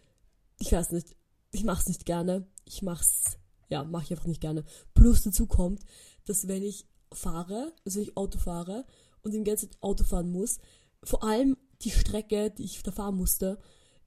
ich 0.59 0.73
weiß 0.73 0.93
nicht, 0.93 1.17
ich 1.51 1.65
mache 1.65 1.81
es 1.81 1.89
nicht 1.89 2.07
gerne. 2.07 2.47
Ich 2.65 2.83
mach's, 2.83 3.39
ja, 3.69 3.85
mache 3.85 4.05
ich 4.05 4.11
einfach 4.13 4.27
nicht 4.27 4.41
gerne. 4.41 4.65
Plus 4.95 5.23
dazu 5.23 5.47
kommt, 5.47 5.83
dass 6.25 6.49
wenn 6.49 6.63
ich 6.63 6.87
fahre, 7.13 7.73
also 7.85 7.97
wenn 7.99 8.05
ich 8.05 8.17
Auto 8.17 8.39
fahre 8.39 8.87
und 9.23 9.35
den 9.35 9.45
ganzen 9.45 9.71
Auto 9.81 10.05
fahren 10.05 10.31
muss, 10.31 10.59
vor 11.03 11.25
allem 11.25 11.57
die 11.83 11.91
Strecke, 11.91 12.51
die 12.51 12.65
ich 12.65 12.83
da 12.83 12.91
fahren 12.91 13.17
musste, 13.17 13.59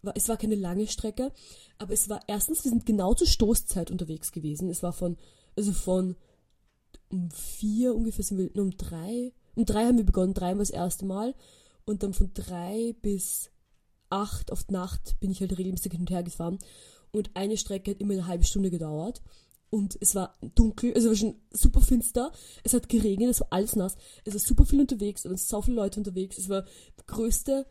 war, 0.02 0.14
es 0.16 0.30
war 0.30 0.38
keine 0.38 0.56
lange 0.56 0.88
Strecke, 0.88 1.32
aber 1.78 1.94
es 1.94 2.10
war 2.10 2.22
erstens, 2.28 2.64
wir 2.64 2.72
sind 2.72 2.86
genau 2.86 3.14
zur 3.14 3.28
Stoßzeit 3.28 3.92
unterwegs 3.92 4.32
gewesen. 4.32 4.70
Es 4.70 4.84
war 4.84 4.94
von, 4.94 5.18
also 5.56 5.74
von 5.74 6.16
um 7.10 7.30
vier 7.32 7.96
ungefähr 7.96 8.24
sind 8.24 8.38
wir, 8.38 8.62
um 8.62 8.72
drei, 8.78 9.34
um 9.56 9.66
drei 9.66 9.86
haben 9.86 9.98
wir 9.98 10.06
begonnen, 10.06 10.34
dreimal 10.34 10.60
das 10.60 10.70
erste 10.70 11.06
Mal. 11.06 11.36
Und 11.86 12.04
dann 12.04 12.14
von 12.14 12.32
drei 12.34 12.96
bis 13.02 13.50
acht 14.10 14.52
auf 14.52 14.68
Nacht 14.70 15.20
bin 15.20 15.32
ich 15.32 15.42
halt 15.42 15.58
regelmäßig 15.58 15.92
hin 15.92 16.02
und 16.02 16.12
her 16.12 16.24
gefahren. 16.24 16.60
Und 17.12 17.32
eine 17.34 17.58
Strecke 17.58 17.92
hat 17.92 18.00
immer 18.00 18.14
eine 18.14 18.28
halbe 18.28 18.46
Stunde 18.46 18.70
gedauert. 18.70 19.22
Und 19.70 19.98
es 20.02 20.16
war 20.16 20.38
dunkel, 20.56 20.94
also 20.94 21.10
es 21.12 21.22
war 21.22 21.30
schon 21.30 21.42
super 21.52 21.82
finster. 21.82 22.32
Es 22.64 22.74
hat 22.74 22.90
geregnet, 22.90 23.30
es 23.30 23.40
war 23.40 23.48
alles 23.52 23.76
nass. 23.76 23.96
Es 24.26 24.34
war 24.34 24.40
super 24.40 24.66
viel 24.66 24.82
unterwegs, 24.82 25.22
es 25.22 25.32
waren 25.32 25.38
so 25.38 25.62
viele 25.62 25.78
Leute 25.78 26.00
unterwegs. 26.00 26.38
Es 26.38 26.50
war 26.50 26.66
größte, 27.08 27.66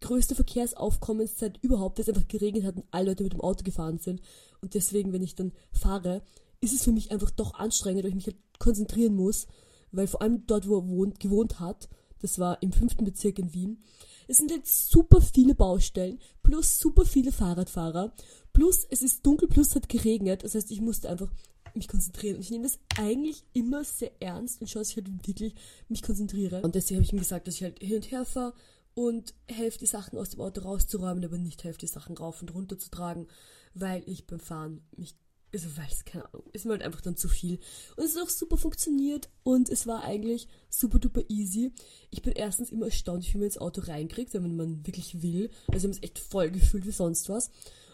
größte 0.00 0.34
Verkehrsaufkommenszeit 0.34 1.58
überhaupt, 1.62 1.98
dass 1.98 2.06
es 2.06 2.14
einfach 2.14 2.28
geregnet 2.28 2.64
hat 2.64 2.76
und 2.76 2.84
alle 2.90 3.10
Leute 3.10 3.24
mit 3.24 3.32
dem 3.32 3.40
Auto 3.40 3.64
gefahren 3.64 3.98
sind. 3.98 4.20
Und 4.60 4.74
deswegen, 4.74 5.12
wenn 5.12 5.22
ich 5.22 5.34
dann 5.34 5.52
fahre, 5.72 6.22
ist 6.60 6.72
es 6.72 6.84
für 6.84 6.92
mich 6.92 7.10
einfach 7.10 7.30
doch 7.30 7.54
anstrengend, 7.54 8.02
weil 8.02 8.10
ich 8.10 8.16
mich 8.16 8.26
halt 8.26 8.38
konzentrieren 8.58 9.14
muss, 9.14 9.46
weil 9.92 10.06
vor 10.06 10.22
allem 10.22 10.46
dort, 10.46 10.68
wo 10.68 10.78
er 10.78 10.88
wohnt, 10.88 11.20
gewohnt 11.20 11.60
hat, 11.60 11.88
das 12.20 12.38
war 12.38 12.62
im 12.62 12.72
fünften 12.72 13.04
Bezirk 13.04 13.38
in 13.38 13.54
Wien, 13.54 13.82
es 14.26 14.36
sind 14.36 14.50
jetzt 14.50 14.90
super 14.90 15.22
viele 15.22 15.54
Baustellen, 15.54 16.18
plus 16.42 16.78
super 16.78 17.06
viele 17.06 17.32
Fahrradfahrer, 17.32 18.12
plus 18.52 18.86
es 18.90 19.00
ist 19.02 19.24
dunkel, 19.24 19.48
plus 19.48 19.68
es 19.68 19.76
hat 19.76 19.88
geregnet, 19.88 20.44
das 20.44 20.54
heißt, 20.54 20.70
ich 20.70 20.82
musste 20.82 21.08
einfach 21.08 21.30
mich 21.74 21.88
konzentrieren. 21.88 22.36
Und 22.36 22.42
ich 22.42 22.50
nehme 22.50 22.64
das 22.64 22.78
eigentlich 22.98 23.44
immer 23.54 23.84
sehr 23.84 24.10
ernst 24.20 24.60
und 24.60 24.68
schaue, 24.68 24.82
dass 24.82 24.90
ich 24.90 24.96
halt 24.96 25.26
wirklich 25.26 25.54
mich 25.88 26.02
konzentriere. 26.02 26.60
Und 26.62 26.74
deswegen 26.74 26.96
habe 26.96 27.04
ich 27.04 27.12
ihm 27.12 27.18
gesagt, 27.18 27.46
dass 27.46 27.54
ich 27.54 27.62
halt 27.62 27.78
hin 27.78 27.96
und 27.96 28.10
her 28.10 28.24
fahre 28.24 28.52
und 28.94 29.34
helfe, 29.46 29.78
die 29.78 29.86
Sachen 29.86 30.18
aus 30.18 30.30
dem 30.30 30.40
Auto 30.40 30.60
rauszuräumen, 30.60 31.24
aber 31.24 31.38
nicht 31.38 31.64
helfe, 31.64 31.78
die 31.78 31.86
Sachen 31.86 32.16
rauf 32.16 32.42
und 32.42 32.52
runter 32.52 32.78
zu 32.78 32.90
tragen, 32.90 33.28
weil 33.74 34.02
ich 34.06 34.26
beim 34.26 34.40
Fahren 34.40 34.82
mich 34.96 35.14
also 35.52 35.76
weil 35.76 35.86
es, 35.90 36.04
keine 36.04 36.26
Ahnung, 36.26 36.44
ist 36.52 36.66
mir 36.66 36.72
halt 36.72 36.82
einfach 36.82 37.00
dann 37.00 37.16
zu 37.16 37.28
viel. 37.28 37.58
Und 37.96 38.04
es 38.04 38.16
hat 38.16 38.22
auch 38.22 38.28
super 38.28 38.56
funktioniert 38.56 39.30
und 39.42 39.70
es 39.70 39.86
war 39.86 40.04
eigentlich 40.04 40.46
super 40.68 40.98
duper 40.98 41.22
easy. 41.28 41.72
Ich 42.10 42.22
bin 42.22 42.34
erstens 42.34 42.70
immer 42.70 42.86
erstaunt, 42.86 43.26
wie 43.32 43.38
man 43.38 43.46
ins 43.46 43.58
Auto 43.58 43.80
reinkriegt, 43.80 44.34
wenn 44.34 44.56
man 44.56 44.86
wirklich 44.86 45.22
will. 45.22 45.50
Also 45.68 45.84
wir 45.84 45.90
haben 45.90 45.96
es 45.96 46.02
echt 46.02 46.18
voll 46.18 46.50
gefühlt 46.50 46.86
wie 46.86 46.92
sonst 46.92 47.28
was. 47.28 47.50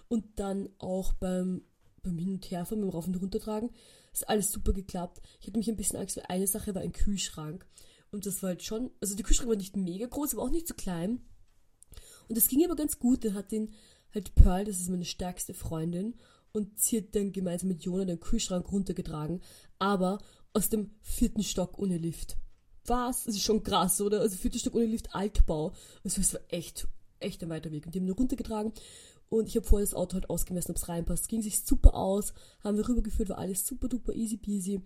Und 0.09 0.25
dann 0.37 0.69
auch 0.79 1.12
beim, 1.14 1.62
beim 2.03 2.19
Hin- 2.19 2.35
und 2.35 2.51
Herfahren, 2.51 2.81
beim 2.81 2.90
Rauf- 2.90 3.07
und 3.07 3.17
Runtertragen, 3.17 3.71
ist 4.12 4.29
alles 4.29 4.51
super 4.51 4.73
geklappt. 4.73 5.21
Ich 5.40 5.47
hatte 5.47 5.59
mich 5.59 5.69
ein 5.69 5.77
bisschen 5.77 5.99
Angst, 5.99 6.17
weil 6.17 6.27
eine 6.29 6.47
Sache 6.47 6.75
war 6.75 6.83
ein 6.83 6.93
Kühlschrank. 6.93 7.67
Und 8.11 8.27
das 8.27 8.43
war 8.43 8.51
halt 8.51 8.62
schon, 8.62 8.90
also 9.01 9.14
der 9.17 9.25
Kühlschrank 9.25 9.49
war 9.49 9.57
nicht 9.57 9.77
mega 9.77 10.07
groß, 10.07 10.35
aber 10.35 10.43
auch 10.43 10.51
nicht 10.51 10.69
zu 10.69 10.75
so 10.75 10.83
klein. 10.83 11.21
Und 12.29 12.37
das 12.37 12.49
ging 12.49 12.64
aber 12.64 12.77
ganz 12.77 12.99
gut. 12.99 13.25
Dann 13.25 13.35
hat 13.35 13.53
den 13.53 13.73
halt 14.14 14.35
Pearl, 14.35 14.64
das 14.64 14.81
ist 14.81 14.88
meine 14.88 15.05
stärkste 15.05 15.55
Freundin, 15.55 16.14
und 16.55 16.79
sie 16.81 16.99
hat 16.99 17.14
dann 17.14 17.33
gemeinsam 17.33 17.69
mit 17.69 17.83
Jonah 17.83 18.05
den 18.05 18.21
Kühlschrank 18.21 18.71
runtergetragen, 18.71 19.43
aber 19.79 20.19
aus 20.53 20.69
dem 20.69 20.93
vierten 21.03 21.43
Stock 21.43 21.79
ohne 21.79 21.99
Lift. 21.99 22.37
Was? 22.87 23.25
Das 23.25 23.35
ist 23.35 23.43
schon 23.43 23.62
krass, 23.62 24.01
oder? 24.01 24.21
Also 24.21 24.37
vierter 24.37 24.59
Stock 24.59 24.75
ohne 24.75 24.87
Lift, 24.87 25.14
Altbau. 25.14 25.73
Also 26.05 26.21
es 26.21 26.33
war 26.33 26.40
echt, 26.49 26.87
echt 27.19 27.43
ein 27.43 27.49
weiter 27.49 27.73
Weg. 27.73 27.87
Und 27.87 27.95
die 27.95 27.99
haben 27.99 28.07
ihn 28.07 28.12
runtergetragen 28.12 28.73
und 29.29 29.49
ich 29.49 29.57
habe 29.57 29.67
vorher 29.67 29.85
das 29.85 29.95
Auto 29.95 30.14
halt 30.14 30.31
ausgemessen, 30.31 30.71
ob 30.71 30.77
es 30.77 30.88
reinpasst. 30.88 31.29
Ging 31.29 31.43
sich 31.43 31.64
super 31.64 31.95
aus, 31.95 32.35
haben 32.62 32.77
wir 32.77 32.88
rübergeführt, 32.88 33.31
war 33.31 33.38
alles 33.38 33.67
super 33.67 33.88
duper 33.88 34.14
easy 34.14 34.37
peasy. 34.37 34.81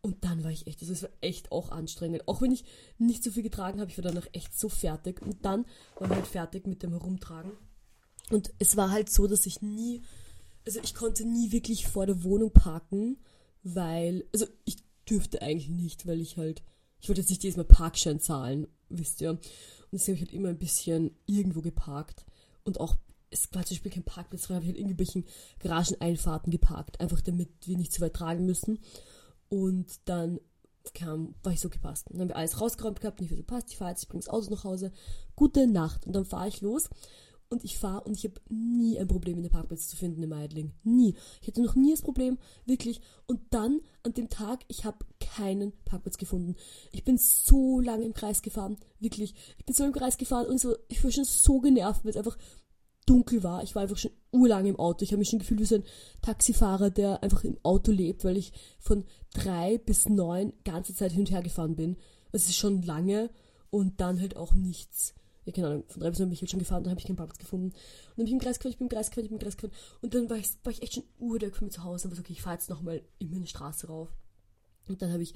Und 0.00 0.24
dann 0.24 0.42
war 0.42 0.50
ich 0.50 0.66
echt, 0.66 0.80
also 0.82 0.92
es 0.92 1.02
war 1.02 1.10
echt 1.20 1.52
auch 1.52 1.70
anstrengend. 1.70 2.26
Auch 2.26 2.42
wenn 2.42 2.50
ich 2.50 2.64
nicht 2.98 3.22
so 3.22 3.30
viel 3.30 3.44
getragen 3.44 3.80
habe, 3.80 3.90
ich 3.90 3.96
war 3.96 4.02
danach 4.02 4.26
echt 4.32 4.58
so 4.58 4.68
fertig. 4.68 5.22
Und 5.22 5.44
dann 5.44 5.64
waren 5.96 6.10
wir 6.10 6.16
halt 6.16 6.26
fertig 6.26 6.66
mit 6.66 6.82
dem 6.82 6.90
Herumtragen. 6.90 7.52
Und 8.30 8.52
es 8.58 8.76
war 8.76 8.90
halt 8.90 9.10
so, 9.10 9.28
dass 9.28 9.46
ich 9.46 9.62
nie 9.62 10.02
also 10.66 10.80
ich 10.82 10.94
konnte 10.94 11.24
nie 11.24 11.52
wirklich 11.52 11.86
vor 11.86 12.06
der 12.06 12.22
Wohnung 12.24 12.52
parken, 12.52 13.18
weil, 13.62 14.24
also 14.32 14.46
ich 14.64 14.76
dürfte 15.08 15.42
eigentlich 15.42 15.68
nicht, 15.68 16.06
weil 16.06 16.20
ich 16.20 16.36
halt, 16.36 16.62
ich 17.00 17.08
wollte 17.08 17.20
jetzt 17.20 17.30
nicht 17.30 17.42
jedes 17.42 17.56
Mal 17.56 17.64
Parkschein 17.64 18.20
zahlen, 18.20 18.66
wisst 18.88 19.20
ihr. 19.20 19.30
Und 19.30 19.40
deswegen 19.92 20.16
habe 20.16 20.24
ich 20.24 20.30
halt 20.30 20.38
immer 20.38 20.48
ein 20.48 20.58
bisschen 20.58 21.16
irgendwo 21.26 21.60
geparkt. 21.60 22.24
Und 22.64 22.80
auch, 22.80 22.96
es 23.30 23.52
war 23.52 23.64
zum 23.64 23.74
Beispiel 23.74 23.92
kein 23.92 24.04
Parkplatz 24.04 24.46
frei, 24.46 24.54
habe 24.54 24.64
ich 24.64 24.70
halt 24.70 24.78
irgendwelchen 24.78 25.24
Garageneinfahrten 25.58 26.50
geparkt, 26.50 27.00
einfach 27.00 27.20
damit 27.20 27.50
wir 27.66 27.76
nicht 27.76 27.92
zu 27.92 28.00
weit 28.00 28.14
tragen 28.14 28.46
müssen. 28.46 28.78
Und 29.48 29.86
dann 30.06 30.40
kam, 30.94 31.34
war 31.42 31.52
ich 31.52 31.60
so 31.60 31.68
gepasst. 31.68 32.08
dann 32.10 32.20
haben 32.20 32.28
wir 32.28 32.36
alles 32.36 32.60
rausgeräumt 32.60 33.00
gehabt 33.00 33.20
und 33.20 33.26
ich 33.26 33.30
war 33.30 33.38
so, 33.38 33.44
passt, 33.44 33.70
ich 33.70 33.78
fahre 33.78 33.90
jetzt, 33.90 34.02
ich 34.02 34.08
bringe 34.08 34.22
das 34.22 34.32
Auto 34.32 34.50
nach 34.50 34.64
Hause. 34.64 34.92
Gute 35.36 35.66
Nacht. 35.66 36.06
Und 36.06 36.14
dann 36.14 36.24
fahre 36.24 36.48
ich 36.48 36.60
los 36.60 36.88
und 37.54 37.64
ich 37.64 37.78
fahre 37.78 38.02
und 38.02 38.16
ich 38.16 38.24
habe 38.24 38.40
nie 38.48 38.98
ein 38.98 39.08
Problem, 39.08 39.38
einen 39.38 39.48
Parkplatz 39.48 39.88
zu 39.88 39.96
finden 39.96 40.22
im 40.22 40.30
Meidling. 40.30 40.72
Nie. 40.82 41.14
Ich 41.40 41.48
hatte 41.48 41.62
noch 41.62 41.74
nie 41.74 41.92
das 41.92 42.02
Problem, 42.02 42.38
wirklich. 42.66 43.00
Und 43.26 43.40
dann 43.50 43.80
an 44.02 44.12
dem 44.12 44.28
Tag, 44.28 44.64
ich 44.68 44.84
habe 44.84 44.98
keinen 45.20 45.72
Parkplatz 45.84 46.18
gefunden. 46.18 46.56
Ich 46.92 47.04
bin 47.04 47.16
so 47.16 47.80
lange 47.80 48.04
im 48.04 48.12
Kreis 48.12 48.42
gefahren, 48.42 48.76
wirklich. 49.00 49.34
Ich 49.58 49.64
bin 49.64 49.74
so 49.74 49.84
im 49.84 49.92
Kreis 49.92 50.18
gefahren 50.18 50.46
und 50.46 50.60
so, 50.60 50.76
ich 50.88 51.02
war 51.02 51.10
schon 51.10 51.24
so 51.24 51.60
genervt, 51.60 52.04
weil 52.04 52.10
es 52.10 52.16
einfach 52.16 52.36
dunkel 53.06 53.42
war. 53.42 53.62
Ich 53.62 53.74
war 53.74 53.82
einfach 53.82 53.98
schon 53.98 54.12
urlang 54.32 54.66
im 54.66 54.78
Auto. 54.78 55.04
Ich 55.04 55.12
habe 55.12 55.18
mich 55.18 55.28
schon 55.28 55.38
gefühlt 55.38 55.60
wie 55.60 55.64
so 55.64 55.76
ein 55.76 55.84
Taxifahrer, 56.22 56.90
der 56.90 57.22
einfach 57.22 57.44
im 57.44 57.58
Auto 57.62 57.92
lebt, 57.92 58.24
weil 58.24 58.36
ich 58.36 58.52
von 58.78 59.04
drei 59.32 59.78
bis 59.78 60.08
neun 60.08 60.52
ganze 60.64 60.94
Zeit 60.94 61.12
hin 61.12 61.20
und 61.20 61.30
her 61.30 61.42
gefahren 61.42 61.76
bin. 61.76 61.96
Also 62.32 62.44
es 62.44 62.48
ist 62.50 62.56
schon 62.56 62.82
lange 62.82 63.30
und 63.70 64.00
dann 64.00 64.20
halt 64.20 64.36
auch 64.36 64.54
nichts 64.54 65.14
ja, 65.44 65.52
keine 65.52 65.68
Ahnung, 65.68 65.84
von 65.88 66.00
drei 66.00 66.10
bis 66.10 66.18
neun 66.18 66.28
bin 66.28 66.34
ich 66.34 66.40
halt 66.40 66.50
schon 66.50 66.58
gefahren, 66.58 66.84
dann 66.84 66.90
habe 66.90 67.00
ich 67.00 67.06
keinen 67.06 67.16
Parkplatz 67.16 67.38
gefunden. 67.38 67.66
Und 67.66 67.74
dann 67.74 68.16
bin 68.16 68.26
ich 68.26 68.32
im 68.32 68.40
Kreis 68.40 68.58
gefahren, 68.58 68.72
ich 68.72 68.78
bin 68.78 68.86
im 68.86 68.90
Kreis 68.90 69.10
gefahren, 69.10 69.24
ich 69.24 69.30
bin 69.30 69.38
im 69.38 69.42
Kreis 69.42 69.56
gefahren. 69.56 69.76
Und 70.00 70.14
dann 70.14 70.30
war 70.30 70.36
ich, 70.36 70.48
war 70.62 70.72
ich 70.72 70.82
echt 70.82 70.94
schon 70.94 71.04
urdeck 71.18 71.56
für 71.56 71.64
mich 71.64 71.74
zu 71.74 71.84
Hause 71.84 72.08
war 72.08 72.16
so, 72.16 72.20
okay, 72.20 72.32
ich 72.32 72.42
fahre 72.42 72.56
jetzt 72.56 72.70
nochmal 72.70 73.02
immer 73.18 73.36
eine 73.36 73.46
Straße 73.46 73.88
rauf. 73.88 74.08
Und 74.88 75.02
dann 75.02 75.12
habe 75.12 75.22
ich 75.22 75.34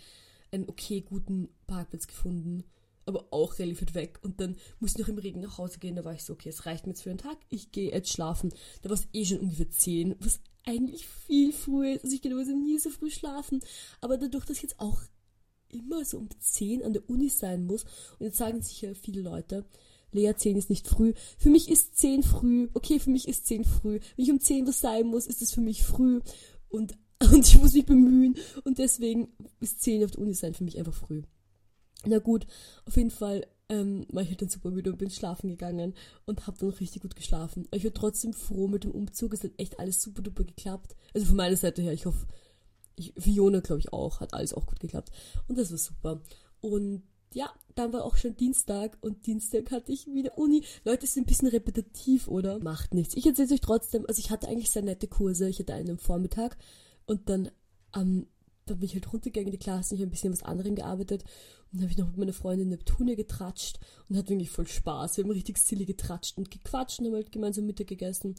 einen 0.50 0.68
okay 0.68 1.02
guten 1.02 1.48
Parkplatz 1.66 2.06
gefunden, 2.06 2.64
aber 3.04 3.28
auch 3.32 3.58
relativ 3.58 3.82
weit 3.82 3.94
weg. 3.94 4.18
Und 4.22 4.40
dann 4.40 4.56
musste 4.80 5.00
ich 5.00 5.06
noch 5.06 5.12
im 5.12 5.18
Regen 5.18 5.40
nach 5.40 5.58
Hause 5.58 5.78
gehen. 5.78 5.96
Da 5.96 6.04
war 6.04 6.14
ich 6.14 6.24
so, 6.24 6.32
okay, 6.32 6.48
es 6.48 6.64
reicht 6.64 6.86
mir 6.86 6.92
jetzt 6.92 7.02
für 7.02 7.10
den 7.10 7.18
Tag, 7.18 7.38
ich 7.48 7.70
gehe 7.70 7.90
jetzt 7.90 8.10
schlafen. 8.10 8.52
Da 8.82 8.90
war 8.90 8.96
es 8.96 9.08
eh 9.12 9.24
schon 9.24 9.40
ungefähr 9.40 9.70
zehn, 9.70 10.14
was 10.20 10.40
eigentlich 10.64 11.06
viel 11.06 11.52
früher 11.52 11.94
ist. 11.94 12.04
Also 12.04 12.16
ich 12.16 12.22
gehe 12.22 12.34
nie 12.34 12.78
so 12.78 12.90
früh 12.90 13.10
schlafen. 13.10 13.60
Aber 14.00 14.16
dadurch, 14.16 14.44
dass 14.44 14.58
ich 14.58 14.62
jetzt 14.62 14.80
auch 14.80 15.00
immer 15.70 16.04
so 16.04 16.18
um 16.18 16.28
10 16.38 16.82
an 16.82 16.92
der 16.92 17.08
Uni 17.08 17.28
sein 17.28 17.64
muss. 17.64 17.84
Und 18.18 18.26
jetzt 18.26 18.38
sagen 18.38 18.62
sicher 18.62 18.94
viele 18.94 19.22
Leute, 19.22 19.64
Lea, 20.12 20.32
10 20.34 20.56
ist 20.56 20.70
nicht 20.70 20.88
früh. 20.88 21.12
Für 21.36 21.50
mich 21.50 21.68
ist 21.68 21.98
10 21.98 22.22
früh. 22.22 22.68
Okay, 22.74 22.98
für 22.98 23.10
mich 23.10 23.28
ist 23.28 23.46
10 23.46 23.64
früh. 23.64 24.00
Wenn 24.16 24.24
ich 24.24 24.30
um 24.30 24.40
10 24.40 24.66
was 24.66 24.80
sein 24.80 25.06
muss, 25.06 25.26
ist 25.26 25.42
es 25.42 25.52
für 25.52 25.60
mich 25.60 25.84
früh. 25.84 26.20
Und, 26.68 26.96
und 27.32 27.46
ich 27.46 27.58
muss 27.58 27.74
mich 27.74 27.86
bemühen. 27.86 28.36
Und 28.64 28.78
deswegen 28.78 29.28
ist 29.60 29.82
10 29.82 30.04
auf 30.04 30.10
der 30.12 30.20
Uni 30.20 30.34
sein 30.34 30.54
für 30.54 30.64
mich 30.64 30.78
einfach 30.78 30.94
früh. 30.94 31.22
Na 32.06 32.18
gut, 32.18 32.46
auf 32.86 32.96
jeden 32.96 33.10
Fall 33.10 33.46
ähm, 33.68 34.06
war 34.10 34.22
ich 34.22 34.28
halt 34.28 34.40
dann 34.40 34.48
super 34.48 34.70
müde 34.70 34.90
und 34.90 34.98
bin 34.98 35.10
schlafen 35.10 35.50
gegangen 35.50 35.94
und 36.24 36.46
habe 36.46 36.56
dann 36.58 36.70
richtig 36.70 37.02
gut 37.02 37.16
geschlafen. 37.16 37.68
Ich 37.72 37.84
war 37.84 37.92
trotzdem 37.92 38.32
froh 38.32 38.66
mit 38.68 38.84
dem 38.84 38.92
Umzug. 38.92 39.34
Es 39.34 39.44
hat 39.44 39.52
echt 39.58 39.78
alles 39.78 40.00
super 40.00 40.22
duper 40.22 40.44
geklappt. 40.44 40.96
Also 41.12 41.26
von 41.26 41.36
meiner 41.36 41.56
Seite 41.56 41.82
her, 41.82 41.92
ich 41.92 42.06
hoffe, 42.06 42.26
ich, 42.96 43.12
Fiona, 43.16 43.60
glaube 43.60 43.80
ich, 43.80 43.92
auch. 43.92 44.20
Hat 44.20 44.34
alles 44.34 44.54
auch 44.54 44.66
gut 44.66 44.80
geklappt. 44.80 45.10
Und 45.48 45.58
das 45.58 45.70
war 45.70 45.78
super. 45.78 46.22
Und 46.60 47.02
ja, 47.34 47.52
dann 47.74 47.92
war 47.92 48.04
auch 48.04 48.16
schon 48.16 48.36
Dienstag 48.36 48.96
und 49.00 49.26
Dienstag 49.26 49.70
hatte 49.70 49.92
ich 49.92 50.06
wieder 50.06 50.36
Uni. 50.38 50.64
Leute, 50.84 51.04
es 51.04 51.10
ist 51.10 51.18
ein 51.18 51.26
bisschen 51.26 51.48
repetitiv, 51.48 52.28
oder? 52.28 52.58
Macht 52.58 52.94
nichts. 52.94 53.14
Ich 53.16 53.26
erzähle 53.26 53.46
es 53.46 53.52
euch 53.52 53.60
trotzdem. 53.60 54.04
Also 54.06 54.20
ich 54.20 54.30
hatte 54.30 54.48
eigentlich 54.48 54.70
sehr 54.70 54.82
nette 54.82 55.08
Kurse. 55.08 55.48
Ich 55.48 55.58
hatte 55.58 55.74
einen 55.74 55.90
am 55.90 55.98
Vormittag 55.98 56.56
und 57.06 57.28
dann 57.28 57.50
am 57.92 58.26
dann 58.68 58.78
bin 58.78 58.86
ich 58.86 58.94
halt 58.94 59.12
runtergegangen 59.12 59.48
in 59.48 59.58
die 59.58 59.64
Klasse 59.64 59.94
und 59.94 59.96
ich 59.96 60.02
habe 60.02 60.08
ein 60.08 60.12
bisschen 60.12 60.32
was 60.32 60.42
anderem 60.42 60.74
gearbeitet. 60.74 61.24
Und 61.72 61.80
dann 61.80 61.82
habe 61.82 61.92
ich 61.92 61.98
noch 61.98 62.08
mit 62.08 62.16
meiner 62.18 62.32
Freundin 62.32 62.68
Neptune 62.68 63.16
getratscht 63.16 63.78
und 64.08 64.16
hat 64.16 64.28
wirklich 64.28 64.50
voll 64.50 64.66
Spaß. 64.66 65.16
Wir 65.16 65.24
haben 65.24 65.30
richtig 65.30 65.58
silly 65.58 65.84
getratscht 65.84 66.38
und 66.38 66.50
gequatscht 66.50 67.00
und 67.00 67.06
haben 67.06 67.14
halt 67.14 67.32
gemeinsam 67.32 67.66
Mittag 67.66 67.88
gegessen. 67.88 68.36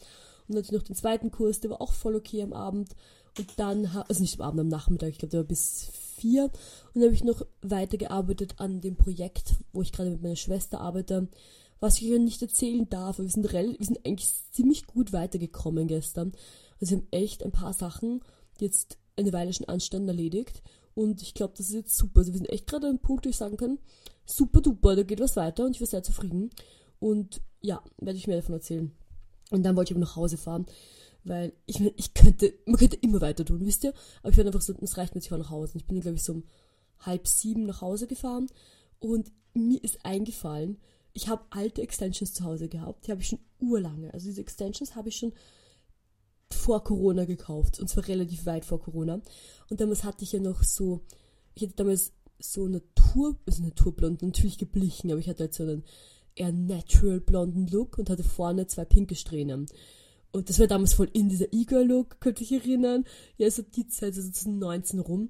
Und 0.49 0.55
dann 0.55 0.63
hatte 0.63 0.73
ich 0.73 0.79
noch 0.79 0.87
den 0.87 0.95
zweiten 0.95 1.31
Kurs, 1.31 1.59
der 1.59 1.71
war 1.71 1.81
auch 1.81 1.93
voll 1.93 2.15
okay 2.15 2.41
am 2.41 2.53
Abend. 2.53 2.95
Und 3.37 3.47
dann, 3.57 3.85
also 3.85 4.21
nicht 4.21 4.39
am 4.39 4.47
Abend, 4.47 4.59
am 4.61 4.67
Nachmittag, 4.67 5.09
ich 5.09 5.19
glaube, 5.19 5.31
der 5.31 5.41
war 5.41 5.47
bis 5.47 5.89
vier. 6.17 6.45
Und 6.45 6.95
dann 6.95 7.03
habe 7.03 7.13
ich 7.13 7.23
noch 7.23 7.45
weitergearbeitet 7.61 8.55
an 8.57 8.81
dem 8.81 8.95
Projekt, 8.95 9.55
wo 9.71 9.81
ich 9.81 9.91
gerade 9.91 10.09
mit 10.09 10.21
meiner 10.21 10.35
Schwester 10.35 10.81
arbeite. 10.81 11.29
Was 11.79 12.01
ich 12.01 12.11
euch 12.11 12.19
nicht 12.19 12.41
erzählen 12.41 12.89
darf, 12.89 13.19
wir 13.19 13.29
sind, 13.29 13.51
wir 13.51 13.75
sind 13.79 14.05
eigentlich 14.05 14.29
ziemlich 14.51 14.85
gut 14.85 15.13
weitergekommen 15.13 15.87
gestern. 15.87 16.33
Also 16.81 16.91
wir 16.91 16.97
haben 16.97 17.07
echt 17.11 17.43
ein 17.43 17.51
paar 17.51 17.73
Sachen 17.73 18.21
jetzt 18.59 18.97
eine 19.15 19.31
Weile 19.33 19.53
schon 19.53 19.69
anstanden 19.69 20.09
erledigt. 20.09 20.61
Und 20.95 21.21
ich 21.21 21.33
glaube, 21.33 21.53
das 21.55 21.67
ist 21.67 21.75
jetzt 21.75 21.95
super. 21.95 22.19
Also 22.19 22.33
wir 22.33 22.39
sind 22.39 22.49
echt 22.49 22.67
gerade 22.67 22.87
an 22.87 22.91
einem 22.91 22.99
Punkt, 22.99 23.25
wo 23.25 23.29
ich 23.29 23.37
sagen 23.37 23.55
kann, 23.55 23.79
super 24.25 24.61
duper, 24.61 24.95
da 24.95 25.03
geht 25.03 25.19
was 25.19 25.35
weiter 25.35 25.65
und 25.65 25.75
ich 25.75 25.81
war 25.81 25.87
sehr 25.87 26.03
zufrieden. 26.03 26.49
Und 26.99 27.41
ja, 27.61 27.81
werde 27.97 28.17
ich 28.17 28.27
mehr 28.27 28.37
davon 28.37 28.55
erzählen. 28.55 28.91
Und 29.51 29.63
dann 29.63 29.75
wollte 29.75 29.91
ich 29.91 29.95
aber 29.95 30.05
nach 30.05 30.15
Hause 30.15 30.37
fahren 30.37 30.65
weil 31.23 31.53
ich, 31.65 31.81
ich 31.81 32.13
könnte, 32.13 32.53
man 32.65 32.77
könnte 32.77 32.95
immer 32.97 33.21
weiter 33.21 33.45
tun, 33.45 33.65
wisst 33.65 33.83
ihr? 33.83 33.93
Aber 34.21 34.31
ich 34.31 34.37
werde 34.37 34.49
einfach 34.49 34.61
so, 34.61 34.73
es 34.81 34.97
reicht 34.97 35.15
mir, 35.15 35.21
ich 35.21 35.29
fahre 35.29 35.41
nach 35.41 35.49
Hause. 35.49 35.77
Ich 35.77 35.85
bin, 35.85 35.99
glaube 35.99 36.15
ich, 36.15 36.23
so 36.23 36.33
um 36.33 36.43
halb 36.99 37.27
sieben 37.27 37.65
nach 37.65 37.81
Hause 37.81 38.07
gefahren 38.07 38.47
und 38.99 39.31
mir 39.53 39.83
ist 39.83 40.05
eingefallen, 40.05 40.77
ich 41.13 41.27
habe 41.27 41.43
alte 41.49 41.81
Extensions 41.81 42.33
zu 42.33 42.43
Hause 42.43 42.67
gehabt, 42.67 43.07
die 43.07 43.11
habe 43.11 43.21
ich 43.21 43.27
schon 43.27 43.39
urlange. 43.59 44.13
Also 44.13 44.27
diese 44.27 44.41
Extensions 44.41 44.95
habe 44.95 45.09
ich 45.09 45.17
schon 45.17 45.33
vor 46.51 46.83
Corona 46.83 47.25
gekauft 47.25 47.79
und 47.79 47.87
zwar 47.89 48.07
relativ 48.07 48.45
weit 48.45 48.65
vor 48.65 48.81
Corona. 48.81 49.21
Und 49.69 49.81
damals 49.81 50.03
hatte 50.03 50.23
ich 50.23 50.33
ja 50.33 50.39
noch 50.39 50.63
so, 50.63 51.01
ich 51.55 51.63
hatte 51.63 51.75
damals 51.75 52.13
so 52.37 52.67
Natur, 52.67 53.37
also 53.45 53.63
naturblond, 53.63 54.21
natürlich 54.21 54.57
geblichen, 54.57 55.11
aber 55.11 55.19
ich 55.19 55.29
hatte 55.29 55.43
halt 55.43 55.53
so 55.53 55.63
einen 55.63 55.83
eher 56.39 56.51
natural 56.51 57.19
blonden 57.19 57.67
Look 57.67 57.97
und 57.97 58.09
hatte 58.09 58.23
vorne 58.23 58.67
zwei 58.67 58.85
pinke 58.85 59.15
Strähnen. 59.15 59.67
Und 60.31 60.49
das 60.49 60.59
war 60.59 60.67
damals 60.67 60.93
voll 60.93 61.09
in 61.13 61.29
dieser 61.29 61.51
E-Girl-Look, 61.51 62.19
könnte 62.19 62.43
ich 62.43 62.51
erinnern. 62.51 63.05
Ja, 63.37 63.49
so 63.49 63.63
die 63.63 63.87
Zeit, 63.87 64.15
also 64.15 64.29
2019 64.29 64.99
rum. 64.99 65.29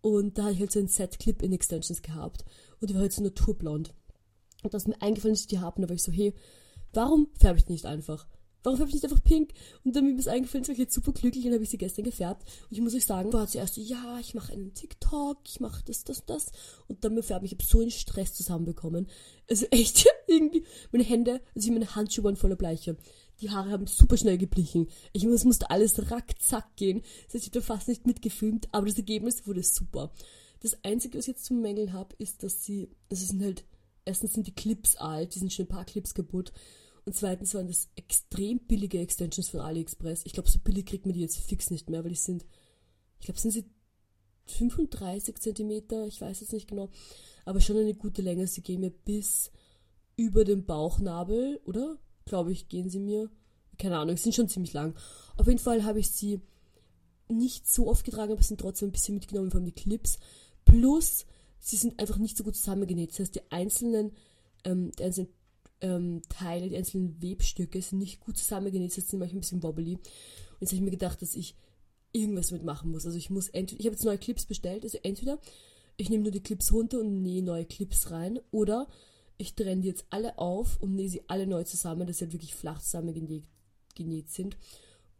Und 0.00 0.38
da 0.38 0.44
hatte 0.44 0.54
ich 0.54 0.60
halt 0.60 0.72
so 0.72 0.78
ein 0.78 0.88
Set-Clip 0.88 1.42
in 1.42 1.52
Extensions 1.52 2.02
gehabt. 2.02 2.44
Und 2.80 2.88
die 2.88 2.94
war 2.94 3.02
halt 3.02 3.12
so 3.12 3.22
naturblond. 3.22 3.94
Und 4.62 4.74
das 4.74 4.84
ist 4.84 4.88
mir 4.88 5.02
eingefallen, 5.02 5.34
ich 5.34 5.46
die 5.46 5.58
habe. 5.58 5.76
Und 5.76 5.82
da 5.82 5.88
war 5.88 5.94
ich 5.94 6.02
so, 6.02 6.12
hey, 6.12 6.34
warum 6.92 7.28
färbe 7.38 7.58
ich 7.58 7.68
nicht 7.68 7.84
einfach? 7.84 8.26
Warum 8.62 8.76
färbe 8.76 8.90
ich 8.90 8.94
nicht 8.94 9.04
einfach 9.04 9.22
pink? 9.22 9.52
Und 9.84 9.94
dann 9.94 10.04
mir 10.04 10.18
ist 10.18 10.28
eingefallen, 10.28 10.64
ich 10.64 10.68
war 10.68 10.76
jetzt 10.76 10.94
super 10.94 11.12
glücklich 11.12 11.46
und 11.46 11.52
habe 11.52 11.62
ich 11.62 11.70
sie 11.70 11.78
gestern 11.78 12.04
gefärbt. 12.04 12.42
Und 12.68 12.76
ich 12.76 12.80
muss 12.80 12.94
euch 12.94 13.04
sagen, 13.04 13.32
war 13.32 13.46
zuerst 13.46 13.74
so, 13.74 13.80
ja, 13.80 14.18
ich 14.20 14.34
mache 14.34 14.52
einen 14.52 14.74
TikTok, 14.74 15.38
ich 15.46 15.60
mache 15.60 15.82
das, 15.84 16.04
das, 16.04 16.24
das. 16.26 16.46
Und 16.88 17.04
dann 17.04 17.22
färben. 17.22 17.46
Ich 17.46 17.52
habe 17.52 17.64
so 17.64 17.80
einen 17.80 17.90
Stress 17.90 18.34
zusammenbekommen. 18.34 19.08
Also 19.48 19.66
echt, 19.70 20.06
irgendwie, 20.26 20.64
meine 20.92 21.04
Hände, 21.04 21.40
also 21.54 21.72
meine 21.72 21.94
Handschuhe 21.94 22.24
waren 22.24 22.36
voller 22.36 22.56
Bleiche. 22.56 22.96
Die 23.40 23.50
Haare 23.50 23.70
haben 23.70 23.86
super 23.86 24.16
schnell 24.16 24.38
geblichen. 24.38 24.88
Ich 25.12 25.24
muss, 25.24 25.44
musste 25.44 25.70
alles 25.70 26.10
rackzack 26.10 26.76
gehen. 26.76 27.02
Das 27.26 27.34
heißt, 27.34 27.46
ich 27.46 27.54
habe 27.54 27.62
fast 27.62 27.88
nicht 27.88 28.06
mitgefilmt, 28.06 28.68
aber 28.72 28.86
das 28.86 28.96
Ergebnis 28.96 29.46
wurde 29.46 29.62
super. 29.62 30.12
Das 30.60 30.76
Einzige, 30.82 31.18
was 31.18 31.24
ich 31.24 31.34
jetzt 31.34 31.44
zu 31.44 31.54
mängeln 31.54 31.92
habe, 31.92 32.16
ist, 32.18 32.42
dass 32.42 32.64
sie, 32.64 32.90
also 33.10 33.24
sind 33.24 33.42
halt, 33.42 33.64
erstens 34.04 34.32
sind 34.32 34.46
die 34.48 34.54
Clips 34.54 34.96
alt, 34.96 35.34
die 35.34 35.38
sind 35.38 35.52
schon 35.52 35.66
ein 35.66 35.68
paar 35.68 35.84
Clips 35.84 36.14
kaputt. 36.14 36.52
Und 37.08 37.14
zweitens 37.14 37.54
waren 37.54 37.68
das 37.68 37.88
extrem 37.96 38.58
billige 38.58 38.98
Extensions 38.98 39.48
von 39.48 39.60
AliExpress. 39.60 40.26
Ich 40.26 40.34
glaube, 40.34 40.50
so 40.50 40.58
billig 40.58 40.84
kriegt 40.84 41.06
man 41.06 41.14
die 41.14 41.22
jetzt 41.22 41.38
fix 41.38 41.70
nicht 41.70 41.88
mehr, 41.88 42.04
weil 42.04 42.10
die 42.10 42.16
sind, 42.16 42.44
ich 43.18 43.24
glaube, 43.24 43.40
sind 43.40 43.52
sie 43.52 43.64
35 44.44 45.38
Zentimeter, 45.38 46.06
ich 46.06 46.20
weiß 46.20 46.40
jetzt 46.40 46.52
nicht 46.52 46.68
genau, 46.68 46.90
aber 47.46 47.62
schon 47.62 47.78
eine 47.78 47.94
gute 47.94 48.20
Länge. 48.20 48.46
Sie 48.46 48.60
gehen 48.60 48.80
mir 48.80 48.90
bis 48.90 49.50
über 50.16 50.44
den 50.44 50.66
Bauchnabel, 50.66 51.62
oder? 51.64 51.98
glaube 52.26 52.52
ich, 52.52 52.68
gehen 52.68 52.90
sie 52.90 52.98
mir. 52.98 53.30
Keine 53.78 53.96
Ahnung, 53.96 54.18
sind 54.18 54.34
schon 54.34 54.50
ziemlich 54.50 54.74
lang. 54.74 54.94
Auf 55.38 55.46
jeden 55.46 55.58
Fall 55.58 55.84
habe 55.84 56.00
ich 56.00 56.10
sie 56.10 56.42
nicht 57.30 57.66
so 57.66 57.88
oft 57.88 58.04
getragen, 58.04 58.32
aber 58.32 58.42
sind 58.42 58.60
trotzdem 58.60 58.90
ein 58.90 58.92
bisschen 58.92 59.14
mitgenommen, 59.14 59.50
von 59.50 59.62
allem 59.62 59.72
die 59.74 59.80
Clips. 59.80 60.18
Plus, 60.66 61.24
sie 61.58 61.76
sind 61.76 61.98
einfach 62.00 62.18
nicht 62.18 62.36
so 62.36 62.44
gut 62.44 62.54
zusammengenäht. 62.54 63.12
Das 63.12 63.20
heißt, 63.20 63.34
die 63.34 63.50
einzelnen, 63.50 64.12
ähm, 64.64 64.92
die 64.98 65.04
einzelnen 65.04 65.30
ähm, 65.80 66.22
Teile, 66.28 66.68
die 66.68 66.76
einzelnen 66.76 67.22
Webstücke 67.22 67.80
sind 67.80 67.98
nicht 67.98 68.20
gut 68.20 68.36
zusammengenäht, 68.36 68.92
sind 68.92 69.10
manchmal 69.12 69.38
ein 69.38 69.40
bisschen 69.40 69.62
wobbly. 69.62 69.94
Und 69.94 70.02
jetzt 70.60 70.70
habe 70.70 70.76
ich 70.76 70.82
mir 70.82 70.90
gedacht, 70.90 71.22
dass 71.22 71.34
ich 71.34 71.54
irgendwas 72.12 72.50
mitmachen 72.50 72.90
muss. 72.90 73.06
Also 73.06 73.18
ich 73.18 73.30
muss 73.30 73.48
entweder, 73.48 73.80
ich 73.80 73.86
habe 73.86 73.94
jetzt 73.94 74.04
neue 74.04 74.18
Clips 74.18 74.46
bestellt, 74.46 74.84
also 74.84 74.98
entweder 75.02 75.38
ich 75.96 76.10
nehme 76.10 76.22
nur 76.22 76.32
die 76.32 76.42
Clips 76.42 76.72
runter 76.72 77.00
und 77.00 77.22
nähe 77.22 77.42
neue 77.42 77.64
Clips 77.64 78.10
rein, 78.10 78.38
oder 78.50 78.86
ich 79.36 79.54
trenne 79.54 79.82
die 79.82 79.88
jetzt 79.88 80.06
alle 80.10 80.38
auf 80.38 80.80
und 80.80 80.94
nähe 80.94 81.08
sie 81.08 81.22
alle 81.28 81.46
neu 81.46 81.64
zusammen, 81.64 82.06
dass 82.06 82.18
sie 82.18 82.24
halt 82.24 82.32
wirklich 82.32 82.54
flach 82.54 82.80
zusammengenäht 82.80 83.44
genäht 83.94 84.30
sind. 84.30 84.56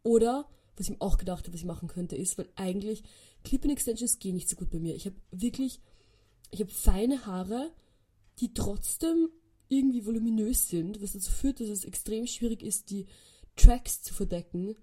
Oder, 0.03 0.47
was 0.77 0.87
ich 0.87 0.91
mir 0.91 1.01
auch 1.01 1.17
gedacht 1.17 1.45
habe, 1.45 1.53
was 1.53 1.59
ich 1.59 1.65
machen 1.65 1.89
könnte, 1.89 2.15
ist, 2.15 2.37
weil 2.37 2.49
eigentlich 2.55 3.03
Clip-In-Extensions 3.43 4.19
gehen 4.19 4.35
nicht 4.35 4.49
so 4.49 4.55
gut 4.55 4.69
bei 4.69 4.79
mir. 4.79 4.95
Ich 4.95 5.05
habe 5.05 5.15
wirklich, 5.31 5.81
ich 6.51 6.61
habe 6.61 6.71
feine 6.71 7.25
Haare, 7.25 7.71
die 8.39 8.53
trotzdem 8.53 9.29
irgendwie 9.69 10.05
voluminös 10.05 10.67
sind, 10.67 11.01
was 11.01 11.13
dazu 11.13 11.31
führt, 11.31 11.59
dass 11.59 11.69
es 11.69 11.85
extrem 11.85 12.27
schwierig 12.27 12.61
ist, 12.61 12.89
die 12.89 13.05
Tracks 13.55 14.01
zu 14.01 14.13
verdecken, 14.13 14.75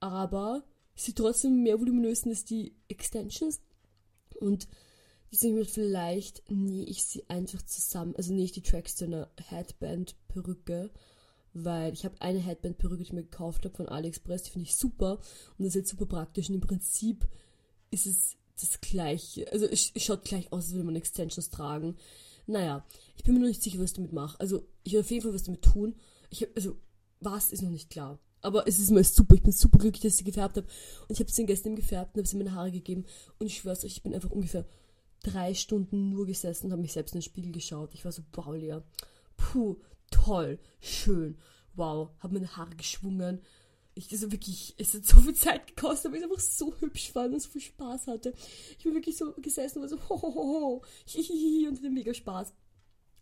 aber 0.00 0.64
sie 0.94 1.12
trotzdem 1.12 1.62
mehr 1.62 1.78
voluminös 1.78 2.22
sind 2.22 2.32
als 2.32 2.44
die 2.44 2.74
Extensions. 2.88 3.60
Und 4.40 4.66
Deswegen 5.34 5.64
vielleicht 5.64 6.48
nähe 6.48 6.84
ich 6.84 7.02
sie 7.02 7.28
einfach 7.28 7.60
zusammen, 7.62 8.14
also 8.14 8.32
nähe 8.32 8.44
ich 8.44 8.52
die 8.52 8.62
Tracks 8.62 8.94
zu 8.94 9.06
einer 9.06 9.28
Headband-Perücke, 9.48 10.92
weil 11.52 11.92
ich 11.92 12.04
habe 12.04 12.20
eine 12.20 12.38
Headband-Perücke, 12.38 12.98
die 12.98 13.02
ich 13.02 13.12
mir 13.12 13.24
gekauft 13.24 13.64
habe 13.64 13.74
von 13.74 13.88
AliExpress, 13.88 14.44
die 14.44 14.50
finde 14.50 14.68
ich 14.68 14.76
super 14.76 15.18
und 15.58 15.64
das 15.64 15.68
ist 15.68 15.74
jetzt 15.74 15.90
super 15.90 16.06
praktisch 16.06 16.48
und 16.48 16.54
im 16.54 16.60
Prinzip 16.60 17.26
ist 17.90 18.06
es 18.06 18.36
das 18.60 18.80
gleiche, 18.80 19.50
also 19.50 19.66
es 19.66 19.92
schaut 19.96 20.24
gleich 20.24 20.52
aus, 20.52 20.66
als 20.66 20.74
würde 20.74 20.84
man 20.84 20.94
Extensions 20.94 21.50
tragen. 21.50 21.96
Naja, 22.46 22.84
ich 23.16 23.24
bin 23.24 23.34
mir 23.34 23.40
noch 23.40 23.48
nicht 23.48 23.62
sicher, 23.62 23.78
was 23.78 23.90
ich 23.90 23.96
damit 23.96 24.12
mache. 24.12 24.38
Also 24.40 24.66
ich 24.82 24.92
werde 24.92 25.04
auf 25.04 25.10
jeden 25.10 25.22
Fall 25.22 25.34
was 25.34 25.44
damit 25.44 25.62
tun. 25.62 25.94
Ich 26.30 26.46
also 26.56 26.76
was 27.20 27.50
ist 27.50 27.62
noch 27.62 27.70
nicht 27.70 27.90
klar. 27.90 28.18
Aber 28.42 28.68
es 28.68 28.78
ist 28.78 28.90
mir 28.90 29.02
super. 29.02 29.34
Ich 29.34 29.42
bin 29.42 29.52
super 29.52 29.78
glücklich, 29.78 30.02
dass 30.02 30.12
ich 30.12 30.18
sie 30.18 30.24
gefärbt 30.24 30.58
habe. 30.58 30.66
Und 31.08 31.12
ich 31.12 31.20
habe 31.20 31.30
sie 31.30 31.46
gestern 31.46 31.76
gefärbt 31.76 32.14
und 32.14 32.20
habe 32.20 32.28
sie 32.28 32.36
meine 32.36 32.54
Haare 32.54 32.70
gegeben. 32.70 33.06
Und 33.38 33.46
ich 33.46 33.56
schwör's 33.56 33.84
euch, 33.84 33.96
ich 33.96 34.02
bin 34.02 34.14
einfach 34.14 34.30
ungefähr 34.30 34.66
drei 35.22 35.54
Stunden 35.54 36.10
nur 36.10 36.26
gesessen 36.26 36.66
und 36.66 36.72
habe 36.72 36.82
mich 36.82 36.92
selbst 36.92 37.14
in 37.14 37.20
den 37.20 37.24
Spiegel 37.24 37.52
geschaut. 37.52 37.94
Ich 37.94 38.04
war 38.04 38.12
so, 38.12 38.22
Lea, 38.52 38.80
puh, 39.38 39.76
toll, 40.10 40.58
schön, 40.80 41.38
wow, 41.74 42.10
habe 42.20 42.34
meine 42.34 42.56
Haare 42.56 42.76
geschwungen. 42.76 43.40
Ich, 43.96 44.10
also 44.10 44.32
wirklich, 44.32 44.74
es 44.76 44.92
hat 44.94 45.04
so 45.04 45.20
viel 45.20 45.34
Zeit 45.34 45.68
gekostet, 45.68 46.06
aber 46.06 46.16
ich 46.16 46.24
einfach 46.24 46.40
so 46.40 46.74
hübsch 46.80 47.12
fand 47.12 47.32
und 47.32 47.40
so 47.40 47.48
viel 47.48 47.60
Spaß 47.60 48.08
hatte. 48.08 48.34
Ich 48.76 48.84
bin 48.84 48.94
wirklich 48.94 49.16
so 49.16 49.32
gesessen 49.34 49.78
und 49.78 49.82
war 49.82 49.88
so, 49.88 50.08
ho, 50.08 50.20
ho, 50.20 50.34
ho, 50.34 50.60
ho, 50.60 50.84
hihihi, 51.06 51.68
und 51.68 51.76
hatte 51.76 51.90
mega 51.90 52.12
Spaß. 52.12 52.52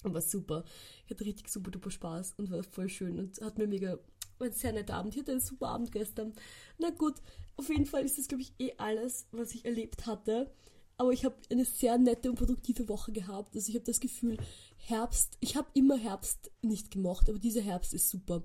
Und 0.02 0.14
war 0.14 0.22
super. 0.22 0.64
Ich 1.04 1.10
hatte 1.10 1.24
richtig 1.24 1.48
super 1.48 1.70
duper 1.70 1.90
Spaß 1.90 2.34
und 2.38 2.50
war 2.50 2.62
voll 2.62 2.88
schön 2.88 3.18
und 3.18 3.40
hat 3.40 3.58
mir 3.58 3.66
mega, 3.66 3.98
war 4.38 4.46
ein 4.46 4.52
sehr 4.52 4.72
netter 4.72 4.94
Abend. 4.94 5.14
Ich 5.14 5.20
hatte 5.20 5.32
einen 5.32 5.40
super 5.40 5.68
Abend 5.68 5.92
gestern. 5.92 6.32
Na 6.78 6.90
gut, 6.90 7.14
auf 7.56 7.68
jeden 7.68 7.86
Fall 7.86 8.04
ist 8.04 8.18
das, 8.18 8.28
glaube 8.28 8.42
ich, 8.42 8.54
eh 8.58 8.72
alles, 8.78 9.28
was 9.30 9.54
ich 9.54 9.64
erlebt 9.64 10.06
hatte. 10.06 10.52
Aber 10.96 11.12
ich 11.12 11.24
habe 11.24 11.36
eine 11.50 11.64
sehr 11.64 11.98
nette 11.98 12.30
und 12.30 12.36
produktive 12.36 12.88
Woche 12.88 13.12
gehabt. 13.12 13.54
Also 13.54 13.68
ich 13.68 13.74
habe 13.74 13.84
das 13.84 14.00
Gefühl, 14.00 14.36
Herbst, 14.85 15.37
ich 15.41 15.57
habe 15.57 15.68
immer 15.74 15.97
Herbst 15.97 16.51
nicht 16.61 16.91
gemocht, 16.91 17.28
aber 17.28 17.39
dieser 17.39 17.61
Herbst 17.61 17.95
ist 17.95 18.11
super. 18.11 18.43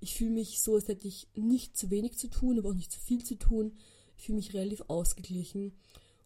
Ich 0.00 0.14
fühle 0.14 0.30
mich 0.30 0.60
so, 0.60 0.74
als 0.74 0.88
hätte 0.88 1.08
ich 1.08 1.26
nicht 1.34 1.76
zu 1.76 1.90
wenig 1.90 2.16
zu 2.16 2.28
tun, 2.28 2.58
aber 2.58 2.70
auch 2.70 2.74
nicht 2.74 2.92
zu 2.92 3.00
viel 3.00 3.24
zu 3.24 3.36
tun. 3.36 3.76
Ich 4.16 4.26
fühle 4.26 4.36
mich 4.36 4.54
relativ 4.54 4.84
ausgeglichen 4.86 5.72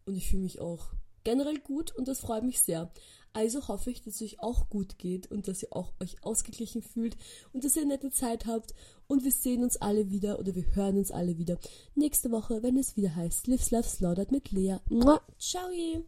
und 0.05 0.17
ich 0.17 0.29
fühle 0.29 0.43
mich 0.43 0.61
auch 0.61 0.89
generell 1.25 1.59
gut 1.59 1.95
und 1.97 2.09
das 2.09 2.21
freut 2.21 2.45
mich 2.45 2.61
sehr. 2.61 2.93
Also 3.33 3.67
hoffe 3.67 3.91
ich, 3.91 4.03
dass 4.03 4.17
es 4.17 4.23
euch 4.23 4.41
auch 4.41 4.69
gut 4.69 4.99
geht 4.99 5.29
und 5.31 5.49
dass 5.49 5.63
ihr 5.63 5.75
auch 5.75 5.93
euch 6.01 6.23
ausgeglichen 6.23 6.83
fühlt 6.83 7.17
und 7.53 7.65
dass 7.65 7.75
ihr 7.75 7.83
eine 7.83 7.95
nette 7.95 8.11
Zeit 8.11 8.47
habt. 8.47 8.75
Und 9.09 9.25
wir 9.25 9.33
sehen 9.33 9.65
uns 9.65 9.77
alle 9.77 10.11
wieder 10.11 10.39
oder 10.39 10.55
wir 10.55 10.77
hören 10.77 10.99
uns 10.99 11.11
alle 11.11 11.37
wieder 11.37 11.59
nächste 11.97 12.31
Woche, 12.31 12.63
wenn 12.63 12.77
es 12.77 12.97
wieder 12.97 13.17
heißt 13.17 13.49
Live 13.49 13.71
Love 13.71 13.89
Slaughtered 13.89 14.31
mit 14.31 14.53
Lea. 14.53 14.77
Mua. 14.89 15.21
Ciao! 15.39 16.05